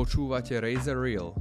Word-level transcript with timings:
Počúvate 0.00 0.56
Razer 0.56 0.96
Real. 0.96 1.36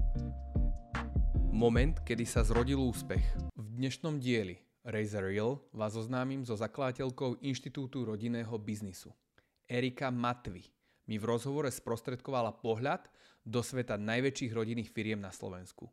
Moment, 1.48 1.96
kedy 2.04 2.28
sa 2.28 2.44
zrodil 2.44 2.75
úspech. 2.75 3.24
V 3.55 3.67
dnešnom 3.79 4.20
dieli 4.20 4.59
Razer 4.83 5.24
Real 5.32 5.63
vás 5.71 5.96
oznámim 5.96 6.43
so 6.43 6.59
zakladateľkou 6.59 7.40
Inštitútu 7.40 8.03
rodinného 8.03 8.51
biznisu. 8.59 9.15
Erika 9.63 10.11
Matvy 10.11 10.67
mi 11.07 11.15
v 11.15 11.23
rozhovore 11.23 11.71
sprostredkovala 11.71 12.59
pohľad 12.59 13.07
do 13.47 13.63
sveta 13.63 13.95
najväčších 13.95 14.52
rodinných 14.52 14.91
firiem 14.91 15.23
na 15.23 15.32
Slovensku. 15.32 15.88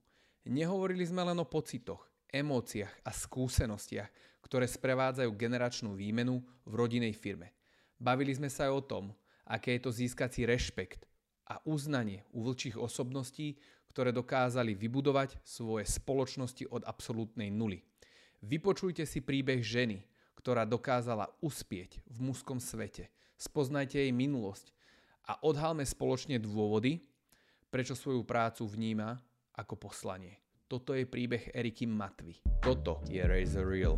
Nehovorili 0.51 1.07
sme 1.07 1.23
len 1.23 1.39
o 1.39 1.47
pocitoch, 1.47 2.03
emóciách 2.27 3.07
a 3.07 3.15
skúsenostiach, 3.15 4.43
ktoré 4.43 4.67
sprevádzajú 4.67 5.31
generačnú 5.39 5.95
výmenu 5.95 6.43
v 6.67 6.73
rodinej 6.75 7.15
firme. 7.15 7.55
Bavili 7.95 8.35
sme 8.35 8.51
sa 8.51 8.67
aj 8.67 8.73
o 8.75 8.83
tom, 8.83 9.05
aké 9.47 9.79
je 9.79 9.87
to 9.87 9.95
získať 9.95 10.35
si 10.35 10.43
rešpekt 10.43 11.06
a 11.47 11.63
uznanie 11.65 12.27
u 12.35 12.43
vlčích 12.43 12.75
osobností, 12.75 13.57
ktoré 13.95 14.13
dokázali 14.13 14.77
vybudovať 14.77 15.41
svoje 15.41 15.89
spoločnosti 15.89 16.69
od 16.69 16.85
absolútnej 16.85 17.49
nuly. 17.49 17.81
Vypočujte 18.45 19.09
si 19.09 19.25
príbeh 19.25 19.65
ženy, 19.65 20.05
ktorá 20.37 20.69
dokázala 20.69 21.33
uspieť 21.41 22.05
v 22.05 22.19
mužskom 22.31 22.61
svete. 22.61 23.09
Spoznajte 23.41 23.99
jej 23.99 24.13
minulosť 24.13 24.71
a 25.27 25.41
odhalme 25.43 25.83
spoločne 25.83 26.37
dôvody, 26.37 27.01
prečo 27.73 27.97
svoju 27.97 28.23
prácu 28.23 28.69
vníma 28.69 29.17
ako 29.57 29.75
poslanie. 29.81 30.39
Toto 30.67 30.93
je 30.93 31.07
príbeh 31.07 31.55
Eriky 31.55 31.87
Matvy. 31.87 32.43
Toto 32.61 33.01
je 33.07 33.23
Razor 33.23 33.65
Real. 33.65 33.97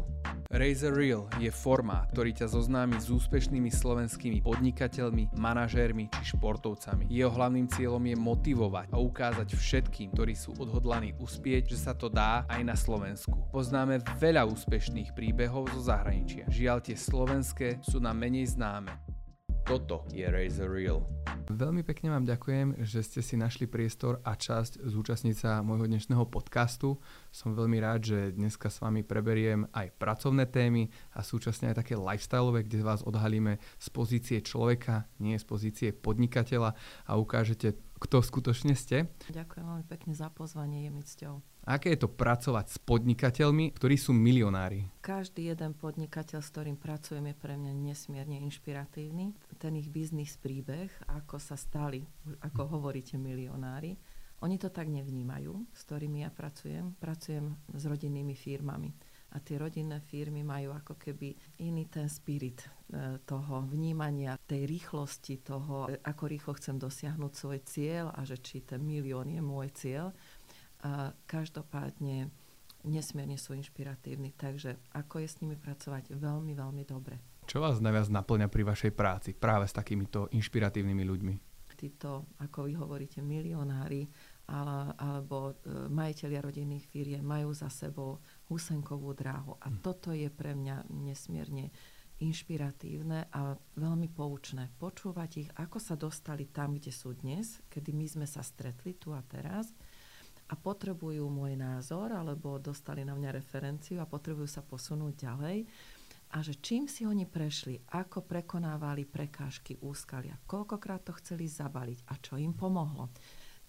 Razor 0.48 0.96
Real 0.96 1.28
je 1.36 1.52
formát, 1.52 2.08
ktorý 2.08 2.32
ťa 2.32 2.48
zoznámi 2.48 2.96
s 2.96 3.12
úspešnými 3.12 3.68
slovenskými 3.68 4.40
podnikateľmi, 4.40 5.36
manažérmi 5.36 6.08
či 6.08 6.32
športovcami. 6.32 7.04
Jeho 7.12 7.28
hlavným 7.28 7.68
cieľom 7.68 8.00
je 8.00 8.16
motivovať 8.16 8.88
a 8.88 8.96
ukázať 8.96 9.44
všetkým, 9.52 10.16
ktorí 10.16 10.32
sú 10.32 10.56
odhodlaní 10.56 11.12
uspieť, 11.20 11.76
že 11.76 11.84
sa 11.84 11.92
to 11.92 12.08
dá 12.08 12.48
aj 12.48 12.64
na 12.64 12.72
Slovensku. 12.80 13.36
Poznáme 13.52 14.00
veľa 14.16 14.48
úspešných 14.48 15.12
príbehov 15.12 15.68
zo 15.76 15.92
zahraničia. 15.92 16.48
Žiaľ 16.48 16.78
tie 16.80 16.96
slovenské 16.96 17.84
sú 17.84 18.00
nám 18.00 18.16
menej 18.16 18.48
známe. 18.56 19.07
Toto 19.68 20.08
je 20.08 20.24
Razor 20.24 20.72
Real. 20.72 21.04
Veľmi 21.52 21.84
pekne 21.84 22.08
vám 22.08 22.24
ďakujem, 22.24 22.88
že 22.88 23.04
ste 23.04 23.20
si 23.20 23.36
našli 23.36 23.68
priestor 23.68 24.16
a 24.24 24.32
časť 24.32 24.80
zúčastniť 24.80 25.36
sa 25.36 25.60
môjho 25.60 25.84
dnešného 25.84 26.24
podcastu. 26.24 26.96
Som 27.28 27.52
veľmi 27.52 27.76
rád, 27.76 28.00
že 28.08 28.18
dneska 28.32 28.72
s 28.72 28.80
vami 28.80 29.04
preberiem 29.04 29.68
aj 29.76 29.92
pracovné 30.00 30.48
témy 30.48 30.88
a 31.12 31.20
súčasne 31.20 31.68
aj 31.68 31.84
také 31.84 32.00
lifestyleové, 32.00 32.64
kde 32.64 32.80
vás 32.80 33.04
odhalíme 33.04 33.60
z 33.76 33.88
pozície 33.92 34.40
človeka, 34.40 35.04
nie 35.20 35.36
z 35.36 35.44
pozície 35.44 35.92
podnikateľa 35.92 36.72
a 37.04 37.12
ukážete, 37.20 37.76
kto 38.00 38.24
skutočne 38.24 38.72
ste. 38.72 39.12
Ďakujem 39.28 39.68
veľmi 39.68 39.84
pekne 39.84 40.16
za 40.16 40.32
pozvanie, 40.32 40.88
je 40.88 40.90
mi 40.96 41.04
cťou. 41.04 41.44
Aké 41.68 41.92
je 41.92 42.00
to 42.00 42.08
pracovať 42.08 42.66
s 42.72 42.78
podnikateľmi, 42.80 43.76
ktorí 43.76 44.00
sú 44.00 44.16
milionári? 44.16 44.88
Každý 45.04 45.52
jeden 45.52 45.76
podnikateľ, 45.76 46.40
s 46.40 46.48
ktorým 46.48 46.80
pracujem, 46.80 47.28
je 47.28 47.36
pre 47.36 47.60
mňa 47.60 47.76
nesmierne 47.76 48.40
inšpiratívny. 48.40 49.36
Ten 49.60 49.76
ich 49.76 49.92
biznis 49.92 50.40
príbeh, 50.40 50.88
ako 51.12 51.36
sa 51.36 51.60
stali, 51.60 52.00
ako 52.40 52.80
hovoríte, 52.80 53.20
milionári, 53.20 54.00
oni 54.38 54.54
to 54.54 54.70
tak 54.70 54.86
nevnímajú, 54.86 55.66
s 55.74 55.80
ktorými 55.82 56.22
ja 56.22 56.30
pracujem. 56.30 56.94
Pracujem 56.96 57.58
s 57.74 57.82
rodinnými 57.84 58.38
firmami. 58.38 58.88
A 59.34 59.44
tie 59.44 59.60
rodinné 59.60 60.00
firmy 60.00 60.40
majú 60.40 60.72
ako 60.72 60.96
keby 60.96 61.60
iný 61.60 61.84
ten 61.92 62.08
spirit 62.08 62.64
e, 62.64 63.20
toho 63.28 63.66
vnímania, 63.68 64.40
tej 64.40 64.64
rýchlosti 64.64 65.44
toho, 65.44 65.90
e, 65.92 66.00
ako 66.00 66.24
rýchlo 66.32 66.56
chcem 66.56 66.80
dosiahnuť 66.80 67.32
svoj 67.34 67.58
cieľ 67.66 68.14
a 68.14 68.24
že 68.24 68.40
či 68.40 68.64
ten 68.64 68.80
milión 68.80 69.28
je 69.28 69.42
môj 69.44 69.68
cieľ 69.76 70.16
a 70.82 71.10
každopádne 71.26 72.30
nesmierne 72.86 73.34
sú 73.34 73.54
inšpiratívni, 73.54 74.34
takže 74.38 74.78
ako 74.94 75.22
je 75.22 75.28
s 75.28 75.38
nimi 75.42 75.58
pracovať 75.58 76.14
veľmi, 76.14 76.54
veľmi 76.54 76.84
dobre. 76.86 77.18
Čo 77.48 77.64
vás 77.64 77.80
najviac 77.80 78.12
naplňa 78.12 78.46
pri 78.52 78.62
vašej 78.62 78.92
práci 78.92 79.30
práve 79.32 79.66
s 79.66 79.74
takýmito 79.74 80.28
inšpiratívnymi 80.30 81.04
ľuďmi? 81.08 81.34
Títo, 81.78 82.26
ako 82.42 82.66
vy 82.66 82.74
hovoríte, 82.74 83.22
milionári 83.22 84.10
ale, 84.50 84.90
alebo 84.98 85.54
e, 85.54 85.86
majiteľia 85.86 86.42
rodinných 86.42 86.90
firiem 86.90 87.22
majú 87.22 87.54
za 87.54 87.70
sebou 87.70 88.18
husenkovú 88.50 89.14
dráhu 89.14 89.54
a 89.62 89.70
hm. 89.70 89.78
toto 89.78 90.10
je 90.10 90.26
pre 90.26 90.58
mňa 90.58 90.90
nesmierne 90.90 91.70
inšpiratívne 92.18 93.30
a 93.30 93.54
veľmi 93.78 94.10
poučné. 94.10 94.74
Počúvať 94.74 95.30
ich, 95.38 95.50
ako 95.54 95.78
sa 95.78 95.94
dostali 95.94 96.50
tam, 96.50 96.74
kde 96.74 96.90
sú 96.90 97.14
dnes, 97.14 97.62
kedy 97.70 97.94
my 97.94 98.06
sme 98.10 98.26
sa 98.26 98.42
stretli 98.42 98.98
tu 98.98 99.14
a 99.14 99.22
teraz– 99.22 99.70
a 100.48 100.54
potrebujú 100.56 101.28
môj 101.28 101.54
názor 101.60 102.12
alebo 102.12 102.56
dostali 102.56 103.04
na 103.04 103.12
mňa 103.12 103.30
referenciu 103.36 104.00
a 104.00 104.08
potrebujú 104.08 104.48
sa 104.48 104.64
posunúť 104.64 105.14
ďalej 105.28 105.58
a 106.28 106.44
že 106.44 106.60
čím 106.60 106.84
si 106.88 107.08
oni 107.08 107.24
prešli, 107.24 107.80
ako 107.88 108.24
prekonávali 108.24 109.08
prekážky, 109.08 109.80
úskalia, 109.80 110.36
koľkokrát 110.44 111.08
to 111.08 111.16
chceli 111.20 111.48
zabaliť 111.48 112.04
a 112.08 112.14
čo 112.20 112.36
im 112.36 112.52
pomohlo. 112.52 113.08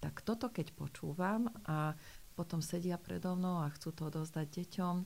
Tak 0.00 0.24
toto 0.24 0.52
keď 0.52 0.72
počúvam 0.76 1.48
a 1.64 1.96
potom 2.36 2.64
sedia 2.64 2.96
predo 2.96 3.36
mnou 3.36 3.64
a 3.64 3.72
chcú 3.72 3.92
to 3.92 4.08
odozdať 4.08 4.48
deťom 4.48 4.96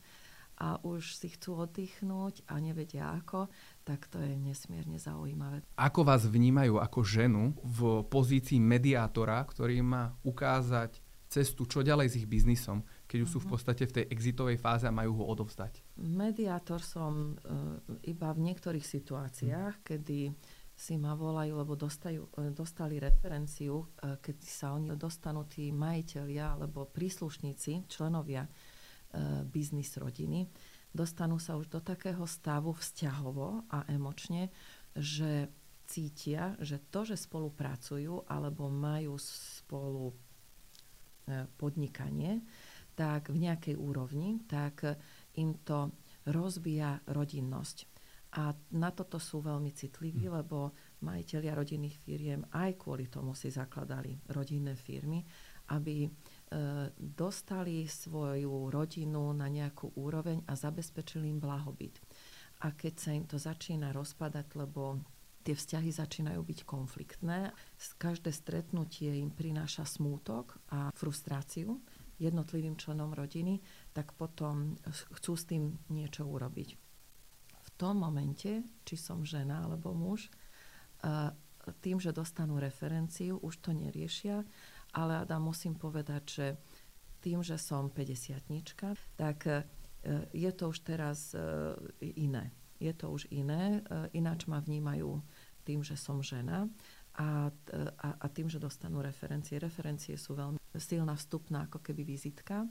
a 0.55 0.79
už 0.87 1.19
si 1.19 1.35
chcú 1.35 1.67
oddychnúť 1.67 2.47
a 2.47 2.63
nevedia 2.63 3.11
ako, 3.11 3.51
tak 3.83 4.07
to 4.07 4.23
je 4.23 4.39
nesmierne 4.39 5.03
zaujímavé. 5.03 5.67
Ako 5.75 6.07
vás 6.07 6.31
vnímajú 6.31 6.79
ako 6.79 7.01
ženu 7.03 7.59
v 7.59 8.07
pozícii 8.07 8.63
mediátora, 8.63 9.43
ktorý 9.43 9.83
má 9.83 10.15
ukázať 10.23 11.03
cestu, 11.35 11.67
čo 11.67 11.83
ďalej 11.83 12.15
s 12.15 12.19
ich 12.23 12.31
biznisom, 12.31 12.87
keď 13.11 13.19
už 13.27 13.29
sú 13.35 13.39
v 13.43 13.47
mhm. 13.51 13.53
podstate 13.59 13.83
v 13.91 13.95
tej 13.99 14.05
exitovej 14.15 14.59
fáze 14.63 14.87
a 14.87 14.95
majú 14.95 15.19
ho 15.19 15.25
odovzdať? 15.35 15.83
Mediátor 15.99 16.79
som 16.79 17.35
uh, 17.35 17.75
iba 18.07 18.31
v 18.31 18.41
niektorých 18.51 18.87
situáciách, 18.87 19.83
hmm. 19.83 19.85
kedy 19.85 20.31
si 20.75 20.99
ma 20.99 21.15
volajú, 21.15 21.55
lebo 21.55 21.79
dostajú, 21.79 22.35
e, 22.35 22.51
dostali 22.51 22.99
referenciu, 22.99 23.79
uh, 23.79 24.19
keď 24.19 24.37
sa 24.43 24.75
oni 24.75 24.91
dostanú 24.99 25.47
tí 25.47 25.71
majiteľia 25.71 26.59
alebo 26.59 26.91
príslušníci, 26.91 27.87
členovia 27.87 28.43
uh, 28.47 29.47
biznis 29.47 29.95
rodiny, 29.95 30.51
dostanú 30.91 31.39
sa 31.39 31.55
už 31.55 31.71
do 31.71 31.79
takého 31.79 32.27
stavu 32.27 32.75
vzťahovo 32.75 33.71
a 33.71 33.87
emočne, 33.87 34.51
že 34.99 35.47
cítia, 35.87 36.59
že 36.59 36.83
to, 36.91 37.07
že 37.07 37.19
spolupracujú 37.23 38.27
alebo 38.27 38.67
majú 38.67 39.15
spolu 39.21 40.15
podnikanie, 41.57 42.45
tak 42.95 43.35
v 43.35 43.43
nejakej 43.43 43.75
úrovni, 43.75 44.43
tak 44.47 44.87
im 45.35 45.59
to 45.67 45.91
rozbíja 46.31 47.03
rodinnosť. 47.11 47.95
A 48.35 48.51
na 48.75 48.91
toto 48.91 49.23
sú 49.23 49.39
veľmi 49.39 49.71
citliví, 49.71 50.27
hm. 50.27 50.33
lebo 50.43 50.75
majiteľia 51.07 51.55
rodinných 51.55 51.97
firiem 52.03 52.43
aj 52.51 52.83
kvôli 52.83 53.07
tomu 53.07 53.37
si 53.39 53.47
zakladali 53.53 54.19
rodinné 54.35 54.75
firmy, 54.75 55.23
aby 55.71 56.05
e, 56.05 56.11
dostali 56.99 57.87
svoju 57.87 58.75
rodinu 58.75 59.31
na 59.33 59.47
nejakú 59.47 59.95
úroveň 59.97 60.43
a 60.51 60.59
zabezpečili 60.59 61.31
im 61.31 61.39
blahobyt. 61.39 62.03
A 62.67 62.75
keď 62.75 62.95
sa 62.99 63.11
im 63.15 63.25
to 63.25 63.39
začína 63.39 63.95
rozpadať, 63.95 64.57
lebo 64.59 64.99
tie 65.45 65.55
vzťahy 65.55 65.93
začínajú 65.93 66.41
byť 66.41 66.59
konfliktné. 66.65 67.53
Každé 68.01 68.33
stretnutie 68.33 69.13
im 69.21 69.29
prináša 69.29 69.85
smútok 69.85 70.59
a 70.73 70.89
frustráciu 70.97 71.79
jednotlivým 72.19 72.79
členom 72.79 73.13
rodiny, 73.13 73.61
tak 73.93 74.15
potom 74.15 74.79
chcú 75.19 75.33
s 75.35 75.45
tým 75.45 75.77
niečo 75.91 76.25
urobiť. 76.25 76.69
V 77.65 77.71
tom 77.75 78.01
momente, 78.01 78.63
či 78.87 78.95
som 78.95 79.27
žena 79.27 79.67
alebo 79.67 79.93
muž, 79.93 80.31
tým, 81.81 81.97
že 82.01 82.13
dostanú 82.13 82.61
referenciu, 82.61 83.41
už 83.41 83.65
to 83.65 83.71
neriešia, 83.73 84.45
ale 84.95 85.25
Adam 85.25 85.49
musím 85.49 85.75
povedať, 85.75 86.23
že 86.29 86.47
tým, 87.25 87.41
že 87.41 87.57
som 87.57 87.89
50 87.89 88.45
tak 89.17 89.39
e, 89.49 89.65
je 90.37 90.51
to 90.53 90.69
už 90.69 90.79
teraz 90.85 91.33
e, 91.33 91.41
iné. 92.21 92.53
Je 92.77 92.93
to 92.93 93.09
už 93.09 93.33
iné, 93.33 93.81
e, 93.81 94.21
ináč 94.21 94.45
ma 94.45 94.61
vnímajú 94.61 95.25
tým, 95.65 95.81
že 95.81 95.97
som 95.97 96.21
žena 96.21 96.69
a, 97.17 97.49
a, 97.49 98.09
a 98.21 98.27
tým, 98.31 98.53
že 98.53 98.63
dostanú 98.63 99.01
referencie. 99.01 99.57
Referencie 99.57 100.15
sú 100.15 100.37
veľmi 100.37 100.61
silná 100.77 101.17
vstupná 101.17 101.67
ako 101.67 101.81
keby 101.81 102.05
vizitka. 102.05 102.69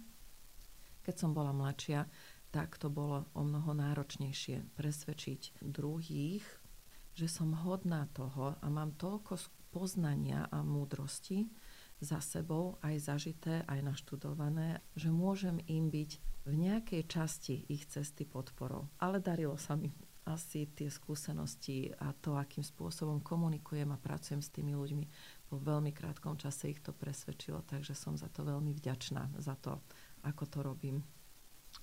Keď 1.03 1.15
som 1.17 1.35
bola 1.35 1.51
mladšia, 1.51 2.07
tak 2.53 2.77
to 2.77 2.87
bolo 2.93 3.25
o 3.33 3.41
mnoho 3.41 3.73
náročnejšie 3.73 4.77
presvedčiť 4.77 5.63
druhých, 5.65 6.45
že 7.17 7.25
som 7.25 7.51
hodná 7.53 8.05
toho 8.13 8.53
a 8.61 8.67
mám 8.69 8.93
toľko 8.93 9.41
poznania 9.73 10.45
a 10.53 10.61
múdrosti 10.61 11.49
za 11.97 12.21
sebou, 12.21 12.77
aj 12.85 13.09
zažité, 13.09 13.65
aj 13.65 13.79
naštudované, 13.81 14.83
že 14.93 15.09
môžem 15.09 15.57
im 15.65 15.89
byť 15.89 16.11
v 16.45 16.53
nejakej 16.53 17.03
časti 17.07 17.65
ich 17.71 17.87
cesty 17.87 18.27
podporou. 18.27 18.91
Ale 18.99 19.23
darilo 19.23 19.55
sa 19.55 19.79
mi 19.79 19.89
asi 20.23 20.71
tie 20.71 20.87
skúsenosti 20.87 21.91
a 21.99 22.15
to, 22.15 22.39
akým 22.39 22.63
spôsobom 22.63 23.19
komunikujem 23.19 23.91
a 23.91 23.99
pracujem 23.99 24.39
s 24.39 24.53
tými 24.53 24.71
ľuďmi, 24.71 25.05
vo 25.51 25.57
veľmi 25.59 25.91
krátkom 25.91 26.39
čase 26.39 26.71
ich 26.71 26.79
to 26.79 26.95
presvedčilo, 26.95 27.61
takže 27.67 27.93
som 27.93 28.15
za 28.15 28.31
to 28.31 28.47
veľmi 28.47 28.71
vďačná, 28.71 29.35
za 29.37 29.59
to, 29.59 29.83
ako 30.23 30.43
to 30.47 30.59
robím. 30.63 31.03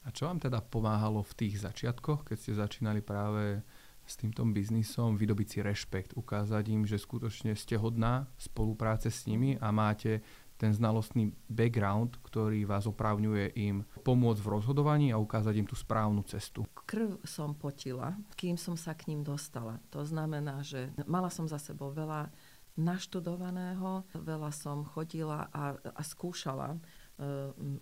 A 0.06 0.14
čo 0.14 0.30
vám 0.30 0.40
teda 0.40 0.64
pomáhalo 0.64 1.20
v 1.20 1.36
tých 1.36 1.60
začiatkoch, 1.60 2.24
keď 2.24 2.36
ste 2.38 2.52
začínali 2.56 3.04
práve 3.04 3.60
s 4.06 4.18
týmto 4.18 4.42
biznisom, 4.42 5.14
vydobiť 5.14 5.46
si 5.46 5.58
rešpekt, 5.62 6.10
ukázať 6.18 6.64
im, 6.72 6.82
že 6.82 6.98
skutočne 6.98 7.54
ste 7.54 7.78
hodná 7.78 8.26
spolupráce 8.40 9.12
s 9.12 9.28
nimi 9.30 9.54
a 9.60 9.70
máte 9.70 10.24
ten 10.60 10.76
znalostný 10.76 11.32
background, 11.48 12.20
ktorý 12.20 12.68
vás 12.68 12.84
oprávňuje 12.84 13.56
im 13.56 13.80
pomôcť 14.04 14.44
v 14.44 14.52
rozhodovaní 14.60 15.08
a 15.08 15.16
ukázať 15.16 15.56
im 15.56 15.64
tú 15.64 15.72
správnu 15.72 16.20
cestu. 16.28 16.68
Krv 16.84 17.16
som 17.24 17.56
potila, 17.56 18.12
kým 18.36 18.60
som 18.60 18.76
sa 18.76 18.92
k 18.92 19.08
ním 19.08 19.24
dostala. 19.24 19.80
To 19.88 20.04
znamená, 20.04 20.60
že 20.60 20.92
mala 21.08 21.32
som 21.32 21.48
za 21.48 21.56
sebou 21.56 21.88
veľa 21.96 22.28
naštudovaného, 22.76 24.04
veľa 24.14 24.50
som 24.52 24.84
chodila 24.84 25.48
a, 25.50 25.74
a 25.74 26.02
skúšala 26.04 26.76
e, 26.76 26.78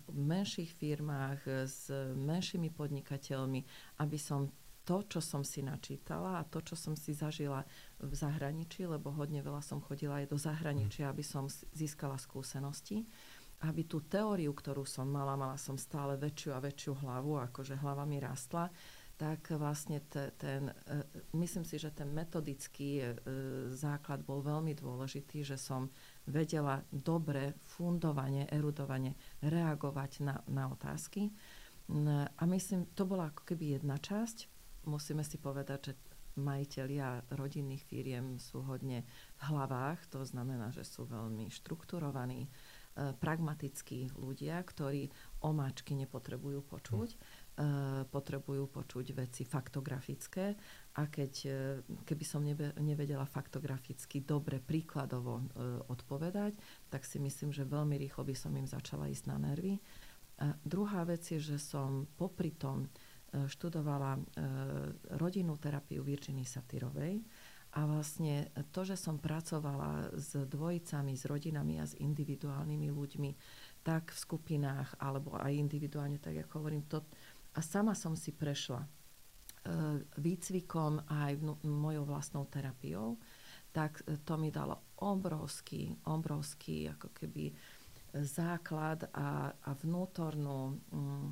v 0.07 0.17
menších 0.17 0.71
firmách 0.75 1.67
s 1.67 1.91
menšími 2.15 2.73
podnikateľmi, 2.73 3.61
aby 4.01 4.17
som 4.17 4.51
to, 4.89 5.05
čo 5.05 5.21
som 5.21 5.45
si 5.45 5.61
načítala 5.61 6.41
a 6.41 6.47
to, 6.49 6.65
čo 6.65 6.73
som 6.73 6.97
si 6.97 7.13
zažila 7.13 7.61
v 8.01 8.09
zahraničí, 8.09 8.89
lebo 8.89 9.13
hodne 9.13 9.45
veľa 9.45 9.61
som 9.61 9.77
chodila 9.85 10.25
aj 10.25 10.33
do 10.33 10.37
zahraničia, 10.41 11.13
aby 11.13 11.21
som 11.21 11.45
získala 11.77 12.17
skúsenosti, 12.17 13.05
aby 13.69 13.85
tú 13.85 14.01
teóriu, 14.01 14.49
ktorú 14.49 14.89
som 14.89 15.05
mala, 15.05 15.37
mala 15.37 15.61
som 15.61 15.77
stále 15.77 16.17
väčšiu 16.17 16.57
a 16.57 16.63
väčšiu 16.63 17.05
hlavu, 17.05 17.37
akože 17.37 17.77
hlava 17.77 18.01
mi 18.09 18.17
rastla, 18.17 18.65
tak 19.13 19.53
vlastne 19.53 20.01
te, 20.09 20.33
ten, 20.41 20.73
e, 20.73 21.05
myslím 21.37 21.67
si, 21.67 21.77
že 21.77 21.93
ten 21.93 22.09
metodický 22.09 22.89
e, 22.97 23.05
základ 23.69 24.25
bol 24.25 24.41
veľmi 24.41 24.73
dôležitý, 24.73 25.45
že 25.45 25.59
som 25.59 25.93
vedela 26.25 26.81
dobre, 26.89 27.61
fundovane, 27.77 28.49
erudovane 28.49 29.13
reagovať 29.45 30.25
na, 30.25 30.41
na 30.49 30.65
otázky. 30.65 31.29
A 32.37 32.43
myslím, 32.45 32.85
to 32.93 33.01
bola 33.09 33.33
ako 33.33 33.49
keby 33.49 33.81
jedna 33.81 33.97
časť 33.97 34.58
musíme 34.89 35.21
si 35.21 35.37
povedať, 35.37 35.93
že 35.93 35.93
majiteľia 36.39 37.35
rodinných 37.35 37.83
firiem 37.83 38.39
sú 38.39 38.63
hodne 38.63 39.03
v 39.37 39.41
hlavách, 39.41 39.99
to 40.09 40.23
znamená, 40.23 40.71
že 40.71 40.87
sú 40.87 41.05
veľmi 41.05 41.51
štrukturovaní, 41.51 42.47
e, 42.47 42.49
pragmatickí 43.17 44.15
ľudia, 44.15 44.63
ktorí 44.63 45.11
omáčky 45.43 45.99
nepotrebujú 45.99 46.63
počuť, 46.63 47.09
e, 47.11 47.17
potrebujú 48.07 48.71
počuť 48.71 49.05
veci 49.13 49.43
faktografické 49.43 50.55
a 50.95 51.01
keď, 51.11 51.33
e, 51.45 51.51
keby 52.07 52.25
som 52.25 52.41
nebe, 52.41 52.71
nevedela 52.79 53.27
faktograficky 53.27 54.23
dobre, 54.23 54.63
príkladovo 54.63 55.51
odpovedať, 55.91 56.55
tak 56.87 57.03
si 57.03 57.19
myslím, 57.19 57.51
že 57.51 57.67
veľmi 57.67 57.99
rýchlo 57.99 58.23
by 58.23 58.35
som 58.35 58.55
im 58.55 58.65
začala 58.65 59.11
ísť 59.11 59.25
na 59.27 59.37
nervy. 59.51 59.81
A 60.39 60.55
druhá 60.63 61.03
vec 61.03 61.27
je, 61.27 61.35
že 61.35 61.59
som 61.59 62.07
popri 62.15 62.55
tom 62.55 62.87
E, 62.87 63.08
študovala 63.33 64.17
e, 64.17 64.21
rodinnú 65.17 65.55
terapiu 65.61 66.01
Virginie 66.01 66.45
Satyrovej 66.45 67.21
a 67.77 67.85
vlastne 67.85 68.49
to, 68.73 68.81
že 68.81 68.97
som 68.97 69.21
pracovala 69.21 70.17
s 70.17 70.33
dvojicami, 70.33 71.13
s 71.13 71.29
rodinami 71.29 71.77
a 71.77 71.85
s 71.85 71.93
individuálnymi 71.93 72.89
ľuďmi, 72.89 73.31
tak 73.85 74.09
v 74.09 74.17
skupinách 74.17 74.97
alebo 74.97 75.37
aj 75.37 75.53
individuálne, 75.53 76.17
tak 76.17 76.41
ako 76.49 76.65
hovorím, 76.65 76.89
to, 76.89 77.05
a 77.53 77.61
sama 77.61 77.93
som 77.93 78.17
si 78.17 78.33
prešla 78.33 78.81
e, 78.81 78.87
výcvikom 80.17 81.05
aj 81.05 81.31
mojou 81.69 82.03
vlastnou 82.09 82.49
terapiou, 82.49 83.21
tak 83.69 84.01
to 84.25 84.33
mi 84.41 84.49
dalo 84.49 84.97
obrovský, 85.05 85.93
obrovský 86.09 86.89
ako 86.89 87.13
keby 87.13 87.53
základ 88.25 89.05
a, 89.13 89.53
a 89.53 89.71
vnútornú 89.77 90.81
mm, 90.89 91.27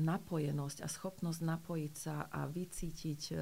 napojenosť 0.00 0.82
a 0.82 0.88
schopnosť 0.88 1.40
napojiť 1.44 1.94
sa 1.94 2.26
a 2.32 2.48
vycítiť 2.48 3.22
e, 3.30 3.34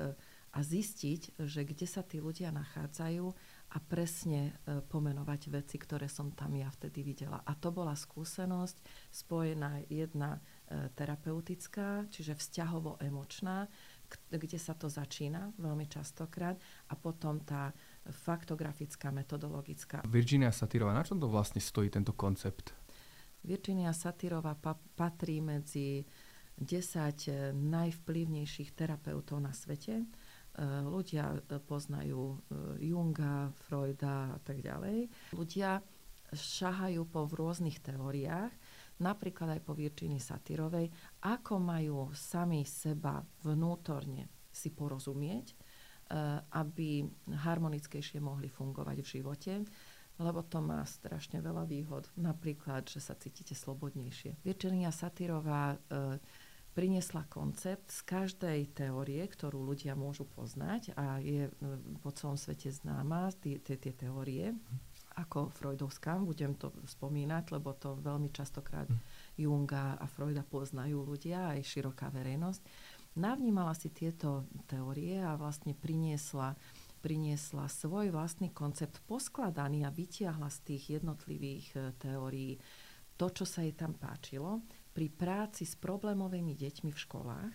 a 0.49 0.59
zistiť, 0.65 1.45
že 1.45 1.61
kde 1.63 1.87
sa 1.87 2.01
tí 2.01 2.19
ľudia 2.25 2.49
nachádzajú 2.51 3.27
a 3.69 3.79
presne 3.85 4.57
e, 4.65 4.81
pomenovať 4.81 5.53
veci, 5.53 5.77
ktoré 5.77 6.09
som 6.09 6.33
tam 6.33 6.57
ja 6.57 6.73
vtedy 6.73 7.05
videla. 7.05 7.45
A 7.45 7.53
to 7.53 7.69
bola 7.69 7.93
skúsenosť 7.93 8.81
spojená 9.13 9.85
jedna 9.93 10.41
e, 10.67 10.89
terapeutická, 10.97 12.09
čiže 12.09 12.33
vzťahovo-emočná, 12.41 13.69
kde 14.33 14.57
sa 14.57 14.73
to 14.73 14.89
začína 14.89 15.53
veľmi 15.61 15.85
častokrát 15.85 16.57
a 16.89 16.97
potom 16.97 17.45
tá 17.45 17.77
faktografická, 18.09 19.13
metodologická. 19.13 20.01
Virginia 20.09 20.49
Satyrová, 20.49 20.97
na 20.97 21.05
čom 21.05 21.21
to 21.21 21.29
vlastne 21.29 21.61
stojí 21.61 21.93
tento 21.93 22.17
koncept? 22.17 22.73
Virginia 23.45 23.93
Satyrová 23.93 24.57
pa- 24.57 24.81
patrí 24.97 25.45
medzi 25.45 26.03
10 26.59 27.31
eh, 27.31 27.55
najvplyvnejších 27.55 28.75
terapeutov 28.75 29.39
na 29.39 29.55
svete. 29.55 30.03
Eh, 30.03 30.07
ľudia 30.83 31.39
eh, 31.39 31.59
poznajú 31.63 32.43
Junga, 32.83 33.55
Freuda 33.67 34.35
a 34.35 34.39
tak 34.43 34.63
ďalej. 34.63 35.07
Ľudia 35.35 35.79
šahajú 36.29 37.09
po 37.09 37.25
rôznych 37.25 37.81
teóriách, 37.81 38.53
napríklad 39.01 39.57
aj 39.57 39.61
po 39.65 39.73
Virginii 39.73 40.21
Satyrovej, 40.21 40.93
ako 41.25 41.57
majú 41.57 42.13
sami 42.13 42.69
seba 42.69 43.25
vnútorne 43.49 44.29
si 44.53 44.69
porozumieť, 44.69 45.57
aby 46.53 47.01
harmonickejšie 47.33 48.21
mohli 48.21 48.53
fungovať 48.53 48.97
v 49.01 49.09
živote 49.09 49.53
lebo 50.19 50.43
to 50.43 50.59
má 50.59 50.83
strašne 50.83 51.39
veľa 51.39 51.65
výhod. 51.71 52.11
Napríklad, 52.19 52.91
že 52.91 52.99
sa 52.99 53.15
cítite 53.15 53.55
slobodnejšie. 53.55 54.43
Virginia 54.43 54.91
Satyrová 54.91 55.79
priniesla 56.79 57.27
koncept 57.27 57.91
z 57.91 58.07
každej 58.07 58.71
teórie, 58.71 59.27
ktorú 59.27 59.67
ľudia 59.67 59.99
môžu 59.99 60.23
poznať 60.31 60.95
a 60.95 61.19
je 61.19 61.51
e, 61.51 61.53
po 61.99 62.15
celom 62.15 62.39
svete 62.39 62.71
známa, 62.71 63.35
tie 63.43 63.59
teórie, 63.99 64.55
ako 65.19 65.51
Freudovská, 65.51 66.23
budem 66.23 66.55
to 66.55 66.71
spomínať, 66.87 67.51
lebo 67.51 67.75
to 67.75 67.99
veľmi 67.99 68.31
častokrát 68.31 68.87
hm. 68.87 68.95
Junga 69.43 69.99
a 69.99 70.07
Freuda 70.07 70.47
poznajú 70.47 71.03
ľudia, 71.03 71.59
aj 71.59 71.67
široká 71.67 72.15
verejnosť. 72.15 72.63
Navnímala 73.19 73.75
si 73.75 73.91
tieto 73.91 74.47
teórie 74.71 75.19
a 75.19 75.35
vlastne 75.35 75.75
priniesla, 75.75 76.55
priniesla 77.03 77.67
svoj 77.67 78.15
vlastný 78.15 78.55
koncept 78.55 79.03
poskladaný 79.11 79.83
a 79.83 79.91
vytiahla 79.91 80.47
z 80.47 80.59
tých 80.63 81.03
jednotlivých 81.03 81.67
e, 81.75 81.79
teórií 81.99 82.55
to, 83.19 83.27
čo 83.35 83.43
sa 83.43 83.67
jej 83.67 83.75
tam 83.75 83.99
páčilo 83.99 84.63
pri 84.99 85.15
práci 85.15 85.63
s 85.63 85.79
problémovými 85.79 86.59
deťmi 86.59 86.91
v 86.91 86.99
školách 87.07 87.55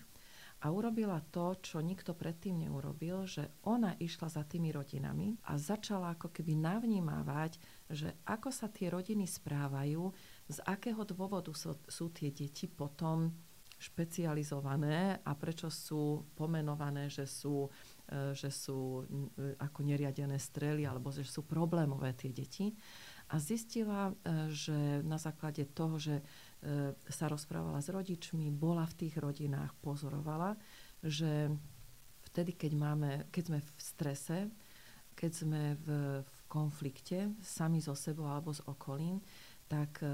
a 0.63 0.71
urobila 0.71 1.19
to, 1.27 1.59
čo 1.59 1.83
nikto 1.83 2.15
predtým 2.15 2.63
neurobil, 2.63 3.27
že 3.27 3.51
ona 3.67 3.99
išla 3.99 4.31
za 4.31 4.47
tými 4.47 4.71
rodinami 4.71 5.35
a 5.51 5.59
začala 5.59 6.15
ako 6.15 6.31
keby 6.31 6.55
navnímávať, 6.55 7.59
že 7.91 8.15
ako 8.23 8.47
sa 8.47 8.71
tie 8.71 8.87
rodiny 8.87 9.27
správajú, 9.27 10.07
z 10.47 10.57
akého 10.63 11.03
dôvodu 11.03 11.51
sú, 11.51 11.75
sú 11.83 12.15
tie 12.15 12.31
deti 12.31 12.71
potom 12.71 13.35
špecializované 13.75 15.19
a 15.27 15.35
prečo 15.35 15.67
sú 15.67 16.23
pomenované, 16.39 17.11
že 17.11 17.27
sú, 17.27 17.67
e, 18.07 18.31
že 18.31 18.47
sú 18.47 19.03
ako 19.59 19.79
neriadené 19.83 20.39
strely 20.39 20.87
alebo 20.87 21.11
že 21.11 21.27
sú 21.27 21.43
problémové 21.43 22.15
tie 22.15 22.31
deti. 22.31 22.71
A 23.27 23.35
zistila, 23.35 24.15
e, 24.23 24.47
že 24.47 25.03
na 25.03 25.19
základe 25.19 25.67
toho, 25.67 25.99
že 25.99 26.23
E, 26.23 26.52
sa 27.11 27.25
rozprávala 27.27 27.83
s 27.83 27.91
rodičmi, 27.91 28.47
bola 28.49 28.87
v 28.87 28.97
tých 29.05 29.19
rodinách, 29.19 29.75
pozorovala, 29.83 30.55
že 31.03 31.51
vtedy, 32.31 32.55
keď, 32.55 32.71
máme, 32.73 33.11
keď 33.29 33.43
sme 33.51 33.59
v 33.59 33.69
strese, 33.77 34.37
keď 35.13 35.31
sme 35.31 35.61
v, 35.77 35.87
v 36.25 36.37
konflikte 36.49 37.29
sami 37.43 37.77
so 37.77 37.93
sebou 37.93 38.25
alebo 38.25 38.49
s 38.49 38.63
okolím, 38.65 39.21
tak 39.69 40.01
e, 40.01 40.07
e, 40.07 40.11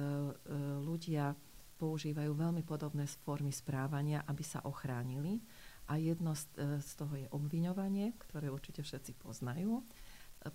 ľudia 0.83 1.31
používajú 1.79 2.35
veľmi 2.35 2.63
podobné 2.67 3.07
formy 3.07 3.55
správania, 3.55 4.27
aby 4.27 4.43
sa 4.43 4.59
ochránili. 4.67 5.39
A 5.89 5.97
jedno 5.97 6.35
z, 6.35 6.45
z 6.83 6.91
toho 6.99 7.15
je 7.15 7.27
obviňovanie, 7.31 8.13
ktoré 8.19 8.51
určite 8.51 8.85
všetci 8.85 9.17
poznajú. 9.17 9.81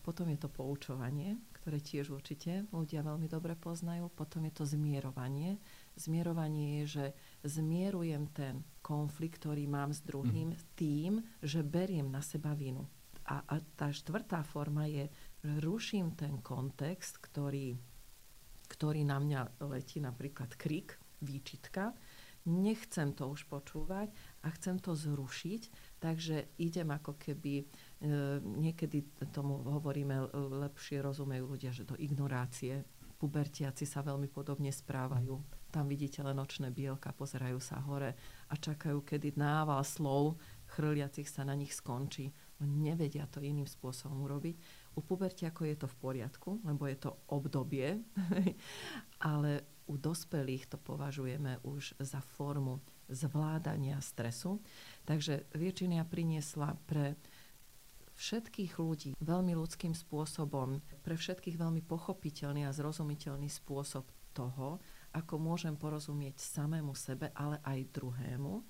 Potom 0.05 0.31
je 0.31 0.39
to 0.39 0.49
poučovanie, 0.49 1.37
ktoré 1.59 1.81
tiež 1.83 2.15
určite 2.15 2.65
ľudia 2.71 3.03
veľmi 3.03 3.27
dobre 3.27 3.57
poznajú. 3.59 4.09
Potom 4.15 4.47
je 4.47 4.53
to 4.55 4.65
zmierovanie, 4.65 5.59
Zmierovanie 5.95 6.83
je, 6.83 6.85
že 6.87 7.07
zmierujem 7.47 8.27
ten 8.35 8.67
konflikt, 8.83 9.39
ktorý 9.39 9.71
mám 9.71 9.95
s 9.95 10.03
druhým 10.03 10.51
mm. 10.53 10.61
tým, 10.75 11.23
že 11.39 11.63
beriem 11.63 12.11
na 12.11 12.19
seba 12.19 12.51
vinu. 12.53 12.85
A, 13.25 13.41
a 13.47 13.57
tá 13.79 13.89
štvrtá 13.89 14.45
forma 14.45 14.85
je, 14.85 15.09
že 15.41 15.53
ruším 15.63 16.13
ten 16.19 16.43
kontext, 16.45 17.23
ktorý, 17.23 17.79
ktorý 18.69 19.01
na 19.07 19.17
mňa 19.23 19.65
letí, 19.65 20.03
napríklad 20.03 20.53
krik, 20.61 21.01
výčitka. 21.25 21.97
Nechcem 22.45 23.17
to 23.17 23.33
už 23.33 23.49
počúvať 23.49 24.13
a 24.45 24.53
chcem 24.53 24.77
to 24.77 24.93
zrušiť, 24.93 25.63
takže 25.97 26.61
idem 26.61 26.93
ako 26.93 27.17
keby 27.17 27.65
niekedy 28.61 29.01
tomu 29.33 29.65
hovoríme, 29.65 30.29
lepšie 30.69 31.01
rozumejú 31.01 31.57
ľudia, 31.57 31.73
že 31.73 31.89
do 31.89 31.97
ignorácie. 31.97 32.85
Pubertiaci 33.17 33.89
sa 33.89 34.05
veľmi 34.05 34.29
podobne 34.29 34.69
správajú. 34.69 35.64
Tam 35.75 35.91
vidíte 35.91 36.23
len 36.23 36.39
nočné 36.39 36.71
bielka, 36.71 37.11
pozerajú 37.11 37.59
sa 37.59 37.83
hore 37.83 38.15
a 38.47 38.55
čakajú, 38.55 39.03
kedy 39.03 39.35
nával 39.35 39.83
slov 39.83 40.39
chrliacich 40.71 41.27
sa 41.27 41.43
na 41.43 41.59
nich 41.59 41.75
skončí. 41.75 42.31
Oni 42.63 42.95
nevedia 42.95 43.27
to 43.27 43.43
iným 43.43 43.67
spôsobom 43.67 44.23
urobiť. 44.23 44.55
U 44.95 45.03
pubertiakov 45.03 45.67
je 45.67 45.75
to 45.75 45.91
v 45.91 45.97
poriadku, 45.99 46.63
lebo 46.63 46.87
je 46.87 46.95
to 46.95 47.11
obdobie, 47.27 47.99
ale 49.35 49.67
u 49.91 49.99
dospelých 49.99 50.71
to 50.71 50.79
považujeme 50.79 51.59
už 51.67 51.99
za 51.99 52.23
formu 52.23 52.79
zvládania 53.11 53.99
stresu. 53.99 54.63
Takže 55.03 55.51
Virginia 55.59 56.07
priniesla 56.07 56.79
pre 56.87 57.19
všetkých 58.15 58.79
ľudí 58.79 59.11
veľmi 59.19 59.59
ľudským 59.59 59.91
spôsobom, 59.91 60.79
pre 61.03 61.19
všetkých 61.19 61.59
veľmi 61.59 61.83
pochopiteľný 61.83 62.63
a 62.63 62.71
zrozumiteľný 62.71 63.51
spôsob 63.51 64.07
toho, 64.35 64.79
ako 65.15 65.39
môžem 65.39 65.79
porozumieť 65.79 66.43
samému 66.43 66.99
sebe, 66.99 67.31
ale 67.39 67.63
aj 67.63 67.95
druhému 67.95 68.67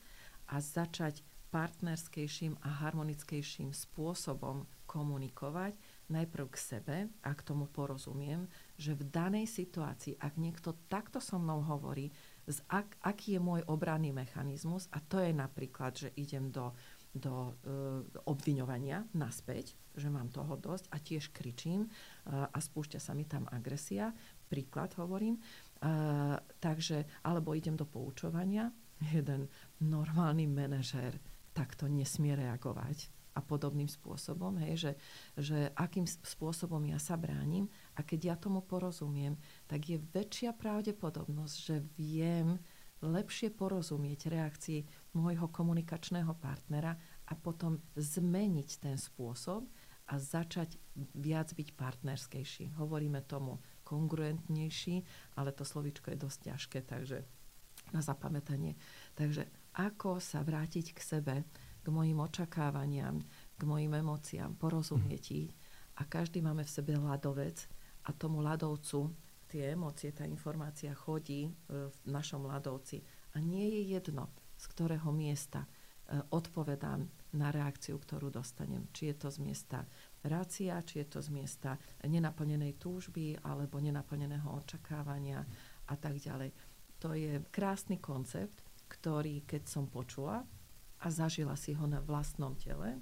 a 0.53 0.57
začať 0.61 1.25
partnerskejším 1.55 2.59
a 2.67 2.83
harmonickejším 2.83 3.71
spôsobom 3.71 4.67
komunikovať 4.91 5.79
najprv 6.11 6.47
k 6.51 6.57
sebe 6.59 6.97
a 7.23 7.31
k 7.31 7.41
tomu 7.47 7.71
porozumiem, 7.71 8.51
že 8.75 8.99
v 8.99 9.07
danej 9.07 9.47
situácii, 9.47 10.19
ak 10.19 10.35
niekto 10.35 10.75
takto 10.91 11.23
so 11.23 11.39
mnou 11.39 11.63
hovorí, 11.63 12.11
z 12.51 12.59
ak, 12.67 12.99
aký 13.01 13.39
je 13.39 13.41
môj 13.41 13.63
obranný 13.71 14.11
mechanizmus 14.11 14.91
a 14.91 14.99
to 14.99 15.23
je 15.23 15.31
napríklad, 15.31 15.95
že 15.95 16.11
idem 16.19 16.51
do, 16.51 16.75
do 17.15 17.55
uh, 17.55 18.03
obviňovania 18.27 19.07
naspäť, 19.15 19.79
že 19.95 20.11
mám 20.11 20.29
toho 20.35 20.59
dosť 20.59 20.91
a 20.91 20.99
tiež 20.99 21.31
kričím 21.31 21.87
uh, 21.87 22.51
a 22.51 22.59
spúšťa 22.59 22.99
sa 22.99 23.15
mi 23.15 23.25
tam 23.25 23.47
agresia, 23.49 24.11
príklad 24.51 24.93
hovorím, 24.99 25.41
uh, 25.83 26.38
takže, 26.61 27.25
alebo 27.25 27.54
idem 27.57 27.75
do 27.75 27.88
poučovania, 27.88 28.71
jeden 29.00 29.49
normálny 29.83 30.47
manažér 30.47 31.19
takto 31.54 31.87
nesmie 31.87 32.35
reagovať 32.35 33.11
a 33.35 33.43
podobným 33.43 33.90
spôsobom, 33.90 34.62
hej, 34.62 34.75
že, 34.78 34.93
že 35.35 35.59
akým 35.75 36.07
spôsobom 36.07 36.83
ja 36.87 37.02
sa 37.02 37.19
bránim 37.19 37.66
a 37.99 38.07
keď 38.07 38.21
ja 38.23 38.35
tomu 38.38 38.62
porozumiem, 38.62 39.35
tak 39.66 39.90
je 39.90 39.99
väčšia 39.99 40.54
pravdepodobnosť, 40.54 41.57
že 41.59 41.76
viem 41.99 42.62
lepšie 43.02 43.50
porozumieť 43.50 44.31
reakcii 44.31 44.81
môjho 45.19 45.50
komunikačného 45.50 46.31
partnera 46.38 46.95
a 47.26 47.35
potom 47.35 47.83
zmeniť 47.99 48.69
ten 48.81 48.97
spôsob 48.97 49.66
a 50.09 50.14
začať 50.16 50.78
viac 51.16 51.52
byť 51.52 51.69
partnerskejší. 51.75 52.78
Hovoríme 52.78 53.25
tomu 53.26 53.59
kongruentnejší, 53.85 55.05
ale 55.37 55.53
to 55.53 55.62
slovičko 55.62 56.11
je 56.11 56.19
dosť 56.19 56.38
ťažké, 56.50 56.79
takže 56.88 57.23
na 57.93 58.00
zapamätanie. 58.00 58.75
Takže 59.14 59.47
ako 59.76 60.19
sa 60.19 60.41
vrátiť 60.41 60.97
k 60.97 61.00
sebe, 61.00 61.35
k 61.85 61.87
mojim 61.93 62.17
očakávaniam, 62.17 63.21
k 63.55 63.62
mojim 63.62 63.93
emóciám, 63.93 64.57
porozumieť 64.57 65.25
ich. 65.31 65.53
A 66.00 66.09
každý 66.09 66.41
máme 66.41 66.64
v 66.64 66.75
sebe 66.75 66.97
ľadovec 66.97 67.69
a 68.09 68.11
tomu 68.17 68.41
ľadovcu 68.43 69.14
tie 69.47 69.71
emócie, 69.71 70.11
tá 70.11 70.26
informácia 70.26 70.91
chodí 70.97 71.47
e, 71.47 71.50
v 71.87 71.97
našom 72.11 72.43
ľadovci. 72.50 72.99
A 73.35 73.38
nie 73.38 73.71
je 73.71 73.95
jedno, 73.95 74.26
z 74.59 74.64
ktorého 74.75 75.14
miesta 75.14 75.62
e, 75.62 75.69
odpovedám 76.35 77.07
na 77.38 77.55
reakciu, 77.55 77.95
ktorú 78.03 78.35
dostanem. 78.35 78.91
Či 78.91 79.14
je 79.14 79.17
to 79.21 79.29
z 79.31 79.38
miesta 79.38 79.87
rácia, 80.25 80.81
či 80.83 81.04
je 81.04 81.07
to 81.07 81.21
z 81.21 81.28
miesta 81.31 81.76
nenaplnenej 82.04 82.81
túžby 82.81 83.38
alebo 83.45 83.81
nenaplneného 83.81 84.49
očakávania 84.64 85.45
a 85.88 85.95
tak 85.95 86.16
ďalej. 86.16 86.50
To 87.04 87.12
je 87.12 87.45
krásny 87.52 88.00
koncept, 88.00 88.64
ktorý 88.88 89.45
keď 89.45 89.62
som 89.69 89.85
počula, 89.88 90.45
a 91.04 91.07
zažila 91.12 91.52
si 91.54 91.76
ho 91.76 91.85
na 91.85 92.00
vlastnom 92.00 92.57
tele, 92.57 92.97
e, 92.97 93.00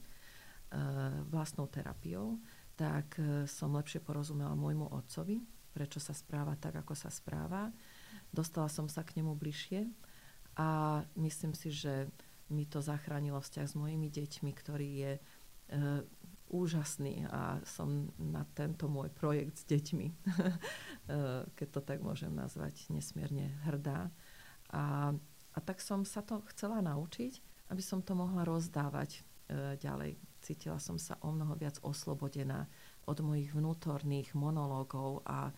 vlastnou 1.31 1.71
terapiou, 1.71 2.43
tak 2.75 3.15
e, 3.23 3.47
som 3.47 3.79
lepšie 3.79 4.03
porozumela 4.03 4.59
môjmu 4.59 4.91
otcovi, 4.91 5.39
prečo 5.71 6.03
sa 6.03 6.11
správa 6.11 6.59
tak, 6.59 6.83
ako 6.83 6.99
sa 6.99 7.15
správa. 7.15 7.71
Dostala 8.35 8.67
som 8.67 8.91
sa 8.91 9.07
k 9.07 9.23
nemu 9.23 9.39
bližšie 9.39 9.87
a 10.59 11.01
myslím 11.15 11.55
si, 11.55 11.71
že 11.71 12.11
mi 12.51 12.67
to 12.67 12.83
zachránilo 12.83 13.39
vzťah 13.41 13.67
s 13.71 13.79
mojimi 13.79 14.11
deťmi, 14.11 14.51
ktorý 14.51 14.89
je 14.91 15.13
e, 15.17 15.21
úžasný 16.53 17.25
a 17.33 17.59
som 17.65 18.13
na 18.21 18.45
tento 18.53 18.87
môj 18.87 19.09
projekt 19.09 19.59
s 19.59 19.65
deťmi, 19.67 20.07
e, 20.13 20.13
keď 21.49 21.69
to 21.73 21.81
tak 21.81 22.05
môžem 22.05 22.31
nazvať, 22.31 22.87
nesmierne 22.93 23.57
hrdá. 23.65 24.13
A, 24.69 25.17
a 25.57 25.59
tak 25.65 25.81
som 25.81 26.05
sa 26.05 26.21
to 26.21 26.45
chcela 26.53 26.85
naučiť 26.85 27.53
aby 27.73 27.81
som 27.81 28.05
to 28.05 28.13
mohla 28.13 28.45
rozdávať 28.45 29.17
e, 29.17 29.21
ďalej. 29.81 30.21
Cítila 30.45 30.77
som 30.77 31.01
sa 31.01 31.17
o 31.25 31.33
mnoho 31.33 31.57
viac 31.57 31.81
oslobodená 31.81 32.69
od 33.09 33.19
mojich 33.25 33.57
vnútorných 33.57 34.37
monológov 34.37 35.25
a, 35.25 35.49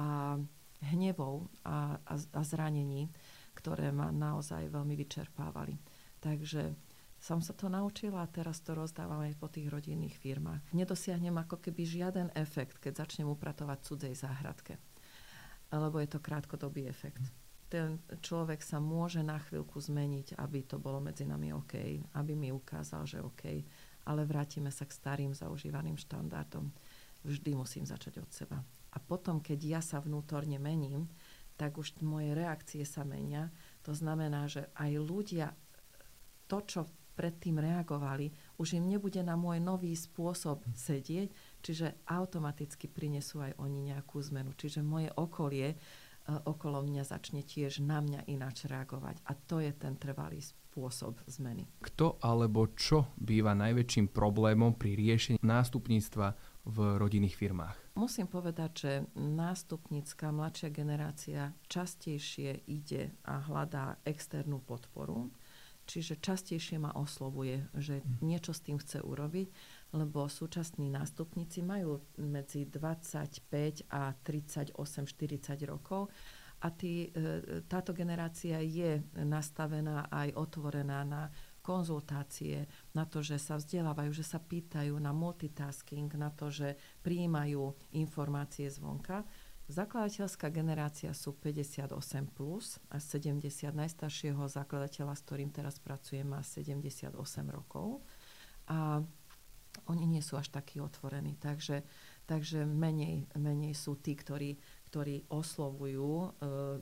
a 0.00 0.40
hnevov 0.88 1.52
a, 1.68 2.00
a, 2.00 2.14
a 2.16 2.40
zranení, 2.40 3.12
ktoré 3.52 3.92
ma 3.92 4.08
naozaj 4.08 4.72
veľmi 4.72 4.96
vyčerpávali. 4.96 5.76
Takže 6.24 6.72
som 7.20 7.44
sa 7.44 7.52
to 7.52 7.68
naučila 7.68 8.24
a 8.24 8.32
teraz 8.32 8.64
to 8.64 8.72
rozdávam 8.72 9.20
aj 9.20 9.36
po 9.36 9.52
tých 9.52 9.68
rodinných 9.68 10.16
firmách. 10.16 10.72
Nedosiahnem 10.72 11.36
ako 11.36 11.60
keby 11.60 11.84
žiaden 11.84 12.28
efekt, 12.32 12.80
keď 12.80 13.04
začnem 13.04 13.28
upratovať 13.28 13.78
cudzej 13.84 14.14
záhradke. 14.16 14.80
Lebo 15.70 16.00
je 16.00 16.08
to 16.08 16.18
krátkodobý 16.18 16.88
efekt 16.88 17.22
ten 17.70 18.02
človek 18.18 18.58
sa 18.66 18.82
môže 18.82 19.22
na 19.22 19.38
chvíľku 19.38 19.78
zmeniť, 19.78 20.34
aby 20.42 20.66
to 20.66 20.82
bolo 20.82 20.98
medzi 20.98 21.22
nami 21.22 21.54
OK, 21.54 22.02
aby 22.18 22.32
mi 22.34 22.50
ukázal, 22.50 23.06
že 23.06 23.22
OK, 23.22 23.62
ale 24.10 24.26
vrátime 24.26 24.74
sa 24.74 24.82
k 24.82 24.92
starým 24.98 25.30
zaužívaným 25.30 25.94
štandardom. 25.94 26.66
Vždy 27.22 27.54
musím 27.54 27.86
začať 27.86 28.18
od 28.18 28.30
seba. 28.34 28.58
A 28.90 28.98
potom, 28.98 29.38
keď 29.38 29.78
ja 29.78 29.80
sa 29.80 30.02
vnútorne 30.02 30.58
mením, 30.58 31.06
tak 31.54 31.78
už 31.78 32.02
moje 32.02 32.34
reakcie 32.34 32.82
sa 32.82 33.06
menia. 33.06 33.54
To 33.86 33.94
znamená, 33.94 34.50
že 34.50 34.66
aj 34.74 34.90
ľudia 34.98 35.54
to, 36.50 36.58
čo 36.66 36.90
predtým 37.20 37.60
reagovali, 37.60 38.32
už 38.56 38.80
im 38.80 38.88
nebude 38.88 39.20
na 39.20 39.36
môj 39.36 39.60
nový 39.60 39.92
spôsob 39.92 40.64
sedieť, 40.72 41.28
čiže 41.60 42.08
automaticky 42.08 42.88
prinesú 42.88 43.44
aj 43.44 43.60
oni 43.60 43.92
nejakú 43.92 44.16
zmenu. 44.32 44.56
Čiže 44.56 44.80
moje 44.80 45.12
okolie 45.12 45.76
okolo 46.48 46.80
mňa 46.80 47.04
začne 47.04 47.44
tiež 47.44 47.84
na 47.84 48.00
mňa 48.00 48.24
ináč 48.32 48.64
reagovať. 48.64 49.20
A 49.28 49.36
to 49.36 49.60
je 49.60 49.72
ten 49.76 50.00
trvalý 50.00 50.40
spôsob 50.40 51.20
zmeny. 51.26 51.68
Kto 51.82 52.16
alebo 52.22 52.70
čo 52.72 53.12
býva 53.18 53.52
najväčším 53.52 54.08
problémom 54.14 54.78
pri 54.78 54.94
riešení 54.96 55.36
nástupníctva 55.42 56.32
v 56.70 56.76
rodinných 57.00 57.34
firmách? 57.34 57.76
Musím 57.98 58.30
povedať, 58.30 58.70
že 58.78 58.92
nástupnícka 59.18 60.30
mladšia 60.30 60.70
generácia 60.70 61.50
častejšie 61.66 62.62
ide 62.70 63.10
a 63.26 63.42
hľadá 63.42 63.98
externú 64.06 64.62
podporu, 64.62 65.34
čiže 65.90 66.22
častejšie 66.22 66.78
ma 66.78 66.94
oslovuje, 66.94 67.66
že 67.74 67.98
hm. 67.98 68.22
niečo 68.22 68.54
s 68.54 68.62
tým 68.62 68.78
chce 68.78 69.02
urobiť 69.02 69.50
lebo 69.92 70.30
súčasní 70.30 70.86
nástupníci 70.90 71.66
majú 71.66 71.98
medzi 72.22 72.66
25 72.66 73.90
a 73.90 74.14
38-40 74.14 75.66
rokov 75.66 76.14
a 76.60 76.68
tý, 76.70 77.08
e, 77.08 77.64
táto 77.66 77.90
generácia 77.96 78.60
je 78.60 79.00
nastavená 79.16 80.06
aj 80.12 80.36
otvorená 80.36 81.02
na 81.08 81.32
konzultácie, 81.60 82.68
na 82.96 83.04
to, 83.04 83.20
že 83.20 83.36
sa 83.36 83.56
vzdelávajú, 83.56 84.10
že 84.12 84.24
sa 84.24 84.40
pýtajú 84.40 84.96
na 84.96 85.12
multitasking, 85.12 86.08
na 86.16 86.32
to, 86.32 86.48
že 86.48 86.76
prijímajú 87.04 87.94
informácie 87.96 88.68
zvonka. 88.68 89.24
Zakladateľská 89.70 90.50
generácia 90.50 91.14
sú 91.14 91.30
58 91.38 91.94
plus 92.34 92.82
a 92.90 92.98
70. 92.98 93.46
Najstaršieho 93.70 94.42
zakladateľa, 94.50 95.14
s 95.14 95.22
ktorým 95.22 95.54
teraz 95.54 95.78
pracujem, 95.78 96.26
má 96.26 96.42
78 96.42 97.14
rokov. 97.46 98.02
A 98.66 98.98
oni 99.86 100.04
nie 100.10 100.22
sú 100.22 100.34
až 100.34 100.50
takí 100.50 100.82
otvorení. 100.82 101.38
Takže, 101.38 101.86
takže 102.26 102.66
menej, 102.66 103.30
menej 103.38 103.78
sú 103.78 103.98
tí, 104.02 104.18
ktorí, 104.18 104.58
ktorí 104.90 105.30
oslovujú 105.30 106.10
e, 106.10 106.28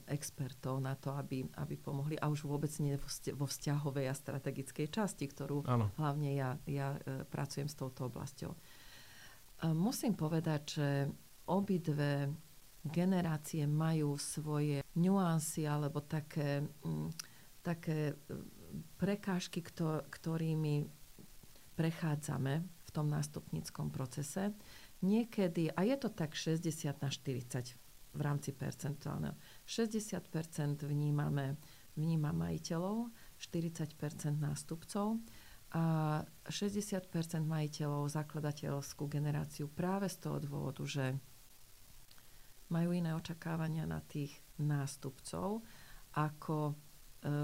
expertov 0.09 0.80
na 0.80 0.97
to, 0.97 1.12
aby, 1.12 1.45
aby 1.61 1.75
pomohli. 1.76 2.16
A 2.16 2.33
už 2.33 2.49
vôbec 2.49 2.73
nie 2.80 2.97
vo 3.37 3.47
vzťahovej 3.47 4.07
a 4.09 4.16
strategickej 4.16 4.88
časti, 4.88 5.28
ktorú 5.28 5.68
ano. 5.68 5.92
hlavne 6.00 6.33
ja, 6.33 6.57
ja 6.64 6.97
e, 6.97 7.28
pracujem 7.28 7.68
s 7.68 7.76
touto 7.76 8.09
oblasťou. 8.09 8.52
E, 8.52 8.59
musím 9.76 10.16
povedať, 10.16 10.62
že 10.64 10.88
obidve 11.49 12.33
generácie 12.88 13.68
majú 13.68 14.18
svoje 14.18 14.83
nuancy 14.97 15.68
alebo 15.68 16.02
také, 16.02 16.64
m, 16.83 17.12
také 17.62 18.16
prekážky, 18.99 19.62
kto, 19.62 20.09
ktorými 20.11 20.88
prechádzame 21.78 22.52
v 22.59 22.90
tom 22.90 23.07
nástupníckom 23.07 23.95
procese. 23.95 24.50
Niekedy, 25.04 25.71
a 25.71 25.87
je 25.87 25.97
to 26.00 26.11
tak 26.11 26.35
60 26.35 26.99
na 26.99 27.07
40 27.07 27.78
v 28.18 28.21
rámci 28.21 28.50
percentuálneho, 28.50 29.38
60 29.62 30.83
vnímame, 30.83 31.54
vníma 31.95 32.35
majiteľov, 32.35 33.14
40% 33.38 33.95
nástupcov 34.42 35.23
a 35.76 35.85
60% 36.49 37.14
majiteľov 37.45 38.11
zakladateľskú 38.11 39.04
generáciu 39.07 39.68
práve 39.71 40.11
z 40.11 40.16
toho 40.18 40.42
dôvodu, 40.42 40.83
že 40.83 41.14
majú 42.68 42.92
iné 42.92 43.16
očakávania 43.16 43.88
na 43.88 44.00
tých 44.04 44.32
nástupcov, 44.60 45.64
ako, 46.16 46.75
e, 47.22 47.34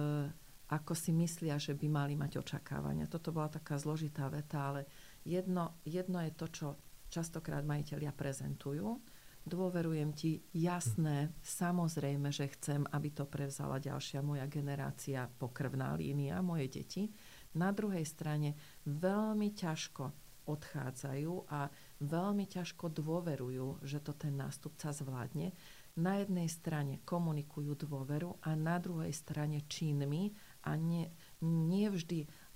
ako 0.69 0.93
si 0.93 1.13
myslia, 1.17 1.57
že 1.57 1.73
by 1.77 1.87
mali 1.89 2.15
mať 2.17 2.41
očakávania. 2.41 3.09
Toto 3.09 3.33
bola 3.33 3.53
taká 3.53 3.77
zložitá 3.81 4.29
veta, 4.29 4.73
ale 4.75 4.89
jedno, 5.25 5.81
jedno 5.85 6.21
je 6.21 6.33
to, 6.35 6.47
čo 6.51 6.67
častokrát 7.09 7.63
majiteľia 7.63 8.11
prezentujú. 8.11 9.01
Dôverujem 9.45 10.17
ti, 10.17 10.41
jasné, 10.57 11.29
samozrejme, 11.45 12.33
že 12.33 12.49
chcem, 12.57 12.81
aby 12.89 13.13
to 13.13 13.29
prevzala 13.29 13.77
ďalšia 13.77 14.25
moja 14.25 14.49
generácia, 14.49 15.29
pokrvná 15.29 15.93
línia, 16.01 16.41
moje 16.41 16.81
deti. 16.81 17.13
Na 17.53 17.69
druhej 17.69 18.09
strane 18.09 18.57
veľmi 18.89 19.53
ťažko 19.53 20.25
odchádzajú 20.49 21.33
a 21.53 21.69
veľmi 22.05 22.45
ťažko 22.47 22.93
dôverujú, 22.93 23.85
že 23.85 23.99
to 24.05 24.13
ten 24.15 24.37
nástupca 24.37 24.93
zvládne. 24.93 25.57
Na 25.95 26.19
jednej 26.19 26.51
strane 26.51 26.99
komunikujú 27.07 27.79
dôveru 27.87 28.43
a 28.43 28.59
na 28.59 28.83
druhej 28.83 29.15
strane 29.15 29.63
činmi 29.71 30.35
a 30.67 30.75
nie, 30.75 31.07
nie 31.43 31.87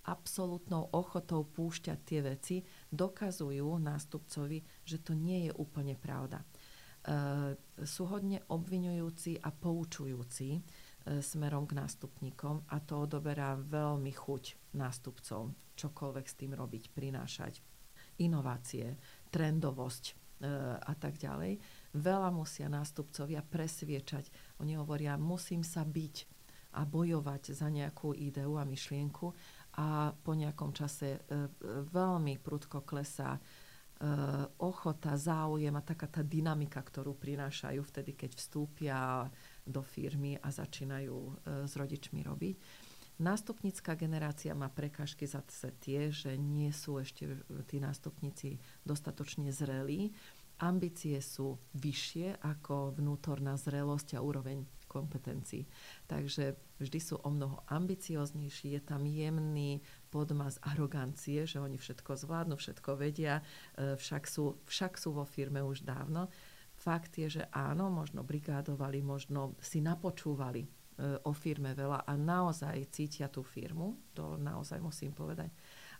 absolútnou 0.09 0.88
ochotou 0.97 1.45
púšťať 1.45 1.99
tie 2.00 2.21
veci 2.25 2.57
dokazujú 2.88 3.76
nástupcovi, 3.76 4.64
že 4.88 5.05
to 5.05 5.12
nie 5.12 5.47
je 5.49 5.52
úplne 5.52 5.93
pravda. 5.95 6.40
E, 6.40 6.47
sú 7.85 8.09
hodne 8.09 8.40
obviňujúci 8.49 9.45
a 9.45 9.52
poučujúci 9.52 10.49
e, 10.57 10.61
smerom 11.21 11.69
k 11.69 11.76
nástupníkom 11.76 12.73
a 12.73 12.76
to 12.81 13.05
odoberá 13.05 13.52
veľmi 13.55 14.11
chuť 14.17 14.75
nástupcov, 14.81 15.52
čokoľvek 15.76 16.26
s 16.26 16.35
tým 16.40 16.57
robiť, 16.57 16.88
prinášať 16.97 17.61
inovácie, 18.19 18.99
trendovosť 19.28 20.04
e, 20.08 20.12
a 20.78 20.94
tak 20.97 21.20
ďalej. 21.20 21.61
Veľa 21.97 22.30
musia 22.32 22.66
nástupcovia 22.68 23.44
presviečať. 23.44 24.28
Oni 24.61 24.76
hovoria, 24.76 25.20
musím 25.20 25.64
sa 25.64 25.85
byť 25.85 26.38
a 26.76 26.85
bojovať 26.85 27.56
za 27.56 27.73
nejakú 27.73 28.12
ideu 28.12 28.61
a 28.61 28.68
myšlienku 28.68 29.32
a 29.80 30.12
po 30.12 30.37
nejakom 30.37 30.76
čase 30.76 31.25
veľmi 31.97 32.37
prudko 32.44 32.85
klesá 32.85 33.40
ochota, 34.62 35.18
záujem 35.18 35.75
a 35.75 35.82
taká 35.82 36.06
tá 36.06 36.23
dynamika, 36.23 36.78
ktorú 36.78 37.18
prinášajú 37.18 37.82
vtedy, 37.82 38.14
keď 38.14 38.30
vstúpia 38.38 39.26
do 39.66 39.82
firmy 39.82 40.38
a 40.38 40.54
začínajú 40.54 41.16
s 41.66 41.73
rodičmi 41.75 42.23
robiť. 42.23 42.56
Nástupnícká 43.18 43.98
generácia 43.98 44.54
má 44.54 44.70
prekážky 44.70 45.26
zase 45.26 45.75
tie, 45.82 46.14
že 46.14 46.38
nie 46.38 46.70
sú 46.70 47.02
ešte 47.02 47.26
tí 47.66 47.82
nástupníci 47.82 48.62
dostatočne 48.87 49.50
zrelí. 49.50 50.14
Ambície 50.62 51.18
sú 51.18 51.58
vyššie 51.75 52.38
ako 52.38 52.94
vnútorná 52.94 53.58
zrelosť 53.58 54.14
a 54.14 54.22
úroveň 54.22 54.62
kompetencií. 54.87 55.66
Takže 56.06 56.54
vždy 56.78 56.98
sú 57.02 57.18
o 57.18 57.28
mnoho 57.30 57.58
ambicioznejší, 57.66 58.78
je 58.78 58.82
tam 58.87 59.02
jemný 59.02 59.82
podmaz 60.14 60.62
arogancie, 60.62 61.42
že 61.42 61.58
oni 61.58 61.75
všetko 61.75 62.14
zvládnu, 62.22 62.54
všetko 62.54 63.02
vedia, 63.02 63.42
e, 63.75 63.98
však 63.98 64.30
sú, 64.30 64.62
však 64.62 64.94
sú 64.94 65.10
vo 65.18 65.26
firme 65.26 65.58
už 65.58 65.82
dávno. 65.82 66.30
Fakt 66.78 67.18
je, 67.18 67.42
že 67.42 67.44
áno, 67.50 67.90
možno 67.90 68.22
brigádovali, 68.22 69.02
možno 69.02 69.58
si 69.58 69.82
napočúvali 69.82 70.77
o 70.99 71.31
firme 71.31 71.78
veľa 71.78 72.02
a 72.07 72.12
naozaj 72.19 72.90
cítia 72.90 73.30
tú 73.30 73.47
firmu, 73.47 73.95
to 74.15 74.34
naozaj 74.34 74.82
musím 74.82 75.15
povedať, 75.15 75.50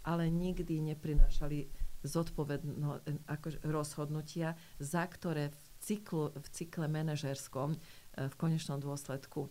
ale 0.03 0.27
nikdy 0.27 0.83
neprinášali 0.95 1.71
zodpovedno, 2.03 3.03
e, 3.07 3.19
ako 3.27 3.63
rozhodnutia, 3.67 4.55
za 4.79 5.03
ktoré 5.07 5.51
v, 5.51 5.63
cyklu, 5.79 6.31
v 6.35 6.47
cykle 6.51 6.87
manažerskom 6.87 7.75
v 8.19 8.35
konečnom 8.35 8.83
dôsledku 8.83 9.47
e, 9.47 9.51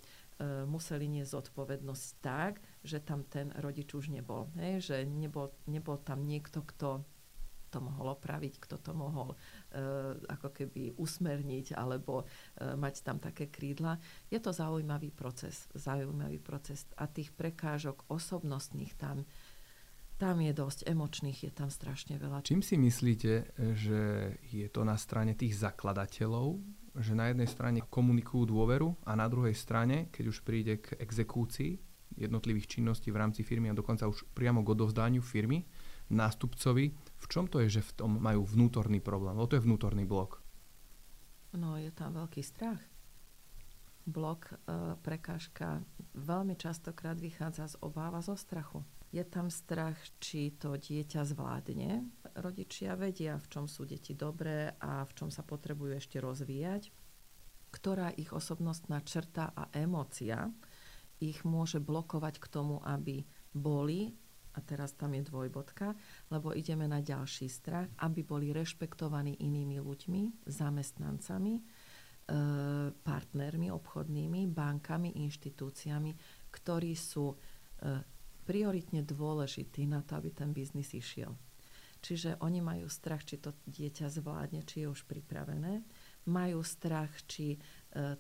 museli 0.68 1.08
niesť 1.08 1.40
zodpovednosť 1.40 2.06
tak, 2.20 2.60
že 2.84 3.00
tam 3.00 3.24
ten 3.24 3.52
rodič 3.64 3.96
už 3.96 4.12
nebol. 4.12 4.52
Hej? 4.60 4.92
Že 4.92 4.96
nebol, 5.08 5.56
nebol 5.68 5.96
tam 6.04 6.28
niekto, 6.28 6.64
kto 6.68 7.08
to 7.70 7.80
mohol 7.84 8.16
opraviť, 8.16 8.54
kto 8.64 8.80
to 8.80 8.92
mohol 8.96 9.34
uh, 9.34 10.16
ako 10.32 10.50
keby 10.52 10.96
usmerniť 10.96 11.76
alebo 11.76 12.24
uh, 12.24 12.76
mať 12.80 13.04
tam 13.04 13.18
také 13.20 13.52
krídla. 13.52 14.00
Je 14.32 14.40
to 14.40 14.56
zaujímavý 14.56 15.12
proces, 15.12 15.68
zaujímavý 15.76 16.40
proces 16.40 16.88
a 16.98 17.06
tých 17.08 17.32
prekážok 17.36 18.08
osobnostných 18.08 18.94
tam 18.96 19.28
tam 20.18 20.42
je 20.42 20.50
dosť 20.50 20.90
emočných, 20.90 21.46
je 21.46 21.54
tam 21.54 21.70
strašne 21.70 22.18
veľa. 22.18 22.42
Čím 22.42 22.66
si 22.66 22.74
myslíte, 22.74 23.54
že 23.78 24.34
je 24.50 24.66
to 24.66 24.82
na 24.82 24.98
strane 24.98 25.38
tých 25.38 25.54
zakladateľov 25.62 26.58
že 26.98 27.14
na 27.14 27.30
jednej 27.30 27.46
strane 27.46 27.86
komunikujú 27.86 28.50
dôveru 28.50 28.98
a 29.06 29.14
na 29.14 29.30
druhej 29.30 29.54
strane, 29.54 30.10
keď 30.10 30.26
už 30.34 30.42
príde 30.42 30.82
k 30.82 30.98
exekúcii 30.98 31.78
jednotlivých 32.18 32.78
činností 32.78 33.14
v 33.14 33.22
rámci 33.22 33.46
firmy 33.46 33.70
a 33.70 33.78
dokonca 33.78 34.10
už 34.10 34.26
priamo 34.34 34.66
k 34.66 34.74
odovzdaniu 34.74 35.22
firmy, 35.22 35.70
nástupcovi, 36.10 36.90
v 37.18 37.26
čom 37.26 37.46
to 37.50 37.62
je, 37.66 37.82
že 37.82 37.88
v 37.88 37.96
tom 37.98 38.12
majú 38.22 38.46
vnútorný 38.46 39.02
problém? 39.02 39.34
Lebo 39.38 39.50
to 39.50 39.58
je 39.58 39.66
vnútorný 39.66 40.06
blok. 40.06 40.42
No, 41.58 41.80
je 41.80 41.90
tam 41.90 42.14
veľký 42.14 42.42
strach. 42.46 42.82
Blok, 44.08 44.54
e, 44.54 44.56
prekážka 45.04 45.84
veľmi 46.16 46.56
častokrát 46.56 47.20
vychádza 47.20 47.76
z 47.76 47.76
obáva, 47.84 48.24
zo 48.24 48.40
strachu. 48.40 48.86
Je 49.12 49.24
tam 49.24 49.48
strach, 49.48 49.98
či 50.20 50.56
to 50.56 50.76
dieťa 50.76 51.24
zvládne. 51.24 52.08
Rodičia 52.36 52.96
vedia, 53.00 53.40
v 53.40 53.48
čom 53.48 53.66
sú 53.66 53.88
deti 53.88 54.12
dobré 54.12 54.76
a 54.80 55.04
v 55.08 55.12
čom 55.16 55.30
sa 55.32 55.44
potrebujú 55.48 55.96
ešte 55.96 56.20
rozvíjať, 56.20 56.92
ktorá 57.72 58.12
ich 58.16 58.32
osobnostná 58.32 59.04
črta 59.04 59.52
a 59.56 59.72
emócia 59.76 60.52
ich 61.18 61.42
môže 61.42 61.82
blokovať 61.82 62.38
k 62.38 62.48
tomu, 62.52 62.78
aby 62.86 63.26
boli, 63.56 64.14
a 64.58 64.60
teraz 64.66 64.98
tam 64.98 65.14
je 65.14 65.22
dvojbodka, 65.22 65.94
lebo 66.34 66.58
ideme 66.58 66.90
na 66.90 66.98
ďalší 67.06 67.46
strach, 67.46 67.86
aby 68.02 68.26
boli 68.26 68.50
rešpektovaní 68.50 69.38
inými 69.46 69.78
ľuďmi, 69.78 70.50
zamestnancami, 70.50 71.54
e, 71.54 71.62
partnermi 72.92 73.70
obchodnými, 73.70 74.50
bankami, 74.50 75.22
inštitúciami, 75.22 76.12
ktorí 76.50 76.98
sú 76.98 77.30
e, 77.30 77.36
prioritne 78.50 79.06
dôležitý 79.06 79.86
na 79.86 80.02
to, 80.02 80.18
aby 80.18 80.34
ten 80.34 80.50
biznis 80.50 80.98
išiel. 80.98 81.38
Čiže 82.02 82.40
oni 82.42 82.62
majú 82.62 82.88
strach, 82.88 83.26
či 83.26 83.42
to 83.42 83.54
dieťa 83.66 84.08
zvládne, 84.10 84.64
či 84.64 84.86
je 84.86 84.88
už 84.88 85.06
pripravené. 85.10 85.82
Majú 86.30 86.64
strach, 86.64 87.12
či 87.26 87.58
e, 87.58 87.58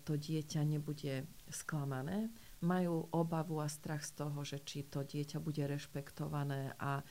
to 0.04 0.17
dieťa 0.17 0.62
nebude 0.65 1.26
sklamané. 1.50 2.30
Majú 2.58 3.13
obavu 3.13 3.62
a 3.62 3.70
strach 3.70 4.02
z 4.02 4.17
toho, 4.17 4.41
že 4.41 4.65
či 4.65 4.89
to 4.89 5.06
dieťa 5.06 5.38
bude 5.38 5.62
rešpektované 5.62 6.74
a 6.82 7.00
e, 7.00 7.04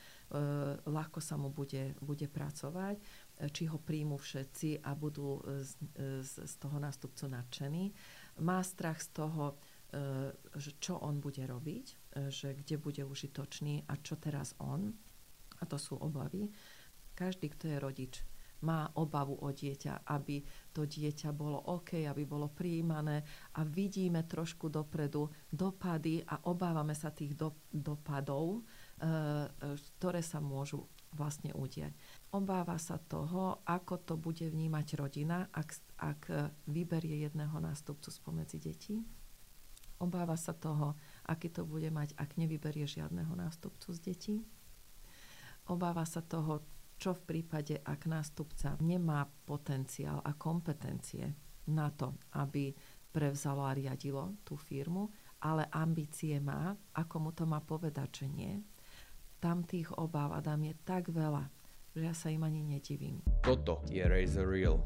ľahko 0.83 1.23
sa 1.23 1.39
mu 1.39 1.47
bude, 1.47 1.95
bude 2.03 2.27
pracovať, 2.27 2.99
e, 2.99 3.03
či 3.47 3.63
ho 3.71 3.79
príjmu 3.79 4.19
všetci 4.19 4.83
a 4.83 4.91
budú 4.91 5.39
z, 5.63 5.71
z, 6.19 6.33
z 6.43 6.53
toho 6.59 6.83
nástupcu 6.83 7.31
nadšení. 7.31 7.95
Má 8.43 8.59
strach 8.59 8.99
z 8.99 9.09
toho, 9.15 9.55
e, 9.55 10.35
že 10.59 10.75
čo 10.83 10.99
on 10.99 11.23
bude 11.23 11.47
robiť, 11.47 11.85
že 12.27 12.51
kde 12.51 12.75
bude 12.75 13.03
užitočný 13.07 13.87
a 13.87 13.95
čo 14.03 14.19
teraz 14.19 14.51
on. 14.59 14.91
A 15.57 15.63
to 15.63 15.79
sú 15.79 15.95
obavy. 15.95 16.51
Každý, 17.15 17.49
kto 17.55 17.71
je 17.71 17.77
rodič, 17.79 18.13
má 18.65 18.89
obavu 18.97 19.37
o 19.37 19.49
dieťa, 19.53 20.07
aby 20.09 20.41
to 20.73 20.89
dieťa 20.89 21.29
bolo 21.35 21.61
OK, 21.69 22.05
aby 22.05 22.23
bolo 22.25 22.49
prijímané 22.49 23.21
a 23.57 23.61
vidíme 23.61 24.25
trošku 24.25 24.71
dopredu 24.71 25.29
dopady 25.51 26.25
a 26.25 26.49
obávame 26.49 26.97
sa 26.97 27.13
tých 27.13 27.37
do, 27.37 27.53
dopadov, 27.69 28.57
e, 28.57 28.61
ktoré 29.97 30.21
sa 30.25 30.41
môžu 30.41 30.89
vlastne 31.13 31.53
udiať. 31.53 31.93
Obáva 32.33 32.75
sa 32.77 32.99
toho, 32.99 33.63
ako 33.63 33.95
to 34.03 34.13
bude 34.19 34.43
vnímať 34.43 34.87
rodina, 34.99 35.47
ak, 35.53 35.69
ak 35.97 36.21
vyberie 36.67 37.25
jedného 37.25 37.57
nástupcu 37.57 38.09
spomedzi 38.11 38.57
detí. 38.59 39.01
Obáva 39.97 40.37
sa 40.37 40.53
toho, 40.53 40.93
aký 41.25 41.49
to 41.49 41.65
bude 41.65 41.89
mať, 41.89 42.13
ak 42.21 42.37
nevyberie 42.37 42.85
žiadneho 42.85 43.33
nástupcu 43.33 43.89
z 43.97 43.99
detí. 43.99 44.35
Obáva 45.65 46.05
sa 46.05 46.21
toho, 46.21 46.61
čo 46.97 47.13
v 47.13 47.21
prípade, 47.23 47.77
ak 47.77 48.09
nástupca 48.09 48.73
nemá 48.81 49.29
potenciál 49.45 50.19
a 50.25 50.33
kompetencie 50.33 51.29
na 51.69 51.93
to, 51.93 52.17
aby 52.33 52.73
prevzalo 53.13 53.65
a 53.65 53.77
riadilo 53.77 54.41
tú 54.41 54.57
firmu, 54.57 55.09
ale 55.45 55.69
ambície 55.69 56.41
má, 56.41 56.73
ako 56.97 57.15
mu 57.17 57.31
to 57.33 57.45
má 57.45 57.61
povedať, 57.61 58.25
že 58.25 58.27
nie. 58.27 58.53
Tam 59.37 59.61
tých 59.61 59.93
obáv, 59.93 60.33
Adam, 60.33 60.57
je 60.65 60.73
tak 60.81 61.13
veľa, 61.13 61.45
že 61.97 62.05
ja 62.05 62.13
sa 62.13 62.29
im 62.29 62.45
ani 62.45 62.61
nedivím. 62.61 63.25
Toto 63.41 63.81
je 63.89 64.05
Razer 64.05 64.45
Real. 64.45 64.77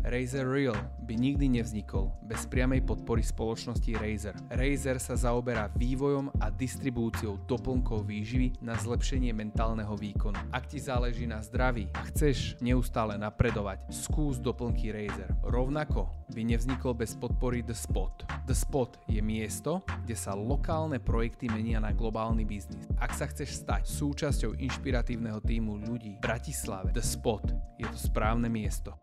Razer 0.00 0.48
Real 0.48 0.76
by 1.04 1.12
nikdy 1.12 1.60
nevznikol 1.60 2.08
bez 2.24 2.48
priamej 2.48 2.80
podpory 2.88 3.20
spoločnosti 3.20 4.00
Razer. 4.00 4.32
Razer 4.48 4.96
sa 4.96 5.12
zaoberá 5.12 5.68
vývojom 5.76 6.32
a 6.40 6.48
distribúciou 6.48 7.36
doplnkov 7.44 8.08
výživy 8.08 8.64
na 8.64 8.80
zlepšenie 8.80 9.36
mentálneho 9.36 9.92
výkonu. 9.96 10.40
Ak 10.56 10.72
ti 10.72 10.80
záleží 10.80 11.28
na 11.28 11.44
zdraví 11.44 11.92
a 11.92 12.08
chceš 12.08 12.56
neustále 12.64 13.20
napredovať, 13.20 13.92
skús 13.92 14.40
doplnky 14.40 14.88
Razer. 14.88 15.36
Rovnako 15.44 16.08
by 16.32 16.48
nevznikol 16.48 16.96
bez 16.96 17.12
podpory 17.18 17.60
The 17.60 17.76
Spot. 17.76 18.24
The 18.48 18.56
Spot 18.56 18.96
je 19.04 19.20
miesto, 19.20 19.84
kde 20.08 20.16
sa 20.16 20.32
lokálne 20.32 20.96
projekty 20.96 21.50
menia 21.52 21.76
na 21.82 21.92
globálny 21.92 22.48
biznis. 22.48 22.88
Ak 22.96 23.12
sa 23.12 23.28
chceš 23.28 23.66
stať 23.66 23.84
súčasťou 23.84 24.56
inšpiratívneho 24.56 25.42
týmu 25.44 25.76
ľudí 25.84 26.16
v 26.22 26.24
Bratislave, 26.50 26.90
The 26.90 27.06
Spot 27.06 27.46
je 27.78 27.86
to 27.86 27.94
správne 28.10 28.50
miesto. 28.50 28.98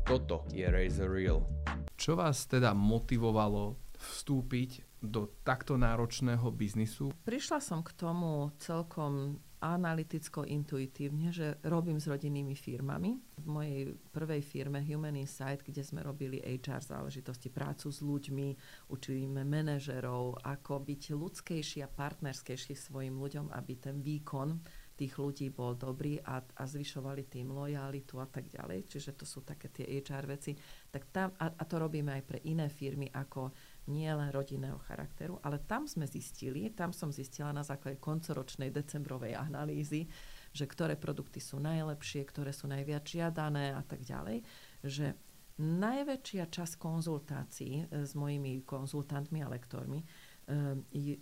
Toto 0.00 0.48
je 0.48 0.64
Razer 0.64 1.04
Real. 1.04 1.44
Čo 1.92 2.16
vás 2.16 2.48
teda 2.48 2.72
motivovalo 2.72 3.76
vstúpiť 3.92 4.96
do 5.04 5.28
takto 5.44 5.76
náročného 5.76 6.48
biznisu? 6.48 7.12
Prišla 7.28 7.60
som 7.60 7.84
k 7.84 7.92
tomu 7.92 8.48
celkom 8.56 9.44
analyticko-intuitívne, 9.60 11.36
že 11.36 11.60
robím 11.68 12.00
s 12.00 12.08
rodinnými 12.08 12.56
firmami. 12.56 13.20
V 13.44 13.46
mojej 13.46 13.92
prvej 14.08 14.40
firme 14.40 14.80
Human 14.88 15.20
Insight, 15.20 15.60
kde 15.60 15.84
sme 15.84 16.00
robili 16.00 16.40
HR 16.40 16.80
záležitosti, 16.80 17.52
prácu 17.52 17.92
s 17.92 18.00
ľuďmi, 18.00 18.48
učíme 18.88 19.44
manažerov, 19.44 20.40
ako 20.48 20.80
byť 20.80 21.02
ľudskejší 21.12 21.84
a 21.84 21.92
partnerskejší 21.92 22.72
svojim 22.72 23.20
ľuďom, 23.20 23.52
aby 23.52 23.72
ten 23.76 24.00
výkon 24.00 24.56
tých 24.98 25.14
ľudí 25.14 25.54
bol 25.54 25.78
dobrý 25.78 26.18
a, 26.18 26.42
a 26.42 26.62
zvyšovali 26.66 27.30
tým 27.30 27.54
lojalitu 27.54 28.18
a 28.18 28.26
tak 28.26 28.50
ďalej. 28.50 28.90
Čiže 28.90 29.14
to 29.14 29.22
sú 29.22 29.46
také 29.46 29.70
tie 29.70 29.86
HR 30.02 30.26
veci. 30.26 30.58
Tak 30.90 31.02
tam, 31.14 31.30
a, 31.38 31.54
a 31.54 31.62
to 31.62 31.78
robíme 31.78 32.10
aj 32.10 32.22
pre 32.26 32.42
iné 32.50 32.66
firmy 32.66 33.06
ako 33.14 33.54
nie 33.94 34.10
len 34.10 34.28
rodinného 34.34 34.76
charakteru, 34.84 35.40
ale 35.40 35.64
tam 35.64 35.88
sme 35.88 36.04
zistili, 36.04 36.68
tam 36.74 36.92
som 36.92 37.08
zistila 37.08 37.54
na 37.54 37.64
základe 37.64 37.96
koncoročnej 38.02 38.68
decembrovej 38.68 39.38
analýzy, 39.38 40.04
že 40.52 40.68
ktoré 40.68 40.98
produkty 40.98 41.40
sú 41.40 41.56
najlepšie, 41.62 42.26
ktoré 42.28 42.52
sú 42.52 42.68
najviac 42.68 43.06
žiadané 43.06 43.72
a 43.72 43.80
tak 43.80 44.04
ďalej, 44.04 44.44
že 44.84 45.16
najväčšia 45.58 46.44
časť 46.52 46.74
konzultácií 46.78 47.74
e, 47.82 48.06
s 48.06 48.12
mojimi 48.14 48.62
konzultantmi 48.62 49.42
a 49.42 49.50
lektormi 49.50 50.04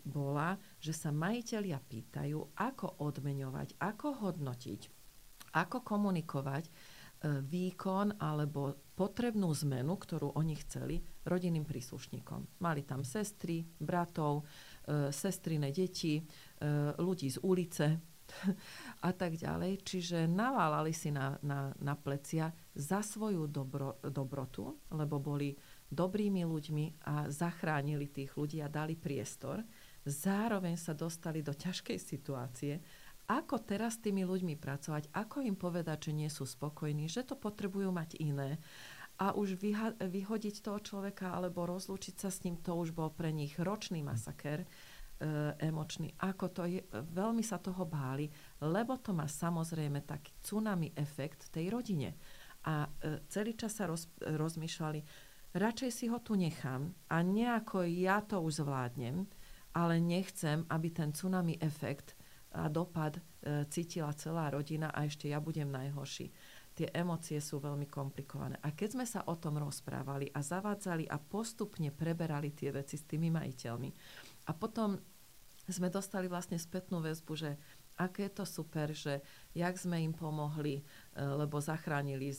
bola, 0.07 0.55
že 0.79 0.95
sa 0.95 1.11
majiteľia 1.11 1.83
pýtajú, 1.83 2.55
ako 2.55 3.03
odmeňovať, 3.03 3.75
ako 3.83 4.23
hodnotiť, 4.23 4.81
ako 5.57 5.83
komunikovať 5.83 6.65
e, 6.67 6.73
výkon 7.43 8.23
alebo 8.23 8.87
potrebnú 8.95 9.51
zmenu, 9.67 9.99
ktorú 9.99 10.37
oni 10.37 10.55
chceli 10.63 11.03
rodinným 11.27 11.67
príslušníkom. 11.67 12.63
Mali 12.63 12.87
tam 12.87 13.03
sestry, 13.03 13.67
bratov, 13.67 14.47
e, 14.87 15.11
sestrine 15.11 15.75
deti, 15.75 16.21
e, 16.21 16.23
ľudí 17.01 17.27
z 17.33 17.43
ulice 17.43 17.87
a 19.09 19.11
tak 19.11 19.35
ďalej. 19.35 19.83
Čiže 19.83 20.19
naválali 20.31 20.95
si 20.95 21.11
na, 21.11 21.35
na, 21.43 21.75
na 21.83 21.95
plecia 21.99 22.53
za 22.77 23.03
svoju 23.03 23.51
dobro, 23.51 23.99
dobrotu, 24.07 24.87
lebo 24.95 25.19
boli 25.19 25.51
dobrými 25.91 26.43
ľuďmi 26.43 27.07
a 27.07 27.31
zachránili 27.31 28.11
tých 28.11 28.35
ľudí 28.35 28.59
a 28.63 28.69
dali 28.71 28.99
priestor. 28.99 29.63
Zároveň 30.07 30.79
sa 30.79 30.95
dostali 30.95 31.43
do 31.43 31.55
ťažkej 31.55 31.99
situácie, 31.99 32.79
ako 33.27 33.59
teraz 33.59 33.99
s 33.99 34.07
tými 34.07 34.23
ľuďmi 34.23 34.55
pracovať, 34.55 35.11
ako 35.11 35.43
im 35.43 35.59
povedať, 35.59 36.11
že 36.11 36.13
nie 36.15 36.31
sú 36.31 36.47
spokojní, 36.47 37.11
že 37.11 37.27
to 37.27 37.35
potrebujú 37.35 37.91
mať 37.91 38.23
iné 38.23 38.63
a 39.19 39.35
už 39.35 39.59
vyha- 39.59 39.97
vyhodiť 39.99 40.63
toho 40.63 40.79
človeka 40.79 41.35
alebo 41.35 41.67
rozlúčiť 41.67 42.15
sa 42.21 42.31
s 42.31 42.45
ním, 42.47 42.61
to 42.61 42.77
už 42.77 42.93
bol 42.93 43.11
pre 43.11 43.33
nich 43.33 43.57
ročný 43.57 44.05
masaker 44.05 44.63
e, 44.63 44.67
emočný. 45.59 46.13
Ako 46.21 46.47
to 46.53 46.63
je, 46.69 46.85
veľmi 46.93 47.43
sa 47.43 47.57
toho 47.57 47.89
báli, 47.89 48.29
lebo 48.63 49.01
to 49.01 49.17
má 49.17 49.25
samozrejme 49.25 50.05
taký 50.05 50.37
tsunami 50.45 50.93
efekt 50.95 51.49
v 51.49 51.53
tej 51.57 51.67
rodine. 51.73 52.15
A 52.69 52.87
e, 52.87 53.25
celý 53.33 53.57
čas 53.57 53.75
sa 53.75 53.89
roz, 53.89 54.07
rozmýšľali, 54.21 55.01
radšej 55.57 55.91
si 55.91 56.05
ho 56.13 56.21
tu 56.21 56.37
nechám 56.37 56.93
a 57.09 57.25
nejako 57.25 57.89
ja 57.89 58.21
to 58.21 58.41
už 58.45 58.65
zvládnem, 58.65 59.25
ale 59.77 60.01
nechcem, 60.01 60.65
aby 60.69 60.89
ten 60.93 61.13
tsunami 61.13 61.61
efekt 61.61 62.17
a 62.57 62.73
dopad 62.73 63.17
e, 63.17 63.21
cítila 63.69 64.17
celá 64.17 64.49
rodina 64.49 64.89
a 64.89 65.05
ešte 65.05 65.29
ja 65.29 65.37
budem 65.37 65.69
najhorší. 65.69 66.33
Tie 66.77 66.89
emócie 66.93 67.41
sú 67.41 67.61
veľmi 67.61 67.89
komplikované. 67.89 68.61
A 68.61 68.73
keď 68.73 68.97
sme 68.97 69.07
sa 69.09 69.25
o 69.29 69.37
tom 69.37 69.61
rozprávali 69.61 70.29
a 70.33 70.41
zavádzali 70.41 71.09
a 71.09 71.17
postupne 71.21 71.93
preberali 71.93 72.53
tie 72.53 72.73
veci 72.73 72.97
s 72.97 73.09
tými 73.09 73.33
majiteľmi 73.33 73.91
a 74.49 74.53
potom 74.57 74.97
sme 75.67 75.91
dostali 75.91 76.31
vlastne 76.31 76.57
spätnú 76.57 77.03
väzbu, 77.03 77.33
že 77.35 77.59
aké 77.97 78.29
je 78.29 78.33
to 78.37 78.45
super, 78.45 78.93
že 78.93 79.25
jak 79.57 79.75
sme 79.81 80.05
im 80.05 80.13
pomohli, 80.13 80.81
e, 80.81 80.83
lebo 81.17 81.57
zachránili, 81.61 82.33
e, 82.33 82.37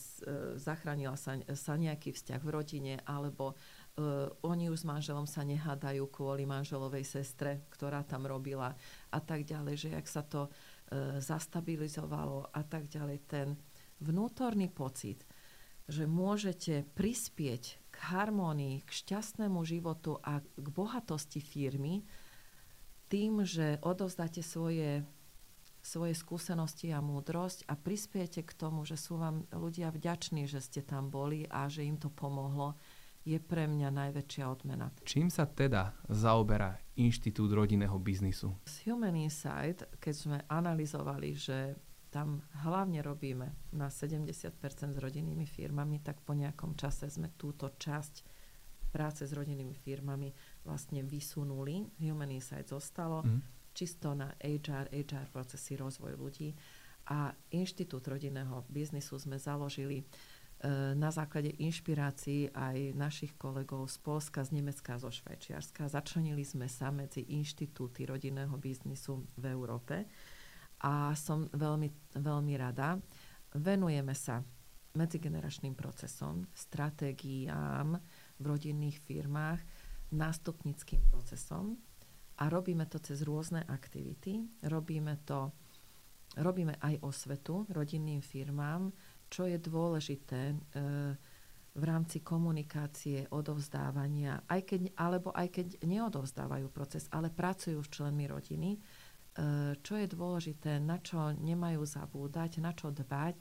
zachránila 0.57 1.17
sa, 1.17 1.37
sa 1.57 1.73
nejaký 1.73 2.13
vzťah 2.13 2.41
v 2.41 2.53
rodine, 2.53 2.93
alebo 3.05 3.57
uh, 3.97 4.29
oni 4.45 4.69
už 4.69 4.85
s 4.85 4.89
manželom 4.89 5.25
sa 5.25 5.41
nehádajú 5.41 6.05
kvôli 6.13 6.45
manželovej 6.45 7.03
sestre, 7.03 7.65
ktorá 7.73 8.05
tam 8.05 8.29
robila 8.29 8.77
a 9.09 9.19
tak 9.19 9.43
ďalej, 9.49 9.75
že 9.75 9.89
jak 9.97 10.07
sa 10.07 10.21
to 10.21 10.47
uh, 10.47 11.17
zastabilizovalo 11.17 12.53
a 12.53 12.61
tak 12.61 12.85
ďalej. 12.85 13.17
Ten 13.25 13.47
vnútorný 13.97 14.69
pocit, 14.69 15.25
že 15.89 16.05
môžete 16.05 16.85
prispieť 16.93 17.63
k 17.89 17.95
harmónii, 18.13 18.85
k 18.85 18.89
šťastnému 18.91 19.63
životu 19.65 20.21
a 20.21 20.43
k 20.43 20.67
bohatosti 20.69 21.41
firmy 21.41 22.05
tým, 23.07 23.47
že 23.47 23.79
odovzdáte 23.81 24.43
svoje 24.43 25.07
svoje 25.87 26.11
skúsenosti 26.11 26.91
a 26.91 26.99
múdrosť 26.99 27.63
a 27.71 27.79
prispiete 27.79 28.43
k 28.43 28.51
tomu, 28.51 28.83
že 28.83 28.99
sú 28.99 29.15
vám 29.15 29.47
ľudia 29.55 29.87
vďační, 29.87 30.43
že 30.43 30.59
ste 30.59 30.83
tam 30.83 31.07
boli 31.07 31.47
a 31.47 31.71
že 31.71 31.87
im 31.87 31.95
to 31.95 32.11
pomohlo, 32.11 32.75
je 33.23 33.39
pre 33.39 33.67
mňa 33.67 33.91
najväčšia 33.91 34.43
odmena. 34.47 34.91
Čím 35.07 35.31
sa 35.31 35.47
teda 35.47 35.95
zaoberá 36.11 36.79
Inštitút 36.99 37.51
rodinného 37.55 37.95
biznisu? 37.99 38.51
Z 38.67 38.87
Human 38.87 39.15
Insight, 39.15 39.87
keď 39.99 40.15
sme 40.15 40.37
analyzovali, 40.47 41.35
že 41.35 41.75
tam 42.11 42.43
hlavne 42.63 43.03
robíme 43.03 43.71
na 43.75 43.91
70% 43.91 44.55
s 44.95 44.99
rodinnými 44.99 45.43
firmami, 45.43 45.99
tak 46.03 46.23
po 46.23 46.35
nejakom 46.35 46.79
čase 46.79 47.11
sme 47.11 47.35
túto 47.35 47.75
časť 47.75 48.35
práce 48.95 49.27
s 49.27 49.35
rodinnými 49.35 49.75
firmami 49.75 50.31
vlastne 50.63 51.03
vysunuli. 51.03 51.99
Human 51.99 52.31
Insight 52.31 52.71
zostalo. 52.71 53.23
Mm 53.27 53.56
čisto 53.77 54.17
na 54.17 54.33
HR, 54.41 54.89
HR 54.89 55.29
procesy, 55.29 55.77
rozvoj 55.77 56.17
ľudí. 56.17 56.57
A 57.13 57.29
Inštitút 57.53 58.09
rodinného 58.09 58.65
biznisu 58.67 59.21
sme 59.21 59.37
založili 59.37 60.01
e, 60.01 60.05
na 60.97 61.13
základe 61.13 61.53
inšpirácií 61.61 62.51
aj 62.51 62.97
našich 62.97 63.37
kolegov 63.37 63.85
z 63.87 64.01
Polska, 64.01 64.41
z 64.41 64.57
Nemecka 64.57 64.97
a 64.97 65.01
zo 65.05 65.13
Švajčiarska. 65.13 65.87
Začlenili 65.87 66.41
sme 66.41 66.65
sa 66.65 66.89
medzi 66.89 67.21
inštitúty 67.29 68.09
rodinného 68.09 68.57
biznisu 68.57 69.23
v 69.37 69.45
Európe 69.53 70.09
a 70.81 71.13
som 71.13 71.45
veľmi, 71.53 72.17
veľmi 72.17 72.53
rada. 72.57 72.97
Venujeme 73.55 74.17
sa 74.17 74.41
medzigeneračným 74.97 75.77
procesom, 75.77 76.49
stratégiám 76.57 77.95
v 78.41 78.43
rodinných 78.43 78.97
firmách, 79.05 79.61
nástupnickým 80.11 81.05
procesom, 81.13 81.77
a 82.37 82.43
robíme 82.49 82.85
to 82.85 83.01
cez 83.01 83.25
rôzne 83.25 83.65
aktivity. 83.65 84.45
Robíme 84.69 85.25
to, 85.25 85.51
robíme 86.37 86.77
aj 86.77 87.01
osvetu 87.01 87.65
rodinným 87.73 88.21
firmám, 88.21 88.93
čo 89.27 89.49
je 89.49 89.57
dôležité 89.57 90.53
e, 90.53 90.55
v 91.77 91.83
rámci 91.83 92.25
komunikácie, 92.25 93.29
odovzdávania, 93.29 94.45
aj 94.49 94.61
keď, 94.65 94.81
alebo 94.97 95.29
aj 95.33 95.47
keď 95.49 95.67
neodovzdávajú 95.85 96.67
proces, 96.73 97.05
ale 97.13 97.29
pracujú 97.33 97.81
s 97.81 97.89
členmi 97.89 98.25
rodiny, 98.29 98.77
e, 98.77 98.79
čo 99.81 99.93
je 99.97 100.07
dôležité, 100.09 100.77
na 100.77 101.01
čo 101.01 101.33
nemajú 101.33 101.85
zabúdať, 101.85 102.61
na 102.61 102.73
čo 102.73 102.93
dbať, 102.93 103.35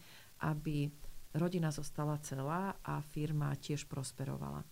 aby 0.44 0.88
rodina 1.36 1.68
zostala 1.68 2.16
celá 2.24 2.80
a 2.80 3.00
firma 3.04 3.52
tiež 3.56 3.84
prosperovala. 3.88 4.64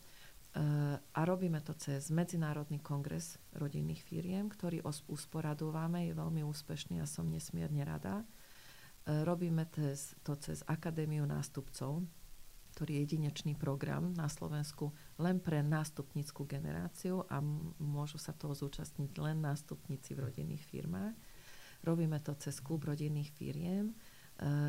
A 0.55 1.21
robíme 1.27 1.59
to 1.67 1.75
cez 1.75 2.15
Medzinárodný 2.15 2.79
kongres 2.79 3.43
rodinných 3.59 4.07
firiem, 4.07 4.47
ktorý 4.47 4.87
usporadúvame, 5.11 6.07
je 6.07 6.15
veľmi 6.15 6.47
úspešný 6.47 7.03
a 7.03 7.11
som 7.11 7.27
nesmierne 7.27 7.83
rada. 7.83 8.23
E, 8.23 8.25
robíme 9.27 9.67
to 10.23 10.39
cez 10.39 10.63
Akadémiu 10.71 11.27
nástupcov, 11.27 12.07
ktorý 12.79 12.91
je 12.95 13.03
jedinečný 13.03 13.59
program 13.59 14.15
na 14.15 14.31
Slovensku 14.31 14.95
len 15.19 15.43
pre 15.43 15.59
nástupnickú 15.59 16.47
generáciu 16.47 17.27
a 17.27 17.43
môžu 17.83 18.23
sa 18.23 18.31
toho 18.31 18.55
zúčastniť 18.55 19.11
len 19.19 19.43
nástupníci 19.43 20.15
v 20.15 20.31
rodinných 20.31 20.63
firmách. 20.71 21.19
Robíme 21.83 22.23
to 22.23 22.31
cez 22.39 22.63
klub 22.63 22.87
rodinných 22.87 23.35
firiem 23.35 23.91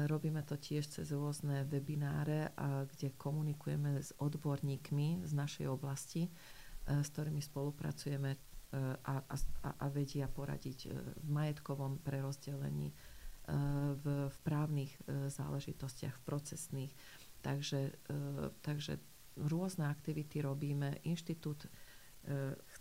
robíme 0.05 0.45
to 0.45 0.55
tiež 0.61 0.85
cez 0.85 1.09
rôzne 1.09 1.65
webináre, 1.65 2.53
kde 2.93 3.17
komunikujeme 3.17 3.97
s 3.97 4.13
odborníkmi 4.21 5.25
z 5.25 5.31
našej 5.33 5.65
oblasti, 5.69 6.29
s 6.85 7.07
ktorými 7.09 7.41
spolupracujeme 7.41 8.37
a, 9.05 9.15
a, 9.25 9.35
a 9.81 9.85
vedia 9.89 10.29
poradiť 10.29 10.79
v 11.21 11.27
majetkovom 11.29 11.97
prerozdelení, 12.05 12.93
v, 14.01 14.05
v 14.29 14.37
právnych 14.41 14.93
záležitostiach, 15.09 16.13
v 16.17 16.25
procesných. 16.25 16.91
Takže, 17.41 17.93
takže 18.61 18.97
rôzne 19.37 19.89
aktivity 19.89 20.41
robíme. 20.41 21.01
Inštitút 21.05 21.69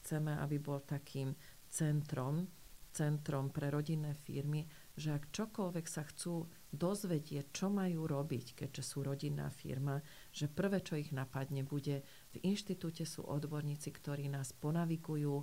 chceme, 0.00 0.36
aby 0.40 0.56
bol 0.56 0.80
takým 0.84 1.36
centrom, 1.68 2.48
centrom 2.92 3.52
pre 3.52 3.68
rodinné 3.68 4.16
firmy, 4.16 4.64
že 4.94 5.10
ak 5.10 5.34
čokoľvek 5.34 5.86
sa 5.90 6.06
chcú 6.06 6.46
dozvedieť, 6.70 7.50
čo 7.50 7.66
majú 7.66 8.06
robiť, 8.06 8.54
keďže 8.54 8.82
sú 8.82 9.02
rodinná 9.02 9.50
firma, 9.50 9.98
že 10.30 10.46
prvé, 10.46 10.82
čo 10.82 10.94
ich 10.94 11.10
napadne, 11.10 11.66
bude 11.66 12.06
v 12.30 12.36
inštitúte 12.46 13.02
sú 13.02 13.26
odborníci, 13.26 13.90
ktorí 13.90 14.30
nás 14.30 14.54
ponavigujú, 14.54 15.34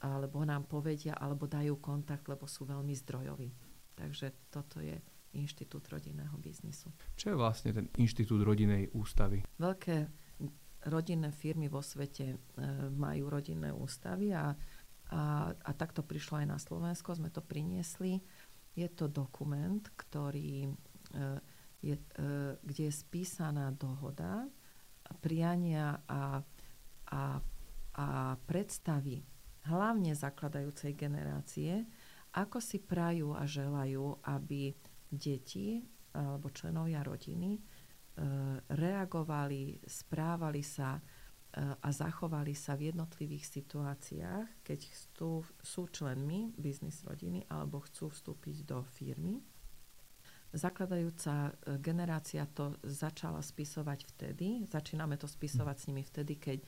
alebo 0.00 0.46
nám 0.46 0.70
povedia, 0.70 1.18
alebo 1.18 1.50
dajú 1.50 1.82
kontakt, 1.82 2.30
lebo 2.30 2.46
sú 2.46 2.64
veľmi 2.64 2.94
zdrojoví. 2.96 3.50
Takže 3.98 4.48
toto 4.48 4.80
je 4.80 4.96
Inštitút 5.30 5.86
rodinného 5.86 6.34
biznisu. 6.42 6.90
Čo 7.14 7.34
je 7.34 7.36
vlastne 7.38 7.70
ten 7.70 7.86
Inštitút 8.00 8.42
rodinej 8.42 8.90
ústavy? 8.96 9.46
Veľké 9.62 10.10
rodinné 10.90 11.30
firmy 11.30 11.68
vo 11.68 11.84
svete 11.84 12.34
e, 12.34 12.36
majú 12.90 13.28
rodinné 13.30 13.70
ústavy 13.70 14.32
a 14.32 14.56
a, 15.10 15.50
a 15.50 15.70
takto 15.74 16.06
prišlo 16.06 16.38
aj 16.38 16.46
na 16.46 16.58
Slovensko, 16.58 17.18
sme 17.18 17.34
to 17.34 17.42
priniesli. 17.42 18.22
Je 18.80 18.88
to 18.96 19.12
dokument, 19.12 19.84
ktorý, 19.92 20.64
e, 20.64 20.70
je, 21.84 21.96
e, 22.00 22.56
kde 22.56 22.82
je 22.88 22.94
spísaná 22.94 23.68
dohoda 23.76 24.48
priania 25.20 26.00
a, 26.08 26.40
a, 27.12 27.22
a 28.00 28.06
predstavy 28.48 29.20
hlavne 29.68 30.16
zakladajúcej 30.16 30.96
generácie, 30.96 31.84
ako 32.32 32.62
si 32.62 32.80
prajú 32.80 33.36
a 33.36 33.44
želajú, 33.44 34.22
aby 34.24 34.72
deti 35.10 35.82
alebo 36.14 36.48
členovia 36.50 37.04
rodiny 37.04 37.58
e, 37.58 37.60
reagovali, 38.70 39.82
správali 39.84 40.62
sa 40.62 40.98
a 41.58 41.88
zachovali 41.90 42.54
sa 42.54 42.78
v 42.78 42.94
jednotlivých 42.94 43.42
situáciách, 43.42 44.62
keď 44.62 44.80
chcú, 44.86 45.42
sú 45.58 45.90
členmi 45.90 46.54
biznis 46.54 47.02
rodiny 47.02 47.42
alebo 47.50 47.82
chcú 47.82 48.06
vstúpiť 48.06 48.70
do 48.70 48.86
firmy. 48.94 49.42
Zakladajúca 50.50 51.50
e, 51.50 51.78
generácia 51.78 52.42
to 52.42 52.74
začala 52.82 53.38
spisovať 53.38 54.02
vtedy, 54.14 54.66
začíname 54.66 55.14
to 55.14 55.30
spisovať 55.30 55.76
s 55.78 55.86
nimi 55.86 56.02
vtedy, 56.02 56.42
keď 56.42 56.58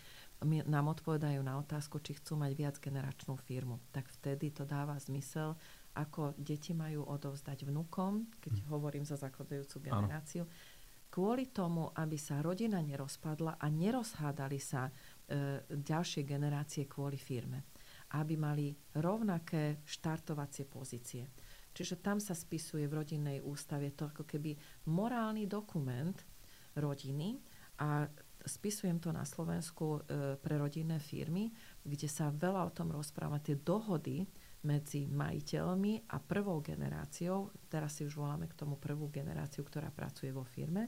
nám 0.47 0.91
odpovedajú 0.91 1.43
na 1.43 1.59
otázku, 1.59 2.03
či 2.03 2.19
chcú 2.19 2.39
mať 2.39 2.53
viac 2.55 2.77
generačnú 2.79 3.39
firmu. 3.39 3.79
Tak 3.95 4.11
vtedy 4.19 4.51
to 4.55 4.67
dáva 4.67 4.99
zmysel, 4.99 5.59
ako 5.99 6.35
deti 6.39 6.75
majú 6.75 7.07
odovzdať 7.07 7.69
vnúkom, 7.69 8.27
keď 8.39 8.55
hm. 8.63 8.65
hovorím 8.71 9.05
za 9.07 9.19
zakladajúcu 9.19 9.77
generáciu. 9.83 10.47
Ano 10.47 10.72
kvôli 11.13 11.53
tomu, 11.53 11.93
aby 11.93 12.17
sa 12.17 12.41
rodina 12.41 12.81
nerozpadla 12.81 13.61
a 13.61 13.67
nerozhádali 13.69 14.57
sa 14.57 14.89
e, 14.89 14.93
ďalšie 15.69 16.25
generácie 16.25 16.89
kvôli 16.89 17.21
firme. 17.21 17.69
Aby 18.17 18.41
mali 18.41 18.73
rovnaké 18.97 19.85
štartovacie 19.85 20.65
pozície. 20.65 21.29
Čiže 21.73 22.01
tam 22.01 22.17
sa 22.17 22.33
spisuje 22.33 22.89
v 22.89 22.97
rodinnej 23.05 23.39
ústave 23.45 23.93
to 23.93 24.09
ako 24.09 24.25
keby 24.25 24.57
morálny 24.89 25.45
dokument 25.45 26.17
rodiny 26.77 27.41
a 27.81 28.09
spisujem 28.49 28.97
to 28.97 29.13
na 29.13 29.29
Slovensku 29.29 30.01
e, 30.09 30.37
pre 30.41 30.57
rodinné 30.57 30.97
firmy, 30.97 31.53
kde 31.85 32.09
sa 32.09 32.33
veľa 32.33 32.69
o 32.69 32.75
tom 32.75 32.89
rozpráva. 32.89 33.41
Tie 33.41 33.61
dohody 33.61 34.25
medzi 34.63 35.11
majiteľmi 35.11 36.07
a 36.11 36.17
prvou 36.23 36.63
generáciou, 36.63 37.51
teraz 37.67 37.99
si 37.99 38.07
už 38.07 38.15
voláme 38.15 38.47
k 38.47 38.55
tomu 38.55 38.79
prvú 38.79 39.11
generáciu, 39.11 39.67
ktorá 39.67 39.91
pracuje 39.91 40.31
vo 40.31 40.47
firme, 40.47 40.87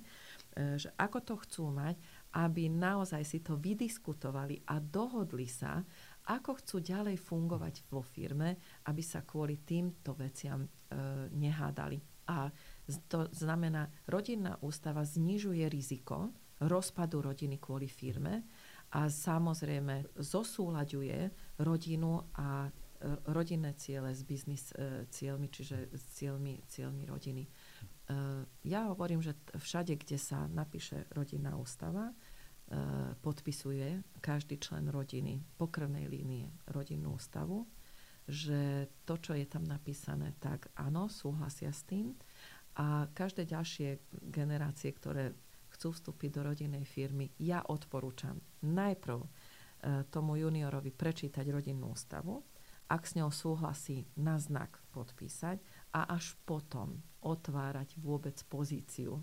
e, 0.54 0.78
že 0.78 0.94
ako 0.94 1.18
to 1.26 1.34
chcú 1.42 1.64
mať, 1.74 1.96
aby 2.38 2.70
naozaj 2.70 3.22
si 3.26 3.42
to 3.42 3.58
vydiskutovali 3.58 4.62
a 4.70 4.78
dohodli 4.78 5.50
sa, 5.50 5.82
ako 6.30 6.62
chcú 6.62 6.76
ďalej 6.80 7.18
fungovať 7.18 7.74
vo 7.90 8.00
firme, 8.00 8.80
aby 8.87 9.02
sa 9.02 9.26
kvôli 9.26 9.66
týmto 9.66 10.14
veciam 10.14 10.62
e, 10.62 10.68
nehádali. 11.34 11.98
A 12.30 12.48
to 13.10 13.28
znamená, 13.34 13.90
rodinná 14.08 14.56
ústava 14.64 15.04
znižuje 15.04 15.68
riziko 15.68 16.32
rozpadu 16.62 17.20
rodiny 17.20 17.58
kvôli 17.58 17.90
firme 17.90 18.46
a 18.94 19.10
samozrejme 19.10 20.14
zosúľaďuje 20.14 21.18
rodinu 21.60 22.30
a 22.38 22.70
rodinné 23.28 23.76
ciele 23.76 24.14
s 24.14 24.22
biznis 24.24 24.72
e, 24.72 25.04
cieľmi, 25.11 25.48
čiže 25.50 25.92
s 25.92 26.04
cieľmi, 26.16 26.62
cieľmi 26.68 27.04
rodiny. 27.04 27.44
E, 27.44 27.50
ja 28.64 28.80
hovorím, 28.88 29.20
že 29.20 29.37
všade, 29.52 29.98
kde 30.00 30.16
sa 30.16 30.48
napíše 30.48 31.04
rodinná 31.12 31.57
ústava, 31.59 32.12
podpisuje 33.20 34.00
každý 34.24 34.57
člen 34.57 34.88
rodiny, 34.88 35.37
pokrvnej 35.61 36.09
línie 36.09 36.48
rodinnú 36.72 37.20
ústavu, 37.20 37.68
že 38.24 38.88
to, 39.04 39.20
čo 39.20 39.37
je 39.37 39.44
tam 39.44 39.68
napísané, 39.68 40.33
tak 40.40 40.72
áno, 40.72 41.12
súhlasia 41.12 41.68
s 41.68 41.85
tým. 41.85 42.16
A 42.80 43.04
každé 43.12 43.44
ďalšie 43.44 44.00
generácie, 44.33 44.96
ktoré 44.96 45.37
chcú 45.76 45.92
vstúpiť 45.92 46.40
do 46.40 46.40
rodinnej 46.40 46.88
firmy, 46.88 47.28
ja 47.37 47.61
odporúčam 47.68 48.40
najprv 48.64 49.20
tomu 50.09 50.40
juniorovi 50.40 50.88
prečítať 50.88 51.44
rodinnú 51.52 51.92
ústavu, 51.92 52.40
ak 52.88 53.03
s 53.09 53.16
ňou 53.16 53.33
súhlasí, 53.33 54.09
na 54.20 54.37
znak 54.37 54.81
podpísať 54.92 55.59
a 55.97 56.11
až 56.12 56.37
potom 56.44 57.01
otvárať 57.25 57.97
vôbec 57.99 58.37
pozíciu, 58.47 59.18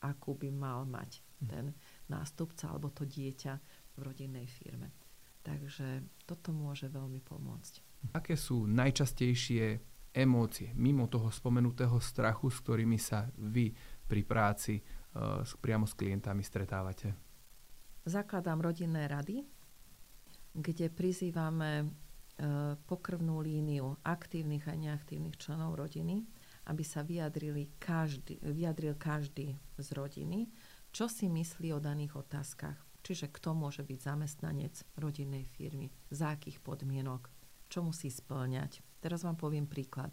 akú 0.00 0.38
by 0.38 0.48
mal 0.48 0.86
mať 0.86 1.20
hm. 1.20 1.46
ten 1.50 1.64
nástupca 2.08 2.70
alebo 2.70 2.88
to 2.94 3.04
dieťa 3.04 3.54
v 3.96 4.00
rodinnej 4.00 4.46
firme. 4.48 4.94
Takže 5.40 6.04
toto 6.28 6.52
môže 6.52 6.88
veľmi 6.92 7.20
pomôcť. 7.24 8.04
Aké 8.12 8.36
sú 8.36 8.68
najčastejšie 8.68 9.80
emócie, 10.12 10.72
mimo 10.76 11.06
toho 11.06 11.28
spomenutého 11.32 11.96
strachu, 12.00 12.50
s 12.50 12.58
ktorými 12.60 12.98
sa 12.98 13.28
vy 13.38 13.72
pri 14.04 14.22
práci 14.26 14.80
uh, 14.80 15.44
priamo 15.62 15.86
s 15.86 15.94
klientami 15.94 16.42
stretávate? 16.42 17.14
Zakladám 18.04 18.64
rodinné 18.64 19.06
rady, 19.06 19.44
kde 20.56 20.90
prizývame 20.90 21.86
pokrvnú 22.88 23.44
líniu 23.44 24.00
aktívnych 24.00 24.64
a 24.68 24.74
neaktívnych 24.76 25.36
členov 25.36 25.76
rodiny, 25.76 26.24
aby 26.68 26.84
sa 26.84 27.04
vyjadrili 27.04 27.76
každý, 27.76 28.40
vyjadril 28.40 28.96
každý 28.96 29.56
z 29.76 29.88
rodiny, 29.92 30.48
čo 30.90 31.08
si 31.08 31.28
myslí 31.28 31.72
o 31.76 31.80
daných 31.80 32.16
otázkach. 32.16 32.76
Čiže 33.00 33.32
kto 33.32 33.56
môže 33.56 33.80
byť 33.80 33.98
zamestnanec 34.00 34.74
rodinnej 35.00 35.48
firmy, 35.48 35.88
za 36.12 36.36
akých 36.36 36.60
podmienok, 36.60 37.32
čo 37.72 37.80
musí 37.80 38.12
splňať. 38.12 38.84
Teraz 39.00 39.24
vám 39.24 39.40
poviem 39.40 39.64
príklad. 39.64 40.12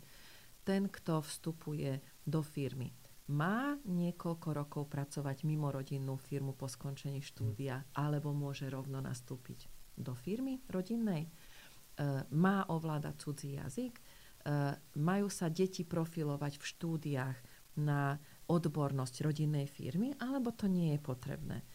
Ten, 0.63 0.88
kto 0.88 1.20
vstupuje 1.24 2.00
do 2.24 2.40
firmy, 2.40 2.96
má 3.28 3.76
niekoľko 3.84 4.48
rokov 4.56 4.84
pracovať 4.88 5.44
mimo 5.44 5.68
rodinnú 5.68 6.16
firmu 6.16 6.56
po 6.56 6.72
skončení 6.72 7.20
štúdia, 7.20 7.84
alebo 7.92 8.32
môže 8.32 8.72
rovno 8.72 9.04
nastúpiť 9.04 9.68
do 10.00 10.16
firmy 10.16 10.63
rodinnej 10.72 11.28
E, 11.28 11.47
má 12.34 12.66
ovládať 12.70 13.16
cudzí 13.18 13.58
jazyk, 13.58 13.94
e, 13.98 14.04
majú 15.02 15.28
sa 15.34 15.50
deti 15.50 15.82
profilovať 15.82 16.62
v 16.62 16.68
štúdiách 16.70 17.38
na 17.78 18.18
odbornosť 18.50 19.22
rodinnej 19.22 19.70
firmy, 19.70 20.14
alebo 20.18 20.54
to 20.54 20.70
nie 20.70 20.98
je 20.98 21.00
potrebné. 21.02 21.58
E, 21.62 21.66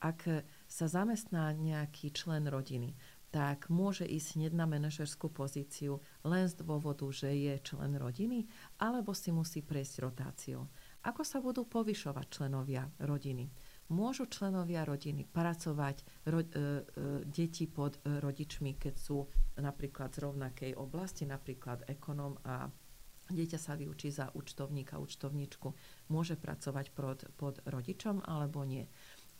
ak 0.00 0.44
sa 0.68 0.86
zamestná 0.88 1.52
nejaký 1.56 2.12
člen 2.12 2.48
rodiny, 2.48 2.96
tak 3.30 3.70
môže 3.70 4.02
ísť 4.02 4.28
hneď 4.36 4.52
na 4.58 4.66
manažerskú 4.66 5.30
pozíciu 5.30 6.02
len 6.26 6.50
z 6.50 6.58
dôvodu, 6.66 7.06
že 7.14 7.30
je 7.30 7.54
člen 7.62 7.94
rodiny, 7.94 8.50
alebo 8.82 9.14
si 9.14 9.30
musí 9.30 9.62
prejsť 9.62 9.94
rotáciou. 10.02 10.66
Ako 11.06 11.22
sa 11.22 11.38
budú 11.38 11.62
povyšovať 11.62 12.26
členovia 12.26 12.90
rodiny? 12.98 13.46
Môžu 13.90 14.30
členovia 14.30 14.86
rodiny 14.86 15.26
pracovať 15.26 16.26
ro, 16.30 16.40
e, 16.40 16.46
e, 16.46 16.58
deti 17.26 17.66
pod 17.66 17.98
e, 18.00 18.22
rodičmi, 18.22 18.78
keď 18.78 18.94
sú 18.94 19.26
napríklad 19.58 20.14
z 20.14 20.22
rovnakej 20.24 20.72
oblasti, 20.78 21.26
napríklad 21.26 21.84
ekonóm 21.90 22.38
a 22.46 22.70
dieťa 23.30 23.58
sa 23.58 23.74
vyučí 23.78 24.10
za 24.10 24.30
účtovníka, 24.34 24.98
účtovníčku, 24.98 25.74
môže 26.10 26.34
pracovať 26.38 26.86
pod, 26.94 27.18
pod 27.38 27.62
rodičom 27.66 28.22
alebo 28.26 28.66
nie. 28.66 28.86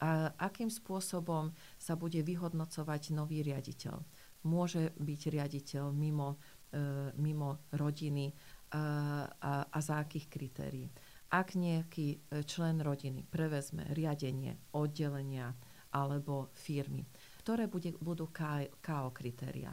A 0.01 0.33
akým 0.41 0.73
spôsobom 0.73 1.53
sa 1.77 1.93
bude 1.93 2.25
vyhodnocovať 2.25 3.13
nový 3.13 3.45
riaditeľ? 3.45 4.01
Môže 4.49 4.97
byť 4.97 5.21
riaditeľ 5.29 5.93
mimo, 5.93 6.41
e, 6.73 7.13
mimo 7.21 7.69
rodiny 7.77 8.33
a, 8.73 8.81
a, 9.29 9.53
a 9.69 9.79
za 9.83 10.01
akých 10.01 10.27
kritérií? 10.33 10.89
Ak 11.31 11.55
nejaký 11.55 12.07
e, 12.11 12.43
člen 12.43 12.83
rodiny 12.83 13.23
prevezme 13.23 13.87
riadenie 13.95 14.59
oddelenia 14.75 15.55
alebo 15.95 16.51
firmy, 16.55 17.07
ktoré 17.43 17.71
bude, 17.71 17.95
budú 18.03 18.31
KO 18.31 19.09
kritéria. 19.15 19.71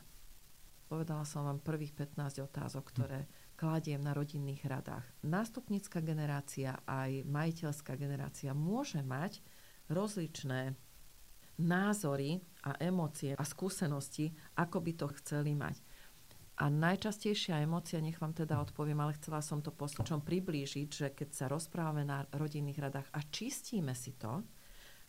Povedala 0.88 1.28
som 1.28 1.44
vám 1.44 1.60
prvých 1.60 1.98
15 1.98 2.48
otázok, 2.48 2.84
ktoré 2.96 3.20
kladiem 3.60 4.00
na 4.00 4.16
rodinných 4.16 4.64
radách. 4.64 5.04
Nástupnícka 5.26 6.00
generácia 6.00 6.80
aj 6.88 7.28
majiteľská 7.28 8.00
generácia 8.00 8.56
môže 8.56 9.04
mať 9.04 9.44
rozličné 9.92 10.78
názory 11.58 12.40
a 12.64 12.78
emócie 12.78 13.34
a 13.34 13.44
skúsenosti, 13.44 14.32
ako 14.56 14.78
by 14.80 14.92
to 14.94 15.08
chceli 15.20 15.58
mať. 15.58 15.82
A 16.58 16.74
najčastejšia 16.74 17.62
emócia, 17.62 18.02
nech 18.02 18.18
vám 18.18 18.34
teda 18.34 18.58
odpoviem, 18.58 18.98
ale 18.98 19.14
chcela 19.22 19.46
som 19.46 19.62
to 19.62 19.70
poslučom 19.70 20.26
priblížiť, 20.26 20.88
že 20.90 21.08
keď 21.14 21.30
sa 21.30 21.46
rozprávame 21.46 22.02
na 22.02 22.26
rodinných 22.34 22.82
radách 22.82 23.08
a 23.14 23.22
čistíme 23.30 23.94
si 23.94 24.18
to, 24.18 24.42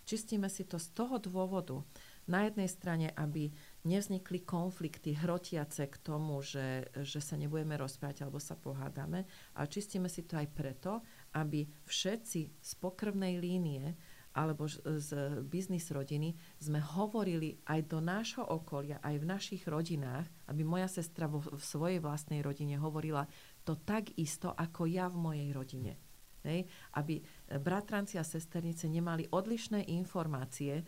čistíme 0.05 0.53
si 0.53 0.69
to 0.69 0.77
z 0.77 0.93
toho 0.93 1.17
dôvodu, 1.17 1.81
na 2.29 2.45
jednej 2.45 2.69
strane, 2.69 3.09
aby 3.17 3.49
nevznikli 3.89 4.45
konflikty 4.45 5.17
hrotiace 5.17 5.89
k 5.89 5.97
tomu, 6.05 6.45
že, 6.45 6.93
že 7.01 7.25
sa 7.25 7.41
nebudeme 7.41 7.81
rozprávať 7.81 8.29
alebo 8.29 8.37
sa 8.37 8.53
pohádame, 8.53 9.25
ale 9.57 9.73
čistíme 9.73 10.13
si 10.13 10.29
to 10.29 10.37
aj 10.37 10.49
preto, 10.53 11.01
aby 11.41 11.65
všetci 11.89 12.41
z 12.61 12.73
pokrvnej 12.77 13.41
línie 13.41 13.97
alebo 14.35 14.69
z 14.69 15.11
biznis 15.47 15.89
rodiny 15.91 16.37
sme 16.61 16.79
hovorili 16.79 17.59
aj 17.67 17.81
do 17.89 17.99
nášho 17.99 18.45
okolia, 18.45 19.01
aj 19.03 19.17
v 19.19 19.29
našich 19.29 19.63
rodinách, 19.67 20.29
aby 20.49 20.63
moja 20.63 20.87
sestra 20.87 21.27
vo, 21.27 21.41
v 21.43 21.63
svojej 21.63 21.99
vlastnej 21.99 22.45
rodine 22.45 22.79
hovorila 22.79 23.27
to 23.65 23.81
tak 23.81 24.15
isto, 24.21 24.53
ako 24.53 24.89
ja 24.89 25.11
v 25.11 25.17
mojej 25.19 25.51
rodine. 25.53 25.93
Hej? 26.47 26.65
Aby 26.95 27.21
bratranci 27.61 28.17
a 28.17 28.25
sesternice 28.25 28.87
nemali 28.87 29.27
odlišné 29.29 29.91
informácie 29.91 30.81
e, 30.81 30.85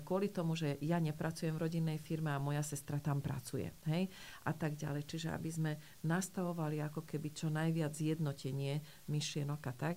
kvôli 0.00 0.32
tomu, 0.32 0.56
že 0.56 0.80
ja 0.80 0.96
nepracujem 0.98 1.54
v 1.54 1.62
rodinnej 1.68 1.98
firme 2.00 2.32
a 2.32 2.42
moja 2.42 2.64
sestra 2.64 2.98
tam 2.98 3.20
pracuje. 3.20 3.70
Hej? 3.86 4.08
A 4.48 4.50
tak 4.56 4.74
ďalej. 4.74 5.04
Čiže 5.04 5.28
aby 5.30 5.50
sme 5.52 5.72
nastavovali 6.02 6.80
ako 6.80 7.04
keby 7.04 7.28
čo 7.36 7.52
najviac 7.52 7.92
zjednotenie 7.92 8.80
myšlienok 9.06 9.60
a 9.68 9.72
tak. 9.76 9.94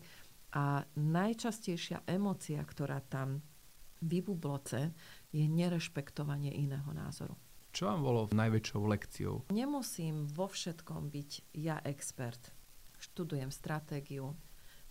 A 0.56 0.88
najčastejšia 0.96 2.08
emocia, 2.08 2.64
ktorá 2.64 3.04
tam 3.04 3.44
vybubloce, 4.00 4.94
je 5.34 5.46
nerešpektovanie 5.46 6.54
iného 6.56 6.88
názoru. 6.94 7.36
Čo 7.76 7.94
vám 7.94 8.02
bolo 8.02 8.22
najväčšou 8.32 8.82
lekciou? 8.90 9.36
Nemusím 9.54 10.26
vo 10.32 10.50
všetkom 10.50 11.14
byť 11.14 11.32
ja 11.62 11.78
expert. 11.86 12.50
Študujem 12.98 13.54
stratégiu, 13.54 14.34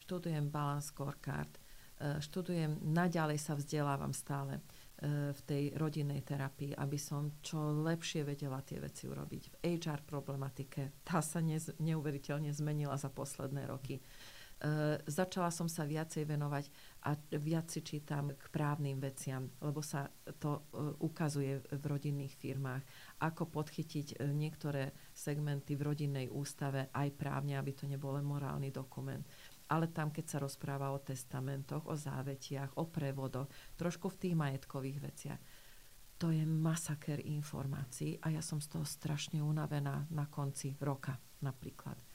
študujem 0.07 0.47
balance 0.55 0.95
scorecard, 0.95 1.51
e, 1.99 2.23
študujem, 2.23 2.79
naďalej 2.87 3.43
sa 3.43 3.59
vzdelávam 3.59 4.15
stále 4.15 4.63
e, 5.03 5.35
v 5.35 5.41
tej 5.43 5.75
rodinnej 5.75 6.23
terapii, 6.23 6.79
aby 6.79 6.95
som 6.95 7.43
čo 7.43 7.59
lepšie 7.83 8.23
vedela 8.23 8.63
tie 8.63 8.79
veci 8.79 9.11
urobiť. 9.11 9.43
V 9.51 9.55
HR 9.83 10.07
problematike, 10.07 11.03
tá 11.03 11.19
sa 11.19 11.43
nez, 11.43 11.67
neuveriteľne 11.83 12.55
zmenila 12.55 12.95
za 12.95 13.11
posledné 13.11 13.67
roky. 13.67 13.99
Uh, 14.57 14.97
začala 15.05 15.53
som 15.53 15.69
sa 15.69 15.85
viacej 15.85 16.25
venovať 16.25 16.73
a 17.05 17.13
viac 17.37 17.69
si 17.69 17.85
čítam 17.85 18.33
k 18.33 18.45
právnym 18.49 18.97
veciam, 18.97 19.53
lebo 19.61 19.85
sa 19.85 20.09
to 20.41 20.65
uh, 20.73 20.97
ukazuje 21.05 21.61
v 21.61 21.85
rodinných 21.85 22.33
firmách, 22.33 22.81
ako 23.21 23.53
podchytiť 23.53 24.17
uh, 24.17 24.33
niektoré 24.33 24.97
segmenty 25.13 25.77
v 25.77 25.85
rodinnej 25.85 26.27
ústave 26.33 26.89
aj 26.89 27.09
právne, 27.21 27.61
aby 27.61 27.77
to 27.77 27.85
nebol 27.85 28.17
morálny 28.17 28.73
dokument. 28.73 29.29
Ale 29.69 29.93
tam, 29.93 30.09
keď 30.09 30.25
sa 30.25 30.39
rozpráva 30.41 30.89
o 30.89 31.05
testamentoch, 31.05 31.85
o 31.85 31.93
závetiach, 31.93 32.81
o 32.81 32.89
prevodoch, 32.89 33.53
trošku 33.77 34.09
v 34.09 34.21
tých 34.25 34.35
majetkových 34.41 34.99
veciach, 35.05 35.41
to 36.17 36.33
je 36.33 36.49
masaker 36.49 37.21
informácií 37.29 38.17
a 38.25 38.33
ja 38.33 38.41
som 38.41 38.57
z 38.57 38.73
toho 38.73 38.89
strašne 38.89 39.45
unavená 39.45 40.09
na 40.09 40.25
konci 40.33 40.73
roka 40.81 41.21
napríklad 41.45 42.06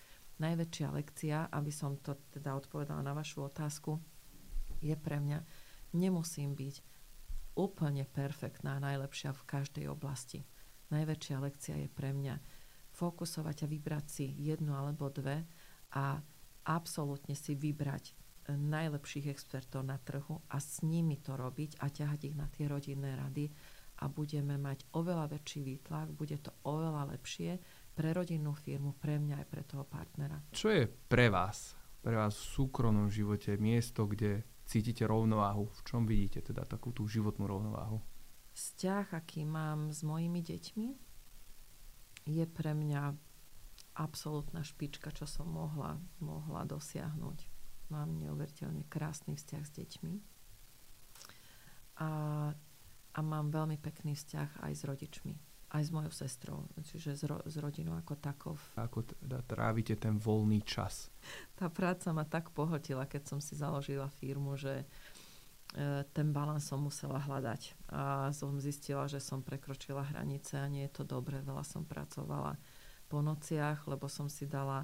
najväčšia 0.41 0.88
lekcia, 0.89 1.38
aby 1.54 1.69
som 1.69 2.01
to 2.01 2.17
teda 2.34 2.58
odpovedala 2.58 3.06
na 3.06 3.13
vašu 3.13 3.45
otázku, 3.45 4.01
je 4.82 4.97
pre 4.97 5.21
mňa, 5.21 5.39
nemusím 5.93 6.58
byť 6.58 6.75
úplne 7.54 8.10
perfektná, 8.10 8.82
najlepšia 8.82 9.38
v 9.38 9.45
každej 9.45 9.86
oblasti. 9.93 10.41
Najväčšia 10.89 11.38
lekcia 11.38 11.75
je 11.77 11.89
pre 11.91 12.12
mňa 12.12 12.36
fokusovať 12.91 13.63
a 13.63 13.71
vybrať 13.71 14.06
si 14.10 14.25
jednu 14.41 14.73
alebo 14.75 15.08
dve 15.08 15.45
a 15.95 16.19
absolútne 16.67 17.38
si 17.38 17.56
vybrať 17.56 18.17
najlepších 18.51 19.32
expertov 19.32 19.86
na 19.86 20.01
trhu 20.01 20.41
a 20.49 20.58
s 20.60 20.84
nimi 20.84 21.21
to 21.21 21.38
robiť 21.38 21.80
a 21.80 21.88
ťahať 21.88 22.19
ich 22.34 22.36
na 22.36 22.49
tie 22.51 22.67
rodinné 22.67 23.15
rady 23.15 23.54
a 24.01 24.10
budeme 24.10 24.58
mať 24.58 24.89
oveľa 24.97 25.30
väčší 25.30 25.62
výtlak, 25.62 26.10
bude 26.17 26.36
to 26.41 26.49
oveľa 26.65 27.13
lepšie, 27.15 27.62
pre 27.91 28.15
rodinnú 28.15 28.56
firmu, 28.56 28.95
pre 28.95 29.19
mňa 29.19 29.43
aj 29.43 29.47
pre 29.47 29.63
toho 29.67 29.84
partnera. 29.84 30.39
Čo 30.56 30.71
je 30.71 30.88
pre 30.88 31.27
vás, 31.27 31.75
pre 31.99 32.15
vás 32.15 32.34
v 32.34 32.49
súkromnom 32.56 33.12
živote 33.12 33.60
miesto, 33.60 34.08
kde 34.08 34.47
cítite 34.65 35.04
rovnováhu? 35.04 35.67
V 35.67 35.82
čom 35.84 36.08
vidíte 36.08 36.41
teda 36.41 36.63
takú 36.63 36.95
tú 36.95 37.06
životnú 37.06 37.45
rovnováhu? 37.45 37.99
Vzťah, 38.51 39.15
aký 39.15 39.43
mám 39.47 39.91
s 39.91 40.04
mojimi 40.04 40.43
deťmi, 40.43 40.88
je 42.27 42.45
pre 42.47 42.71
mňa 42.75 43.15
absolútna 43.99 44.63
špička, 44.63 45.12
čo 45.12 45.27
som 45.27 45.51
mohla, 45.51 45.99
mohla 46.23 46.63
dosiahnuť. 46.63 47.47
Mám 47.91 48.23
neuveriteľne 48.23 48.88
krásny 48.88 49.36
vzťah 49.36 49.63
s 49.67 49.71
deťmi. 49.75 50.13
A, 51.99 52.10
a 53.12 53.19
mám 53.19 53.51
veľmi 53.51 53.75
pekný 53.75 54.15
vzťah 54.15 54.63
aj 54.63 54.73
s 54.73 54.84
rodičmi 54.88 55.50
aj 55.71 55.84
s 55.88 55.91
mojou 55.95 56.12
sestrou, 56.12 56.60
čiže 56.84 57.15
s, 57.15 57.23
ro- 57.23 57.43
s 57.47 57.55
rodinou 57.55 57.95
ako 57.95 58.19
takov. 58.19 58.55
Ako 58.75 59.07
teda 59.07 59.39
trávite 59.47 59.95
ten 59.95 60.19
voľný 60.19 60.60
čas? 60.67 61.07
Tá 61.55 61.71
práca 61.71 62.12
ma 62.12 62.27
tak 62.27 62.51
pohltila, 62.51 63.07
keď 63.07 63.31
som 63.31 63.39
si 63.39 63.55
založila 63.55 64.12
firmu, 64.19 64.60
že 64.60 64.84
e, 64.84 64.86
ten 66.12 66.36
balans 66.36 66.67
som 66.67 66.84
musela 66.84 67.23
hľadať. 67.23 67.88
A 67.88 68.36
som 68.36 68.60
zistila, 68.60 69.07
že 69.07 69.23
som 69.23 69.39
prekročila 69.39 70.03
hranice 70.03 70.60
a 70.60 70.67
nie 70.67 70.84
je 70.91 70.99
to 70.99 71.03
dobré. 71.07 71.39
Veľa 71.39 71.63
som 71.63 71.88
pracovala 71.88 72.60
po 73.07 73.23
nociach, 73.23 73.88
lebo 73.88 74.12
som 74.12 74.27
si 74.27 74.51
dala 74.51 74.84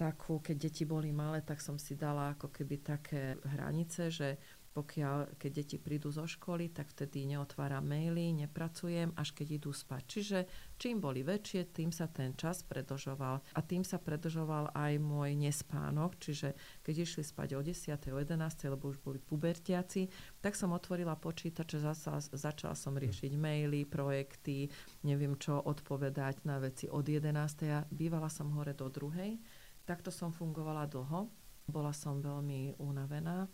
takú, 0.00 0.40
keď 0.40 0.56
deti 0.56 0.88
boli 0.88 1.12
malé, 1.12 1.44
tak 1.44 1.60
som 1.60 1.76
si 1.76 2.00
dala 2.00 2.32
ako 2.32 2.48
keby 2.48 2.80
také 2.80 3.36
hranice, 3.44 4.08
že 4.08 4.40
pokiaľ, 4.72 5.36
keď 5.36 5.50
deti 5.52 5.76
prídu 5.76 6.08
zo 6.08 6.24
školy, 6.24 6.72
tak 6.72 6.88
vtedy 6.88 7.28
neotváram 7.28 7.84
maily, 7.84 8.32
nepracujem, 8.32 9.12
až 9.20 9.36
keď 9.36 9.60
idú 9.60 9.70
spať. 9.76 10.02
Čiže 10.08 10.38
čím 10.80 10.96
boli 10.96 11.20
väčšie, 11.20 11.76
tým 11.76 11.92
sa 11.92 12.08
ten 12.08 12.32
čas 12.32 12.64
predlžoval. 12.64 13.44
A 13.52 13.60
tým 13.60 13.84
sa 13.84 14.00
predlžoval 14.00 14.72
aj 14.72 14.96
môj 14.96 15.36
nespánok, 15.36 16.16
čiže 16.16 16.56
keď 16.80 16.94
išli 17.04 17.22
spať 17.22 17.48
o 17.52 17.60
10. 17.60 18.16
o 18.16 18.18
11. 18.18 18.72
lebo 18.72 18.88
už 18.88 19.04
boli 19.04 19.20
pubertiaci, 19.20 20.08
tak 20.40 20.56
som 20.56 20.72
otvorila 20.72 21.20
počítač, 21.20 21.76
začala, 21.76 22.24
začala 22.24 22.72
som 22.72 22.96
riešiť 22.96 23.36
maily, 23.36 23.84
projekty, 23.84 24.72
neviem 25.04 25.36
čo, 25.36 25.60
odpovedať 25.60 26.48
na 26.48 26.56
veci 26.56 26.88
od 26.88 27.04
11. 27.04 27.28
A 27.68 27.84
bývala 27.92 28.32
som 28.32 28.48
hore 28.56 28.72
do 28.72 28.88
druhej. 28.88 29.36
Takto 29.84 30.08
som 30.08 30.32
fungovala 30.32 30.88
dlho. 30.88 31.28
Bola 31.68 31.92
som 31.92 32.18
veľmi 32.24 32.80
unavená 32.80 33.46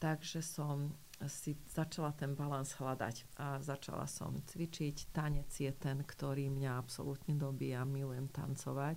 Takže 0.00 0.40
som 0.40 0.96
si 1.28 1.52
začala 1.68 2.16
ten 2.16 2.32
balans 2.32 2.72
hľadať 2.80 3.36
a 3.36 3.60
začala 3.60 4.08
som 4.08 4.32
cvičiť. 4.40 5.12
Tanec 5.12 5.52
je 5.52 5.68
ten, 5.76 6.00
ktorý 6.00 6.48
mňa 6.48 6.80
absolútne 6.80 7.36
dobíja. 7.36 7.84
Milujem 7.84 8.32
tancovať. 8.32 8.96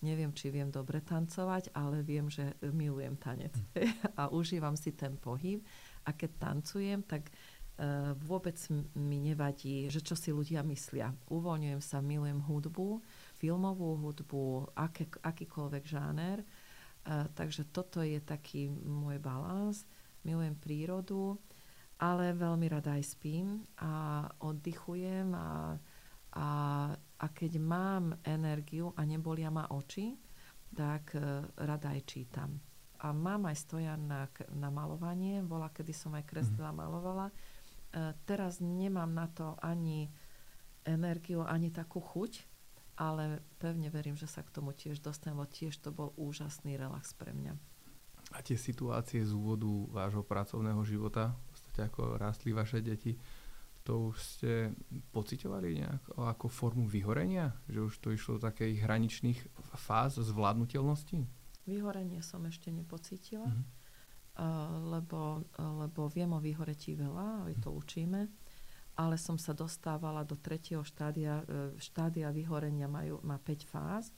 Neviem, 0.00 0.32
či 0.32 0.48
viem 0.48 0.70
dobre 0.72 1.02
tancovať, 1.04 1.74
ale 1.76 2.00
viem, 2.06 2.30
že 2.32 2.56
milujem 2.64 3.18
tanec. 3.20 3.52
a 4.20 4.32
užívam 4.32 4.78
si 4.78 4.96
ten 4.96 5.20
pohyb. 5.20 5.60
A 6.08 6.16
keď 6.16 6.30
tancujem, 6.40 7.04
tak 7.04 7.28
uh, 7.28 8.16
vôbec 8.16 8.56
mi 8.96 9.20
nevadí, 9.20 9.92
že 9.92 10.00
čo 10.00 10.16
si 10.16 10.32
ľudia 10.32 10.64
myslia. 10.64 11.12
Uvoľňujem 11.28 11.82
sa, 11.84 12.00
milujem 12.00 12.40
hudbu, 12.40 13.04
filmovú 13.36 14.00
hudbu, 14.08 14.72
aké, 14.72 15.10
akýkoľvek 15.20 15.84
žáner. 15.84 16.40
Uh, 17.04 17.28
takže 17.36 17.68
toto 17.68 18.00
je 18.00 18.22
taký 18.24 18.72
môj 18.72 19.20
balans 19.20 19.84
milujem 20.28 20.56
prírodu, 20.60 21.40
ale 21.98 22.36
veľmi 22.36 22.68
rada 22.68 22.94
aj 22.94 23.16
spím 23.16 23.64
a 23.80 24.22
oddychujem 24.44 25.32
a, 25.34 25.74
a, 26.36 26.48
a 26.94 27.26
keď 27.32 27.58
mám 27.58 28.14
energiu 28.22 28.92
a 28.94 29.02
nebolia 29.08 29.48
ma 29.48 29.66
oči, 29.72 30.14
tak 30.76 31.16
uh, 31.16 31.42
rada 31.58 31.96
aj 31.96 32.02
čítam. 32.06 32.60
A 33.02 33.14
mám 33.14 33.48
aj 33.48 33.56
stojan 33.66 34.04
na, 34.04 34.28
na 34.52 34.68
malovanie, 34.68 35.42
bola, 35.42 35.72
kedy 35.72 35.90
som 35.94 36.14
aj 36.14 36.28
kreslila, 36.28 36.70
mm. 36.70 36.78
malovala. 36.78 37.26
Uh, 37.30 38.12
teraz 38.28 38.62
nemám 38.62 39.10
na 39.10 39.26
to 39.32 39.56
ani 39.58 40.12
energiu, 40.86 41.42
ani 41.42 41.74
takú 41.74 41.98
chuť, 41.98 42.46
ale 42.98 43.42
pevne 43.62 43.90
verím, 43.90 44.18
že 44.18 44.26
sa 44.26 44.42
k 44.42 44.50
tomu 44.50 44.74
tiež 44.74 44.98
dostanem, 44.98 45.38
lebo 45.38 45.50
tiež 45.50 45.78
to 45.78 45.94
bol 45.94 46.10
úžasný 46.18 46.74
relax 46.74 47.14
pre 47.14 47.30
mňa. 47.30 47.54
A 48.36 48.44
tie 48.44 48.60
situácie 48.60 49.24
z 49.24 49.32
úvodu 49.32 49.88
vášho 49.88 50.20
pracovného 50.20 50.80
života, 50.84 51.32
v 51.32 51.42
podstate 51.48 51.80
ako 51.88 52.20
rástli 52.20 52.52
vaše 52.52 52.84
deti, 52.84 53.16
to 53.88 54.12
už 54.12 54.16
ste 54.20 54.52
pocitovali 55.16 55.80
nejak 55.80 56.12
ako 56.12 56.52
formu 56.52 56.84
vyhorenia? 56.84 57.56
Že 57.72 57.80
už 57.88 57.94
to 58.04 58.08
išlo 58.12 58.36
do 58.36 58.44
takých 58.52 58.84
hraničných 58.84 59.40
fáz 59.80 60.20
zvládnutelnosti? 60.20 61.24
Vyhorenie 61.64 62.20
som 62.20 62.44
ešte 62.44 62.68
nepocítila, 62.68 63.48
mm-hmm. 63.48 64.92
lebo, 64.92 65.40
lebo 65.56 66.04
viem 66.12 66.28
o 66.36 66.40
vyhoretí 66.40 67.00
veľa, 67.00 67.48
aj 67.48 67.64
to 67.64 67.72
učíme, 67.72 68.28
ale 68.98 69.16
som 69.16 69.40
sa 69.40 69.56
dostávala 69.56 70.20
do 70.20 70.36
tretieho 70.36 70.84
štádia, 70.84 71.40
e, 71.48 71.80
štádia 71.80 72.28
vyhorenia 72.28 72.90
majú, 72.90 73.24
má 73.24 73.40
5 73.40 73.72
fáz 73.72 74.12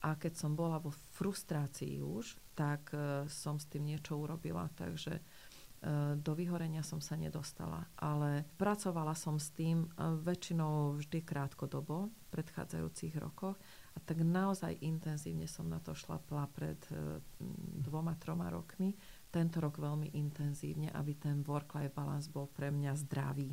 a 0.00 0.16
keď 0.16 0.40
som 0.40 0.56
bola 0.56 0.80
vo 0.80 0.94
frustrácii 1.18 2.00
už, 2.00 2.38
tak 2.52 2.92
uh, 2.92 3.24
som 3.28 3.56
s 3.56 3.68
tým 3.68 3.88
niečo 3.88 4.16
urobila. 4.16 4.68
Takže 4.72 5.18
uh, 5.18 6.14
do 6.16 6.32
vyhorenia 6.36 6.84
som 6.84 7.00
sa 7.00 7.16
nedostala. 7.16 7.88
Ale 8.00 8.44
pracovala 8.56 9.16
som 9.16 9.36
s 9.40 9.52
tým 9.52 9.88
uh, 9.88 10.16
väčšinou 10.20 11.00
vždy 11.00 11.24
krátkodobo 11.24 12.08
v 12.08 12.24
predchádzajúcich 12.32 13.16
rokoch. 13.20 13.56
A 13.92 13.98
tak 14.00 14.24
naozaj 14.24 14.80
intenzívne 14.80 15.44
som 15.44 15.68
na 15.68 15.76
to 15.76 15.92
šlapla 15.92 16.48
pred 16.48 16.80
dvoma, 17.76 18.16
troma 18.16 18.48
rokmi. 18.48 18.96
Tento 19.28 19.60
rok 19.60 19.76
veľmi 19.76 20.16
intenzívne, 20.16 20.88
aby 20.96 21.12
ten 21.12 21.44
work-life 21.44 21.92
balance 21.92 22.32
bol 22.32 22.48
pre 22.48 22.72
mňa 22.72 22.96
zdravý. 23.04 23.52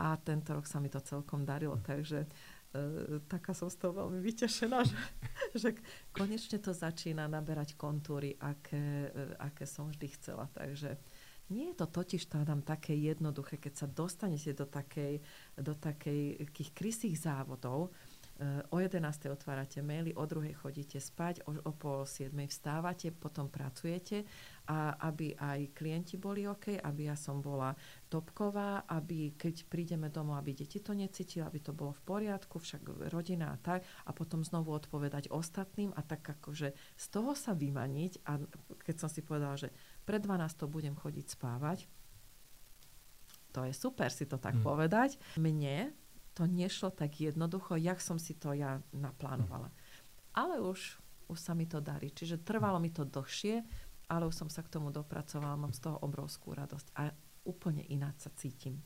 A 0.00 0.16
tento 0.16 0.56
rok 0.56 0.64
sa 0.64 0.80
mi 0.80 0.88
to 0.88 1.04
celkom 1.04 1.44
darilo, 1.44 1.76
takže 1.84 2.24
E, 2.24 2.61
taká 3.28 3.52
som 3.52 3.68
z 3.68 3.76
toho 3.76 3.92
veľmi 4.04 4.20
vytešená, 4.24 4.78
že, 4.84 4.98
že 5.54 5.68
konečne 6.12 6.56
to 6.56 6.72
začína 6.72 7.28
naberať 7.28 7.76
kontúry, 7.76 8.36
aké, 8.40 9.12
e, 9.12 9.36
aké 9.36 9.68
som 9.68 9.92
vždy 9.92 10.06
chcela. 10.16 10.48
Takže 10.52 10.96
nie 11.52 11.68
je 11.72 11.76
to 11.76 11.86
totiž 11.86 12.32
to 12.32 12.40
tam 12.48 12.64
také 12.64 12.96
jednoduché, 12.96 13.60
keď 13.60 13.74
sa 13.76 13.86
dostanete 13.90 14.56
do 14.56 14.64
takej, 14.64 15.20
do 15.60 15.76
takej 15.76 16.48
krysých 16.72 17.28
závodov, 17.28 17.92
o 18.70 18.76
11. 18.80 19.30
otvárate 19.30 19.84
maily, 19.84 20.16
o 20.16 20.24
2. 20.26 20.56
chodíte 20.56 20.98
spať, 20.98 21.44
o, 21.46 21.54
o 21.62 21.72
pol 21.76 22.08
7. 22.08 22.32
vstávate, 22.48 23.12
potom 23.14 23.46
pracujete 23.46 24.24
a 24.68 24.94
aby 25.10 25.34
aj 25.34 25.74
klienti 25.74 26.14
boli 26.14 26.46
OK, 26.46 26.78
aby 26.78 27.10
ja 27.10 27.16
som 27.18 27.42
bola 27.42 27.74
topková, 28.06 28.86
aby 28.86 29.34
keď 29.34 29.66
prídeme 29.66 30.06
domov, 30.06 30.38
aby 30.38 30.54
deti 30.54 30.78
to 30.78 30.94
necítili, 30.94 31.42
aby 31.42 31.58
to 31.58 31.74
bolo 31.74 31.90
v 31.90 32.02
poriadku, 32.06 32.62
však 32.62 33.10
rodina 33.10 33.50
a 33.50 33.56
tak 33.58 33.82
a 34.06 34.10
potom 34.14 34.46
znovu 34.46 34.70
odpovedať 34.70 35.34
ostatným 35.34 35.90
a 35.98 36.00
tak 36.06 36.22
akože 36.22 36.74
z 36.76 37.06
toho 37.10 37.34
sa 37.34 37.58
vymaniť 37.58 38.22
a 38.28 38.38
keď 38.86 38.96
som 39.02 39.10
si 39.10 39.20
povedala, 39.26 39.58
že 39.58 39.74
pred 40.06 40.22
12. 40.22 40.70
budem 40.70 40.94
chodiť 40.94 41.26
spávať, 41.34 41.90
to 43.52 43.68
je 43.68 43.72
super 43.76 44.08
si 44.08 44.24
to 44.24 44.40
tak 44.40 44.56
hmm. 44.56 44.64
povedať. 44.64 45.20
Mne 45.36 45.92
to 46.32 46.48
nešlo 46.48 46.88
tak 46.88 47.20
jednoducho, 47.20 47.76
jak 47.76 48.00
som 48.00 48.16
si 48.16 48.32
to 48.32 48.56
ja 48.56 48.80
naplánovala. 48.96 49.68
Ale 50.32 50.64
už, 50.64 50.96
už 51.28 51.38
sa 51.38 51.52
mi 51.52 51.68
to 51.68 51.84
darí. 51.84 52.08
Čiže 52.08 52.40
trvalo 52.40 52.80
mi 52.80 52.88
to 52.88 53.04
dlhšie, 53.04 53.60
ale 54.08 54.26
už 54.26 54.34
som 54.34 54.48
sa 54.50 54.64
k 54.64 54.72
tomu 54.72 54.90
dopracovala, 54.90 55.58
mám 55.58 55.74
z 55.74 55.88
toho 55.88 55.98
obrovskú 56.02 56.54
radosť 56.56 56.86
a 56.98 57.12
úplne 57.46 57.82
ináč 57.90 58.26
sa 58.28 58.30
cítim. 58.34 58.78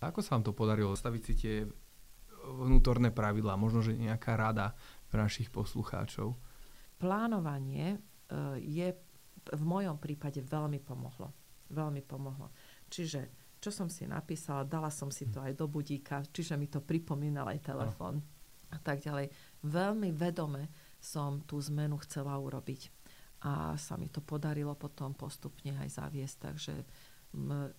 Ako 0.00 0.20
sa 0.20 0.36
vám 0.36 0.44
to 0.44 0.52
podarilo 0.52 0.92
staviť 0.92 1.22
si 1.24 1.34
tie 1.34 1.54
vnútorné 2.44 3.08
pravidlá, 3.08 3.56
možno, 3.56 3.80
že 3.80 3.96
nejaká 3.96 4.36
rada 4.36 4.76
pre 5.08 5.24
našich 5.24 5.48
poslucháčov? 5.48 6.36
Plánovanie 7.00 7.96
e, 7.96 7.98
je 8.60 8.88
v 9.48 9.62
mojom 9.64 9.96
prípade 9.96 10.44
veľmi 10.44 10.80
pomohlo. 10.84 11.32
Veľmi 11.72 12.04
pomohlo. 12.04 12.52
Čiže 12.92 13.44
čo 13.64 13.72
som 13.72 13.88
si 13.88 14.04
napísala, 14.04 14.68
dala 14.68 14.92
som 14.92 15.08
si 15.08 15.24
to 15.32 15.40
aj 15.40 15.56
do 15.56 15.64
budíka, 15.64 16.20
čiže 16.28 16.60
mi 16.60 16.68
to 16.68 16.84
pripomínal 16.84 17.48
aj 17.48 17.64
telefón 17.64 18.20
a 18.68 18.76
tak 18.76 19.00
ďalej. 19.00 19.32
Veľmi 19.64 20.12
vedome 20.12 20.68
som 21.00 21.40
tú 21.48 21.56
zmenu 21.72 21.96
chcela 22.04 22.36
urobiť. 22.36 22.92
A 23.44 23.76
sa 23.76 24.00
mi 24.00 24.08
to 24.08 24.24
podarilo 24.24 24.72
potom 24.72 25.12
postupne 25.12 25.76
aj 25.76 26.00
zaviesť, 26.00 26.36
takže 26.40 26.74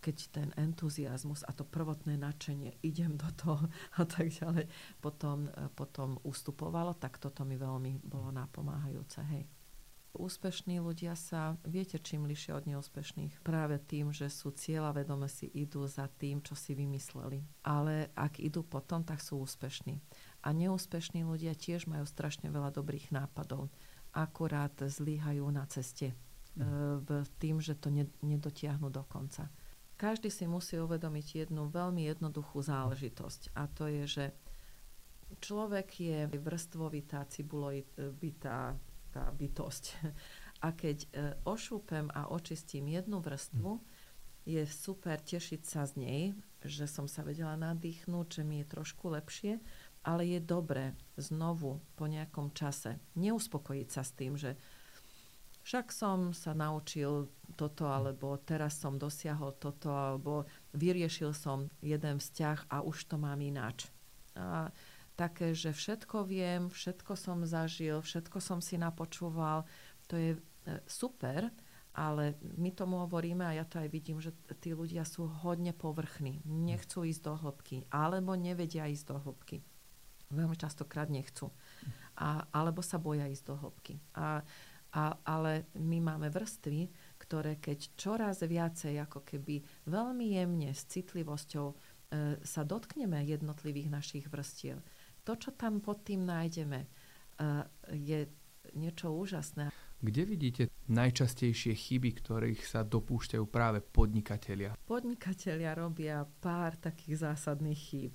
keď 0.03 0.17
ten 0.31 0.49
entuziasmus 0.59 1.47
a 1.47 1.55
to 1.55 1.63
prvotné 1.63 2.19
nadšenie, 2.19 2.79
idem 2.89 3.15
do 3.15 3.29
toho 3.33 3.63
a 3.97 4.03
tak 4.03 4.29
ďalej, 4.29 4.67
potom, 4.99 5.49
potom 5.73 6.19
ustupovalo, 6.23 6.93
tak 6.95 7.17
toto 7.17 7.47
mi 7.47 7.55
veľmi 7.55 8.03
bolo 8.03 8.29
napomáhajúce. 8.35 9.23
Hej. 9.31 9.43
Úspešní 10.15 10.79
ľudia 10.79 11.11
sa, 11.11 11.59
viete, 11.67 11.99
čím 11.99 12.23
lišia 12.23 12.55
od 12.55 12.63
neúspešných? 12.71 13.43
Práve 13.43 13.83
tým, 13.83 14.15
že 14.15 14.31
sú 14.31 14.55
cieľa 14.55 14.95
vedome 14.95 15.27
si 15.27 15.51
idú 15.51 15.83
za 15.91 16.07
tým, 16.07 16.39
čo 16.39 16.55
si 16.55 16.71
vymysleli. 16.71 17.43
Ale 17.67 18.15
ak 18.15 18.39
idú 18.39 18.63
potom, 18.63 19.03
tak 19.03 19.19
sú 19.19 19.43
úspešní. 19.43 19.99
A 20.47 20.55
neúspešní 20.55 21.27
ľudia 21.27 21.51
tiež 21.51 21.91
majú 21.91 22.07
strašne 22.07 22.47
veľa 22.47 22.71
dobrých 22.71 23.11
nápadov. 23.11 23.67
Akurát 24.15 24.71
zlíhajú 24.79 25.43
na 25.51 25.67
ceste. 25.67 26.15
Mm. 26.55 27.03
V 27.03 27.27
tým, 27.35 27.59
že 27.59 27.75
to 27.75 27.91
nedotiahnu 28.23 28.87
do 28.87 29.03
konca. 29.03 29.51
Každý 29.95 30.31
si 30.31 30.47
musí 30.47 30.79
uvedomiť 30.79 31.47
jednu 31.47 31.67
veľmi 31.67 32.07
jednoduchú 32.07 32.63
záležitosť. 32.63 33.55
A 33.59 33.67
to 33.67 33.91
je, 33.91 34.03
že 34.07 34.25
človek 35.39 35.87
je 35.99 36.19
vrstvovitá, 36.31 37.27
cibulovitá 37.27 38.75
tá 39.11 39.23
bytosť. 39.31 39.83
A 40.65 40.71
keď 40.71 40.97
e, 41.03 41.07
ošúpem 41.45 42.09
a 42.15 42.31
očistím 42.31 42.89
jednu 42.89 43.21
vrstvu, 43.21 43.77
je 44.49 44.63
super 44.65 45.21
tešiť 45.21 45.61
sa 45.61 45.85
z 45.85 45.93
nej, 45.99 46.23
že 46.65 46.89
som 46.89 47.05
sa 47.05 47.21
vedela 47.21 47.53
nadýchnuť, 47.53 48.41
že 48.41 48.43
mi 48.47 48.63
je 48.63 48.71
trošku 48.73 49.13
lepšie, 49.13 49.61
ale 50.05 50.29
je 50.29 50.39
dobré 50.39 50.93
znovu 51.17 51.81
po 51.97 52.05
nejakom 52.05 52.53
čase 52.53 53.01
neuspokojiť 53.17 53.87
sa 53.89 54.05
s 54.05 54.11
tým, 54.13 54.37
že 54.37 54.53
však 55.65 55.89
som 55.89 56.29
sa 56.29 56.53
naučil 56.53 57.25
toto, 57.57 57.89
alebo 57.89 58.37
teraz 58.37 58.77
som 58.77 59.01
dosiahol 59.01 59.57
toto, 59.57 59.89
alebo 59.89 60.45
vyriešil 60.77 61.33
som 61.33 61.73
jeden 61.81 62.21
vzťah 62.21 62.69
a 62.69 62.85
už 62.85 63.09
to 63.09 63.17
mám 63.17 63.41
ináč. 63.41 63.89
A 64.37 64.69
také, 65.17 65.57
že 65.57 65.73
všetko 65.73 66.29
viem, 66.29 66.69
všetko 66.69 67.17
som 67.17 67.41
zažil, 67.49 68.05
všetko 68.05 68.37
som 68.37 68.61
si 68.61 68.77
napočúval. 68.77 69.65
To 70.11 70.13
je 70.13 70.37
e, 70.37 70.39
super, 70.85 71.49
ale 71.97 72.37
my 72.61 72.69
tomu 72.69 73.01
hovoríme 73.01 73.41
a 73.41 73.57
ja 73.57 73.65
to 73.65 73.81
aj 73.81 73.89
vidím, 73.89 74.21
že 74.21 74.37
tí 74.61 74.77
ľudia 74.77 75.01
sú 75.01 75.25
hodne 75.41 75.73
povrchní. 75.73 76.45
Nechcú 76.45 77.09
ísť 77.09 77.21
do 77.25 77.33
hĺbky, 77.41 77.89
alebo 77.89 78.37
nevedia 78.37 78.85
ísť 78.85 79.05
do 79.09 79.17
hĺbky. 79.17 79.65
Veľmi 80.31 80.57
častokrát 80.57 81.09
nechcú. 81.11 81.51
A, 82.15 82.47
alebo 82.53 82.79
sa 82.81 82.97
boja 82.97 83.27
ísť 83.27 83.43
do 83.45 83.55
hĺbky. 83.59 83.99
A, 84.15 84.41
a, 84.95 85.03
ale 85.27 85.67
my 85.75 85.99
máme 85.99 86.31
vrstvy, 86.31 86.87
ktoré 87.19 87.59
keď 87.59 87.93
čoraz 87.99 88.41
viacej 88.41 89.01
ako 89.03 89.27
keby 89.27 89.61
veľmi 89.89 90.39
jemne 90.39 90.71
s 90.71 90.87
citlivosťou 90.87 91.67
e, 91.67 91.75
sa 92.39 92.61
dotkneme 92.63 93.19
jednotlivých 93.27 93.89
našich 93.91 94.25
vrstiev, 94.31 94.79
to, 95.25 95.33
čo 95.35 95.49
tam 95.57 95.81
pod 95.81 96.05
tým 96.05 96.21
nájdeme, 96.21 96.85
uh, 96.85 97.65
je 97.89 98.29
niečo 98.77 99.09
úžasné. 99.09 99.73
Kde 100.05 100.21
vidíte 100.21 100.63
najčastejšie 100.85 101.73
chyby, 101.73 102.21
ktorých 102.21 102.61
sa 102.61 102.85
dopúšťajú 102.85 103.45
práve 103.49 103.81
podnikatelia? 103.81 104.77
Podnikatelia 104.85 105.73
robia 105.73 106.21
pár 106.43 106.77
takých 106.77 107.25
zásadných 107.25 107.81
chýb. 107.81 108.13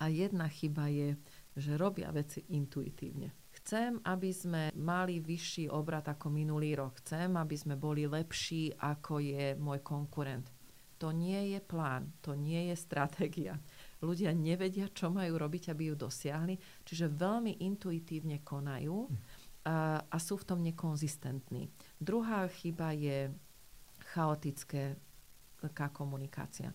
A 0.00 0.08
jedna 0.08 0.48
chyba 0.48 0.88
je, 0.88 1.16
že 1.56 1.76
robia 1.76 2.08
veci 2.10 2.40
intuitívne. 2.56 3.52
Chcem, 3.60 4.00
aby 4.00 4.30
sme 4.32 4.62
mali 4.80 5.20
vyšší 5.20 5.68
obrad 5.68 6.08
ako 6.08 6.32
minulý 6.32 6.72
rok. 6.72 7.04
Chcem, 7.04 7.36
aby 7.36 7.56
sme 7.58 7.76
boli 7.76 8.08
lepší, 8.08 8.72
ako 8.80 9.20
je 9.20 9.54
môj 9.60 9.84
konkurent. 9.84 10.48
To 11.00 11.12
nie 11.12 11.56
je 11.56 11.60
plán, 11.60 12.12
to 12.20 12.36
nie 12.36 12.72
je 12.72 12.76
stratégia 12.76 13.56
ľudia 14.00 14.32
nevedia, 14.32 14.88
čo 14.88 15.12
majú 15.12 15.36
robiť, 15.36 15.72
aby 15.72 15.92
ju 15.92 15.94
dosiahli, 15.96 16.56
čiže 16.84 17.12
veľmi 17.12 17.60
intuitívne 17.60 18.40
konajú 18.40 19.08
a, 19.68 20.00
a 20.00 20.16
sú 20.16 20.40
v 20.40 20.48
tom 20.48 20.60
nekonzistentní. 20.64 21.68
Druhá 22.00 22.48
chyba 22.48 22.96
je 22.96 23.28
chaotická 24.16 24.96
komunikácia. 25.92 26.72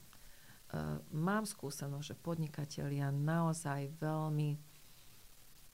Mám 1.13 1.45
skúsenosť, 1.45 2.05
že 2.05 2.15
podnikatelia 2.17 3.13
naozaj 3.13 3.95
veľmi 4.01 4.57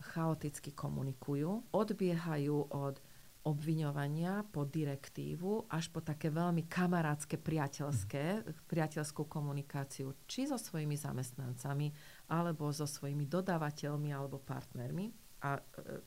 chaoticky 0.01 0.73
komunikujú, 0.73 1.71
odbiehajú 1.71 2.57
od 2.73 2.99
obviňovania 3.41 4.45
po 4.53 4.69
direktívu 4.69 5.65
až 5.73 5.89
po 5.89 6.05
také 6.05 6.29
veľmi 6.29 6.69
kamarátske, 6.69 7.41
priateľské, 7.41 8.45
priateľskú 8.69 9.25
komunikáciu 9.25 10.13
či 10.29 10.45
so 10.45 10.61
svojimi 10.61 10.93
zamestnancami, 10.93 11.89
alebo 12.29 12.69
so 12.69 12.85
svojimi 12.85 13.25
dodávateľmi 13.25 14.13
alebo 14.13 14.37
partnermi. 14.37 15.09
A 15.41 15.57
e, 15.57 15.61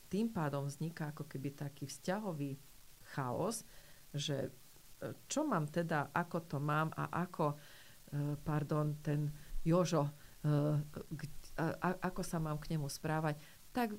tým 0.07 0.31
pádom 0.31 0.71
vzniká 0.71 1.11
ako 1.11 1.27
keby 1.27 1.59
taký 1.59 1.91
vzťahový 1.91 2.55
chaos, 3.19 3.67
že 4.15 4.55
e, 5.03 5.19
čo 5.27 5.43
mám 5.43 5.67
teda, 5.67 6.15
ako 6.15 6.39
to 6.47 6.63
mám 6.63 6.95
a 6.95 7.11
ako, 7.19 7.59
pardon, 8.45 8.95
ten 9.03 9.33
Jožo, 9.65 10.11
ako 12.03 12.23
sa 12.23 12.39
mám 12.43 12.61
k 12.61 12.77
nemu 12.77 12.87
správať, 12.91 13.39
tak 13.75 13.95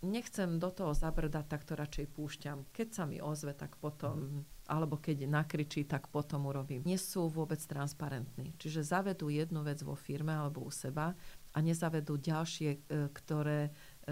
nechcem 0.00 0.56
do 0.56 0.72
toho 0.72 0.96
zabrdať, 0.96 1.44
tak 1.44 1.62
to 1.68 1.76
radšej 1.76 2.06
púšťam. 2.16 2.64
Keď 2.72 2.88
sa 2.92 3.04
mi 3.04 3.20
ozve, 3.20 3.52
tak 3.52 3.76
potom, 3.76 4.48
alebo 4.64 4.96
keď 4.96 5.28
nakričí, 5.28 5.84
tak 5.84 6.08
potom 6.08 6.48
urobím. 6.48 6.80
Nie 6.88 6.96
sú 6.96 7.28
vôbec 7.28 7.60
transparentní. 7.60 8.56
Čiže 8.56 8.80
zavedú 8.80 9.28
jednu 9.28 9.60
vec 9.60 9.84
vo 9.84 9.92
firme 9.92 10.32
alebo 10.32 10.64
u 10.64 10.72
seba 10.72 11.12
a 11.52 11.58
nezavedú 11.60 12.16
ďalšie, 12.16 12.88
ktoré 13.12 13.68
E, 13.68 13.70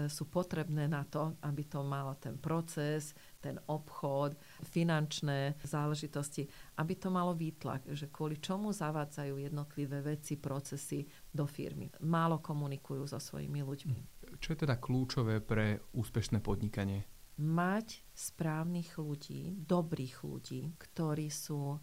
sú 0.09 0.25
potrebné 0.25 0.89
na 0.89 1.05
to, 1.05 1.37
aby 1.45 1.69
to 1.69 1.85
malo 1.85 2.17
ten 2.17 2.37
proces, 2.41 3.13
ten 3.37 3.59
obchod, 3.69 4.33
finančné 4.65 5.59
záležitosti, 5.61 6.47
aby 6.81 6.93
to 6.97 7.13
malo 7.13 7.37
výtlak, 7.37 7.85
že 7.93 8.09
kvôli 8.09 8.41
čomu 8.41 8.73
zavádzajú 8.73 9.37
jednotlivé 9.37 10.01
veci, 10.01 10.39
procesy 10.39 11.05
do 11.29 11.45
firmy. 11.45 11.93
Málo 12.01 12.41
komunikujú 12.41 13.05
so 13.05 13.21
svojimi 13.21 13.61
ľuďmi. 13.61 13.97
Čo 14.41 14.57
je 14.57 14.61
teda 14.65 14.81
kľúčové 14.81 15.43
pre 15.43 15.77
úspešné 15.93 16.41
podnikanie? 16.41 17.05
Mať 17.37 18.05
správnych 18.13 18.97
ľudí, 18.97 19.57
dobrých 19.57 20.21
ľudí, 20.21 20.73
ktorí 20.77 21.33
sú 21.33 21.81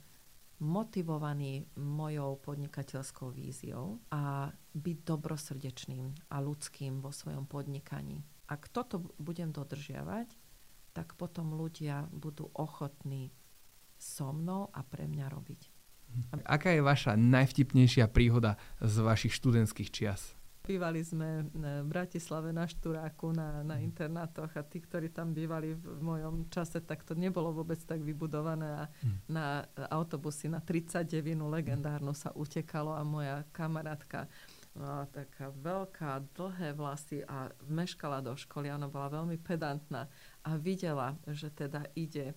motivovaný 0.61 1.67
mojou 1.81 2.37
podnikateľskou 2.45 3.33
víziou 3.33 3.99
a 4.13 4.53
byť 4.77 4.99
dobrosrdečným 5.09 6.31
a 6.31 6.37
ľudským 6.39 7.01
vo 7.01 7.11
svojom 7.11 7.49
podnikaní. 7.49 8.21
Ak 8.47 8.69
toto 8.69 9.01
budem 9.17 9.51
dodržiavať, 9.51 10.37
tak 10.93 11.17
potom 11.17 11.57
ľudia 11.57 12.07
budú 12.13 12.53
ochotní 12.53 13.33
so 13.97 14.33
mnou 14.33 14.69
a 14.73 14.81
pre 14.85 15.09
mňa 15.09 15.27
robiť. 15.33 15.61
Aká 16.43 16.75
je 16.75 16.83
vaša 16.83 17.15
najvtipnejšia 17.15 18.11
príhoda 18.11 18.59
z 18.83 18.95
vašich 18.99 19.31
študentských 19.31 19.91
čias? 19.95 20.40
Bývali 20.61 21.01
sme 21.03 21.49
v 21.51 21.89
Bratislave 21.89 22.53
na 22.53 22.69
Šturáku 22.69 23.33
na, 23.33 23.65
na 23.65 23.81
internátoch 23.81 24.55
a 24.55 24.63
tí, 24.63 24.79
ktorí 24.79 25.09
tam 25.11 25.33
bývali 25.33 25.73
v 25.75 25.99
mojom 25.99 26.47
čase, 26.53 26.85
tak 26.85 27.03
to 27.03 27.17
nebolo 27.17 27.51
vôbec 27.51 27.81
tak 27.83 28.05
vybudované 28.05 28.69
a 28.69 28.85
hm. 28.87 29.33
na 29.33 29.65
autobusy 29.91 30.53
na 30.53 30.61
39 30.63 31.41
legendárnu 31.41 32.13
sa 32.13 32.31
utekalo 32.37 32.93
a 32.95 33.03
moja 33.03 33.43
kamarátka 33.51 34.29
mala 34.77 35.07
taká 35.11 35.51
veľká, 35.51 36.23
dlhé 36.39 36.79
vlasy 36.79 37.27
a 37.27 37.51
meškala 37.67 38.23
do 38.23 38.39
školy. 38.39 38.71
Ona 38.71 38.87
bola 38.87 39.11
veľmi 39.11 39.35
pedantná 39.43 40.07
a 40.47 40.55
videla, 40.55 41.19
že 41.27 41.51
teda 41.51 41.91
ide 41.99 42.31
e, 42.31 42.35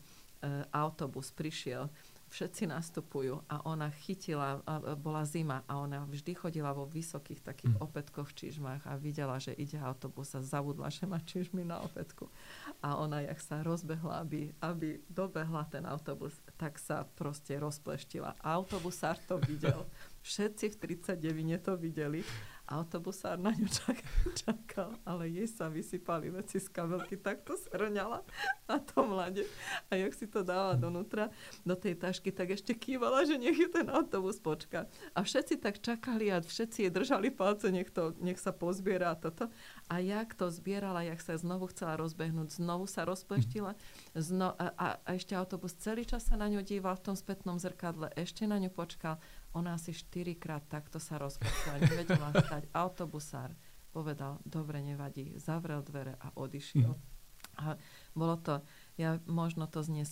autobus, 0.73 1.29
prišiel 1.29 1.93
všetci 2.33 2.65
nastupujú 2.65 3.45
a 3.45 3.61
ona 3.61 3.93
chytila, 3.93 4.65
a 4.65 4.97
bola 4.97 5.21
zima 5.21 5.61
a 5.69 5.77
ona 5.77 6.01
vždy 6.09 6.33
chodila 6.33 6.73
vo 6.73 6.89
vysokých 6.89 7.45
takých 7.45 7.77
mm. 7.77 7.85
opätkoch 7.85 8.33
čižmách 8.33 8.89
a 8.89 8.97
videla, 8.97 9.37
že 9.37 9.53
ide 9.53 9.77
autobus 9.77 10.33
a 10.33 10.41
zavudla, 10.41 10.89
že 10.89 11.05
má 11.05 11.21
čižmy 11.21 11.61
na 11.61 11.77
opätku. 11.85 12.33
A 12.81 12.97
ona, 12.97 13.21
jak 13.21 13.37
sa 13.37 13.61
rozbehla, 13.61 14.25
aby, 14.25 14.49
aby 14.65 14.97
dobehla 15.05 15.69
ten 15.69 15.85
autobus, 15.85 16.33
tak 16.57 16.81
sa 16.81 17.05
proste 17.05 17.53
rozpleštila. 17.61 18.41
Autobusár 18.41 19.21
to 19.29 19.37
videl. 19.37 19.85
Všetci 20.27 20.73
v 20.73 20.97
39 20.97 21.61
to 21.61 21.77
videli 21.77 22.25
autobusár 22.63 23.35
na 23.35 23.51
ňu 23.51 23.67
čak, 23.67 23.99
čakal, 24.47 24.95
ale 25.03 25.27
jej 25.27 25.47
sa 25.47 25.67
vysypali 25.67 26.31
veci 26.31 26.63
z 26.63 26.67
kabelky, 26.71 27.19
tak 27.19 27.43
to 27.43 27.59
srňala 27.59 28.23
na 28.71 28.77
tom 28.79 29.11
mlade. 29.11 29.43
A 29.91 29.99
jak 29.99 30.15
si 30.15 30.25
to 30.25 30.41
dala 30.41 30.79
donútra, 30.79 31.29
do 31.67 31.75
tej 31.75 31.99
tašky, 31.99 32.31
tak 32.31 32.55
ešte 32.55 32.71
kývala, 32.71 33.27
že 33.27 33.35
nech 33.35 33.55
ju 33.55 33.67
ten 33.67 33.87
autobus 33.91 34.39
počka. 34.39 34.87
A 35.11 35.23
všetci 35.23 35.59
tak 35.59 35.83
čakali 35.83 36.31
a 36.31 36.39
všetci 36.39 36.87
jej 36.87 36.91
držali 36.91 37.29
palce, 37.29 37.67
nech, 37.69 37.91
to, 37.91 38.15
nech 38.23 38.39
sa 38.39 38.55
pozbiera 38.55 39.15
toto. 39.19 39.51
A 39.91 39.99
jak 39.99 40.31
to 40.33 40.47
zbierala, 40.47 41.03
jak 41.03 41.19
sa 41.19 41.35
znovu 41.35 41.67
chcela 41.69 41.99
rozbehnúť, 41.99 42.63
znovu 42.63 42.87
sa 42.87 43.03
rozpleštila 43.03 43.75
zno, 44.15 44.55
a, 44.55 44.71
a, 44.79 44.87
a 45.03 45.09
ešte 45.19 45.35
autobus 45.35 45.75
celý 45.75 46.07
čas 46.07 46.25
sa 46.25 46.39
na 46.39 46.47
ňu 46.47 46.63
díval 46.63 46.95
v 46.95 47.11
tom 47.11 47.15
spätnom 47.19 47.59
zrkadle, 47.59 48.09
ešte 48.15 48.47
na 48.47 48.57
ňu 48.57 48.71
počkal 48.71 49.19
ona 49.53 49.77
asi 49.77 49.93
štyrikrát 49.93 50.65
takto 50.65 50.97
sa 50.97 51.21
rozpočala, 51.21 51.81
nevedela 51.81 52.29
stať. 52.45 52.67
Autobusár 52.73 53.53
povedal, 53.93 54.41
dobre, 54.43 54.81
nevadí, 54.81 55.37
zavrel 55.37 55.85
dvere 55.85 56.17
a 56.17 56.33
odišiel. 56.33 56.97
Mm. 56.97 57.11
A 57.61 57.77
bolo 58.17 58.35
to, 58.41 58.65
ja 58.97 59.21
možno 59.29 59.69
to 59.69 59.85
znie 59.85 60.09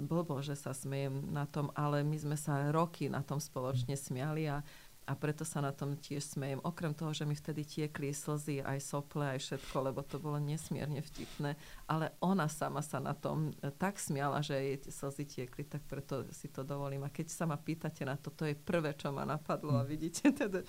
blbo, 0.00 0.40
že 0.40 0.56
sa 0.56 0.72
smejem 0.72 1.30
na 1.30 1.44
tom, 1.44 1.68
ale 1.76 2.02
my 2.02 2.16
sme 2.16 2.36
sa 2.40 2.72
roky 2.72 3.06
na 3.12 3.20
tom 3.20 3.38
spoločne 3.38 3.94
smiali 3.94 4.48
a 4.48 4.64
a 5.02 5.18
preto 5.18 5.42
sa 5.42 5.58
na 5.58 5.74
tom 5.74 5.98
tiež 5.98 6.38
smejem. 6.38 6.62
Okrem 6.62 6.94
toho, 6.94 7.10
že 7.10 7.26
mi 7.26 7.34
vtedy 7.34 7.66
tiekli 7.66 8.14
slzy, 8.14 8.62
aj 8.62 8.78
sople, 8.78 9.34
aj 9.34 9.42
všetko, 9.42 9.76
lebo 9.90 10.00
to 10.06 10.22
bolo 10.22 10.38
nesmierne 10.38 11.02
vtipné. 11.02 11.58
Ale 11.90 12.14
ona 12.22 12.46
sama 12.46 12.80
sa 12.86 13.02
na 13.02 13.10
tom 13.10 13.50
e, 13.58 13.70
tak 13.74 13.98
smiala, 13.98 14.38
že 14.40 14.54
jej 14.54 14.78
slzy 14.86 15.24
tiekli, 15.26 15.66
tak 15.66 15.82
preto 15.90 16.22
si 16.30 16.46
to 16.46 16.62
dovolím. 16.62 17.02
A 17.02 17.10
keď 17.10 17.34
sa 17.34 17.44
ma 17.50 17.58
pýtate 17.58 18.06
na 18.06 18.14
to, 18.14 18.30
to 18.30 18.46
je 18.46 18.54
prvé, 18.54 18.94
čo 18.94 19.10
ma 19.10 19.26
napadlo. 19.26 19.74
A 19.78 19.82
hm. 19.82 19.88
vidíte, 19.90 20.30
teda, 20.30 20.62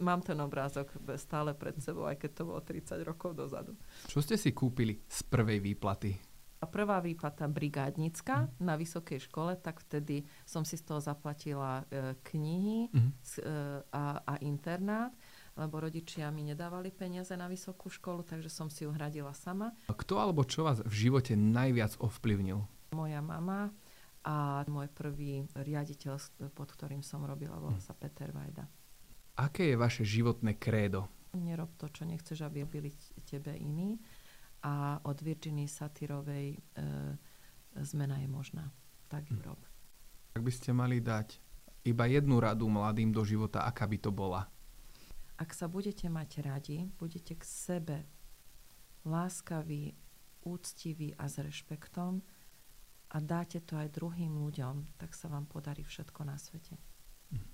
mám 0.00 0.24
ten 0.24 0.40
obrázok 0.40 0.96
stále 1.20 1.52
pred 1.52 1.76
sebou, 1.80 2.08
aj 2.08 2.16
keď 2.16 2.30
to 2.32 2.42
bolo 2.48 2.60
30 2.64 3.04
rokov 3.04 3.36
dozadu. 3.36 3.76
Čo 4.08 4.24
ste 4.24 4.40
si 4.40 4.56
kúpili 4.56 5.04
z 5.04 5.20
prvej 5.28 5.60
výplaty? 5.60 6.35
A 6.56 6.64
prvá 6.64 7.04
výplata 7.04 7.44
brigádnická 7.44 8.48
na 8.64 8.80
vysokej 8.80 9.28
škole, 9.28 9.60
tak 9.60 9.84
vtedy 9.84 10.24
som 10.48 10.64
si 10.64 10.80
z 10.80 10.88
toho 10.88 11.04
zaplatila 11.04 11.84
e, 11.92 12.16
knihy 12.32 12.88
mm-hmm. 12.88 13.12
e, 13.12 13.40
a, 13.92 14.24
a 14.24 14.34
internát, 14.40 15.12
lebo 15.52 15.84
rodičia 15.84 16.32
mi 16.32 16.48
nedávali 16.48 16.88
peniaze 16.88 17.36
na 17.36 17.44
vysokú 17.44 17.92
školu, 17.92 18.24
takže 18.24 18.48
som 18.48 18.72
si 18.72 18.88
ju 18.88 18.90
hradila 18.92 19.36
sama. 19.36 19.76
Kto 19.88 20.16
alebo 20.16 20.48
čo 20.48 20.64
vás 20.64 20.80
v 20.80 20.94
živote 21.08 21.36
najviac 21.36 22.00
ovplyvnil? 22.00 22.64
Moja 22.96 23.20
mama 23.20 23.68
a 24.24 24.64
môj 24.66 24.88
prvý 24.90 25.44
riaditeľ, 25.54 26.18
pod 26.56 26.68
ktorým 26.72 27.04
som 27.04 27.22
robila, 27.22 27.60
volá 27.60 27.78
mm. 27.78 27.84
sa 27.84 27.92
Peter 27.92 28.32
Vajda. 28.32 28.64
Aké 29.36 29.70
je 29.70 29.76
vaše 29.76 30.02
životné 30.08 30.56
krédo? 30.56 31.06
Nerob 31.36 31.76
to, 31.76 31.92
čo 31.92 32.08
nechceš, 32.08 32.48
aby 32.48 32.64
byli 32.64 32.88
tebe 33.28 33.52
iní 33.52 34.00
a 34.62 35.00
od 35.04 35.18
Virginie 35.20 35.68
Satyrovej 35.68 36.56
e, 36.56 36.58
zmena 37.82 38.18
je 38.18 38.28
možná. 38.28 38.72
Tak 39.08 39.30
ju 39.30 39.36
hm. 39.36 39.44
rob. 39.44 39.60
Ak 40.36 40.42
by 40.42 40.52
ste 40.52 40.72
mali 40.76 41.00
dať 41.00 41.40
iba 41.86 42.04
jednu 42.10 42.42
radu 42.42 42.68
mladým 42.68 43.14
do 43.14 43.22
života, 43.22 43.64
aká 43.64 43.86
by 43.86 43.98
to 44.00 44.10
bola? 44.10 44.50
Ak 45.36 45.52
sa 45.52 45.68
budete 45.68 46.08
mať 46.08 46.30
radi, 46.42 46.88
budete 46.96 47.36
k 47.36 47.44
sebe 47.44 48.08
láskaví, 49.06 49.94
úctiví 50.42 51.14
a 51.14 51.30
s 51.30 51.38
rešpektom 51.38 52.24
a 53.12 53.16
dáte 53.22 53.62
to 53.62 53.78
aj 53.78 53.94
druhým 53.94 54.34
ľuďom, 54.42 54.98
tak 54.98 55.14
sa 55.14 55.30
vám 55.30 55.46
podarí 55.46 55.86
všetko 55.86 56.20
na 56.26 56.34
svete. 56.40 56.74
Hm. 57.30 57.46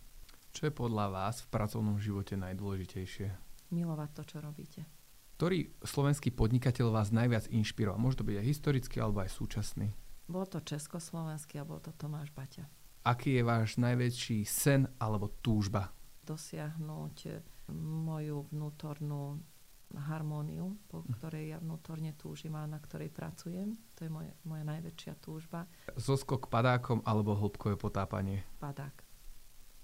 Čo 0.53 0.63
je 0.69 0.73
podľa 0.73 1.07
vás 1.13 1.45
v 1.45 1.51
pracovnom 1.53 2.01
živote 2.01 2.41
najdôležitejšie? 2.41 3.29
Milovať 3.73 4.11
to, 4.17 4.23
čo 4.25 4.37
robíte. 4.41 5.02
Ktorý 5.43 5.75
slovenský 5.83 6.31
podnikateľ 6.31 6.95
vás 6.95 7.11
najviac 7.11 7.51
inšpiroval? 7.51 7.99
Môže 7.99 8.23
to 8.23 8.29
byť 8.31 8.37
aj 8.39 8.47
historický, 8.47 9.03
alebo 9.03 9.27
aj 9.27 9.35
súčasný. 9.35 9.91
Bol 10.31 10.47
to 10.47 10.63
československý 10.63 11.59
a 11.59 11.67
bol 11.67 11.83
to 11.83 11.91
Tomáš 11.99 12.31
Baťa. 12.31 12.71
Aký 13.03 13.35
je 13.35 13.43
váš 13.43 13.75
najväčší 13.75 14.47
sen 14.47 14.87
alebo 15.03 15.35
túžba? 15.43 15.91
Dosiahnuť 16.23 17.43
moju 17.75 18.47
vnútornú 18.55 19.43
harmóniu, 19.91 20.79
po 20.87 21.03
hm. 21.03 21.11
ktorej 21.19 21.45
ja 21.51 21.59
vnútorne 21.59 22.15
túžim 22.15 22.55
a 22.55 22.63
na 22.63 22.79
ktorej 22.79 23.11
pracujem. 23.11 23.75
To 23.99 24.07
je 24.07 24.11
moje, 24.15 24.31
moja 24.47 24.63
najväčšia 24.63 25.19
túžba. 25.19 25.67
Zoskok 25.99 26.55
padákom 26.55 27.03
alebo 27.03 27.35
hĺbkové 27.35 27.75
potápanie? 27.75 28.47
Padák. 28.63 28.95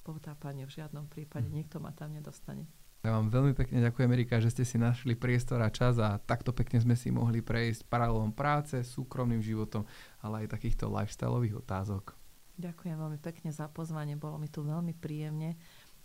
Potápanie 0.07 0.71
v 0.71 0.79
žiadnom 0.79 1.11
prípade. 1.11 1.51
Hm. 1.51 1.55
Nikto 1.59 1.83
ma 1.83 1.91
tam 1.91 2.15
nedostane. 2.15 2.78
Ja 3.07 3.15
vám 3.15 3.31
veľmi 3.31 3.55
pekne 3.55 3.79
ďakujem, 3.79 4.11
Erika, 4.11 4.43
že 4.43 4.51
ste 4.51 4.67
si 4.67 4.75
našli 4.75 5.15
priestor 5.15 5.63
a 5.63 5.71
čas 5.71 6.03
a 6.03 6.19
takto 6.19 6.51
pekne 6.51 6.83
sme 6.83 6.99
si 6.99 7.15
mohli 7.15 7.39
prejsť 7.39 7.87
paralelom 7.87 8.35
práce, 8.35 8.83
súkromným 8.83 9.39
životom, 9.39 9.87
ale 10.19 10.43
aj 10.45 10.59
takýchto 10.59 10.91
lifestyleových 10.91 11.63
otázok. 11.63 12.19
Ďakujem 12.59 12.99
veľmi 12.99 13.19
pekne 13.23 13.55
za 13.55 13.71
pozvanie, 13.71 14.19
bolo 14.19 14.35
mi 14.43 14.51
tu 14.51 14.67
veľmi 14.67 14.99
príjemne 14.99 15.55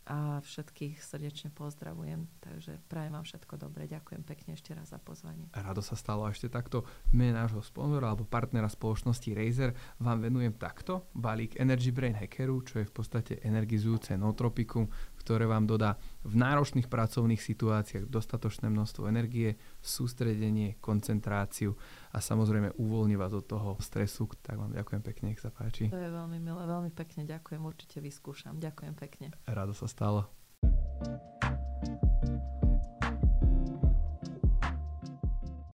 a 0.03 0.43
všetkých 0.43 0.99
srdečne 0.99 1.49
pozdravujem. 1.55 2.27
Takže 2.43 2.75
prajem 2.91 3.15
vám 3.15 3.23
všetko 3.23 3.55
dobré. 3.55 3.87
Ďakujem 3.87 4.23
pekne 4.27 4.51
ešte 4.59 4.75
raz 4.75 4.91
za 4.91 4.99
pozvanie. 4.99 5.47
Rado 5.55 5.79
sa 5.79 5.95
stalo 5.95 6.27
ešte 6.27 6.51
takto 6.51 6.83
mene 7.15 7.39
nášho 7.39 7.63
sponzora 7.63 8.11
alebo 8.11 8.27
partnera 8.27 8.67
spoločnosti 8.67 9.31
Razer 9.31 9.71
vám 10.03 10.19
venujem 10.19 10.51
takto 10.59 11.07
balík 11.15 11.55
Energy 11.55 11.95
Brain 11.95 12.19
Hackeru, 12.19 12.59
čo 12.67 12.83
je 12.83 12.85
v 12.87 12.93
podstate 12.93 13.39
energizujúce 13.47 14.19
nootropikum, 14.19 14.91
ktoré 15.23 15.47
vám 15.47 15.63
dodá 15.63 15.95
v 16.27 16.35
náročných 16.35 16.91
pracovných 16.91 17.39
situáciách 17.39 18.11
dostatočné 18.11 18.67
množstvo 18.67 19.07
energie, 19.07 19.55
sústredenie, 19.79 20.75
koncentráciu 20.83 21.73
a 22.11 22.19
samozrejme 22.19 22.75
uvoľní 22.75 23.15
vás 23.15 23.31
od 23.31 23.47
toho 23.47 23.79
stresu. 23.79 24.27
Tak 24.43 24.59
vám 24.59 24.75
ďakujem 24.75 25.01
pekne, 25.01 25.25
nech 25.31 25.39
sa 25.39 25.49
páči. 25.49 25.87
To 25.87 25.97
je 25.97 26.11
veľmi 26.11 26.43
milé, 26.43 26.61
veľmi 26.67 26.91
pekne 26.91 27.23
ďakujem, 27.23 27.63
určite 27.63 28.03
vyskúšam. 28.03 28.59
Ďakujem 28.59 28.93
pekne. 28.99 29.31
Rado 29.47 29.71
sa 29.71 29.87
stalo. 29.87 30.27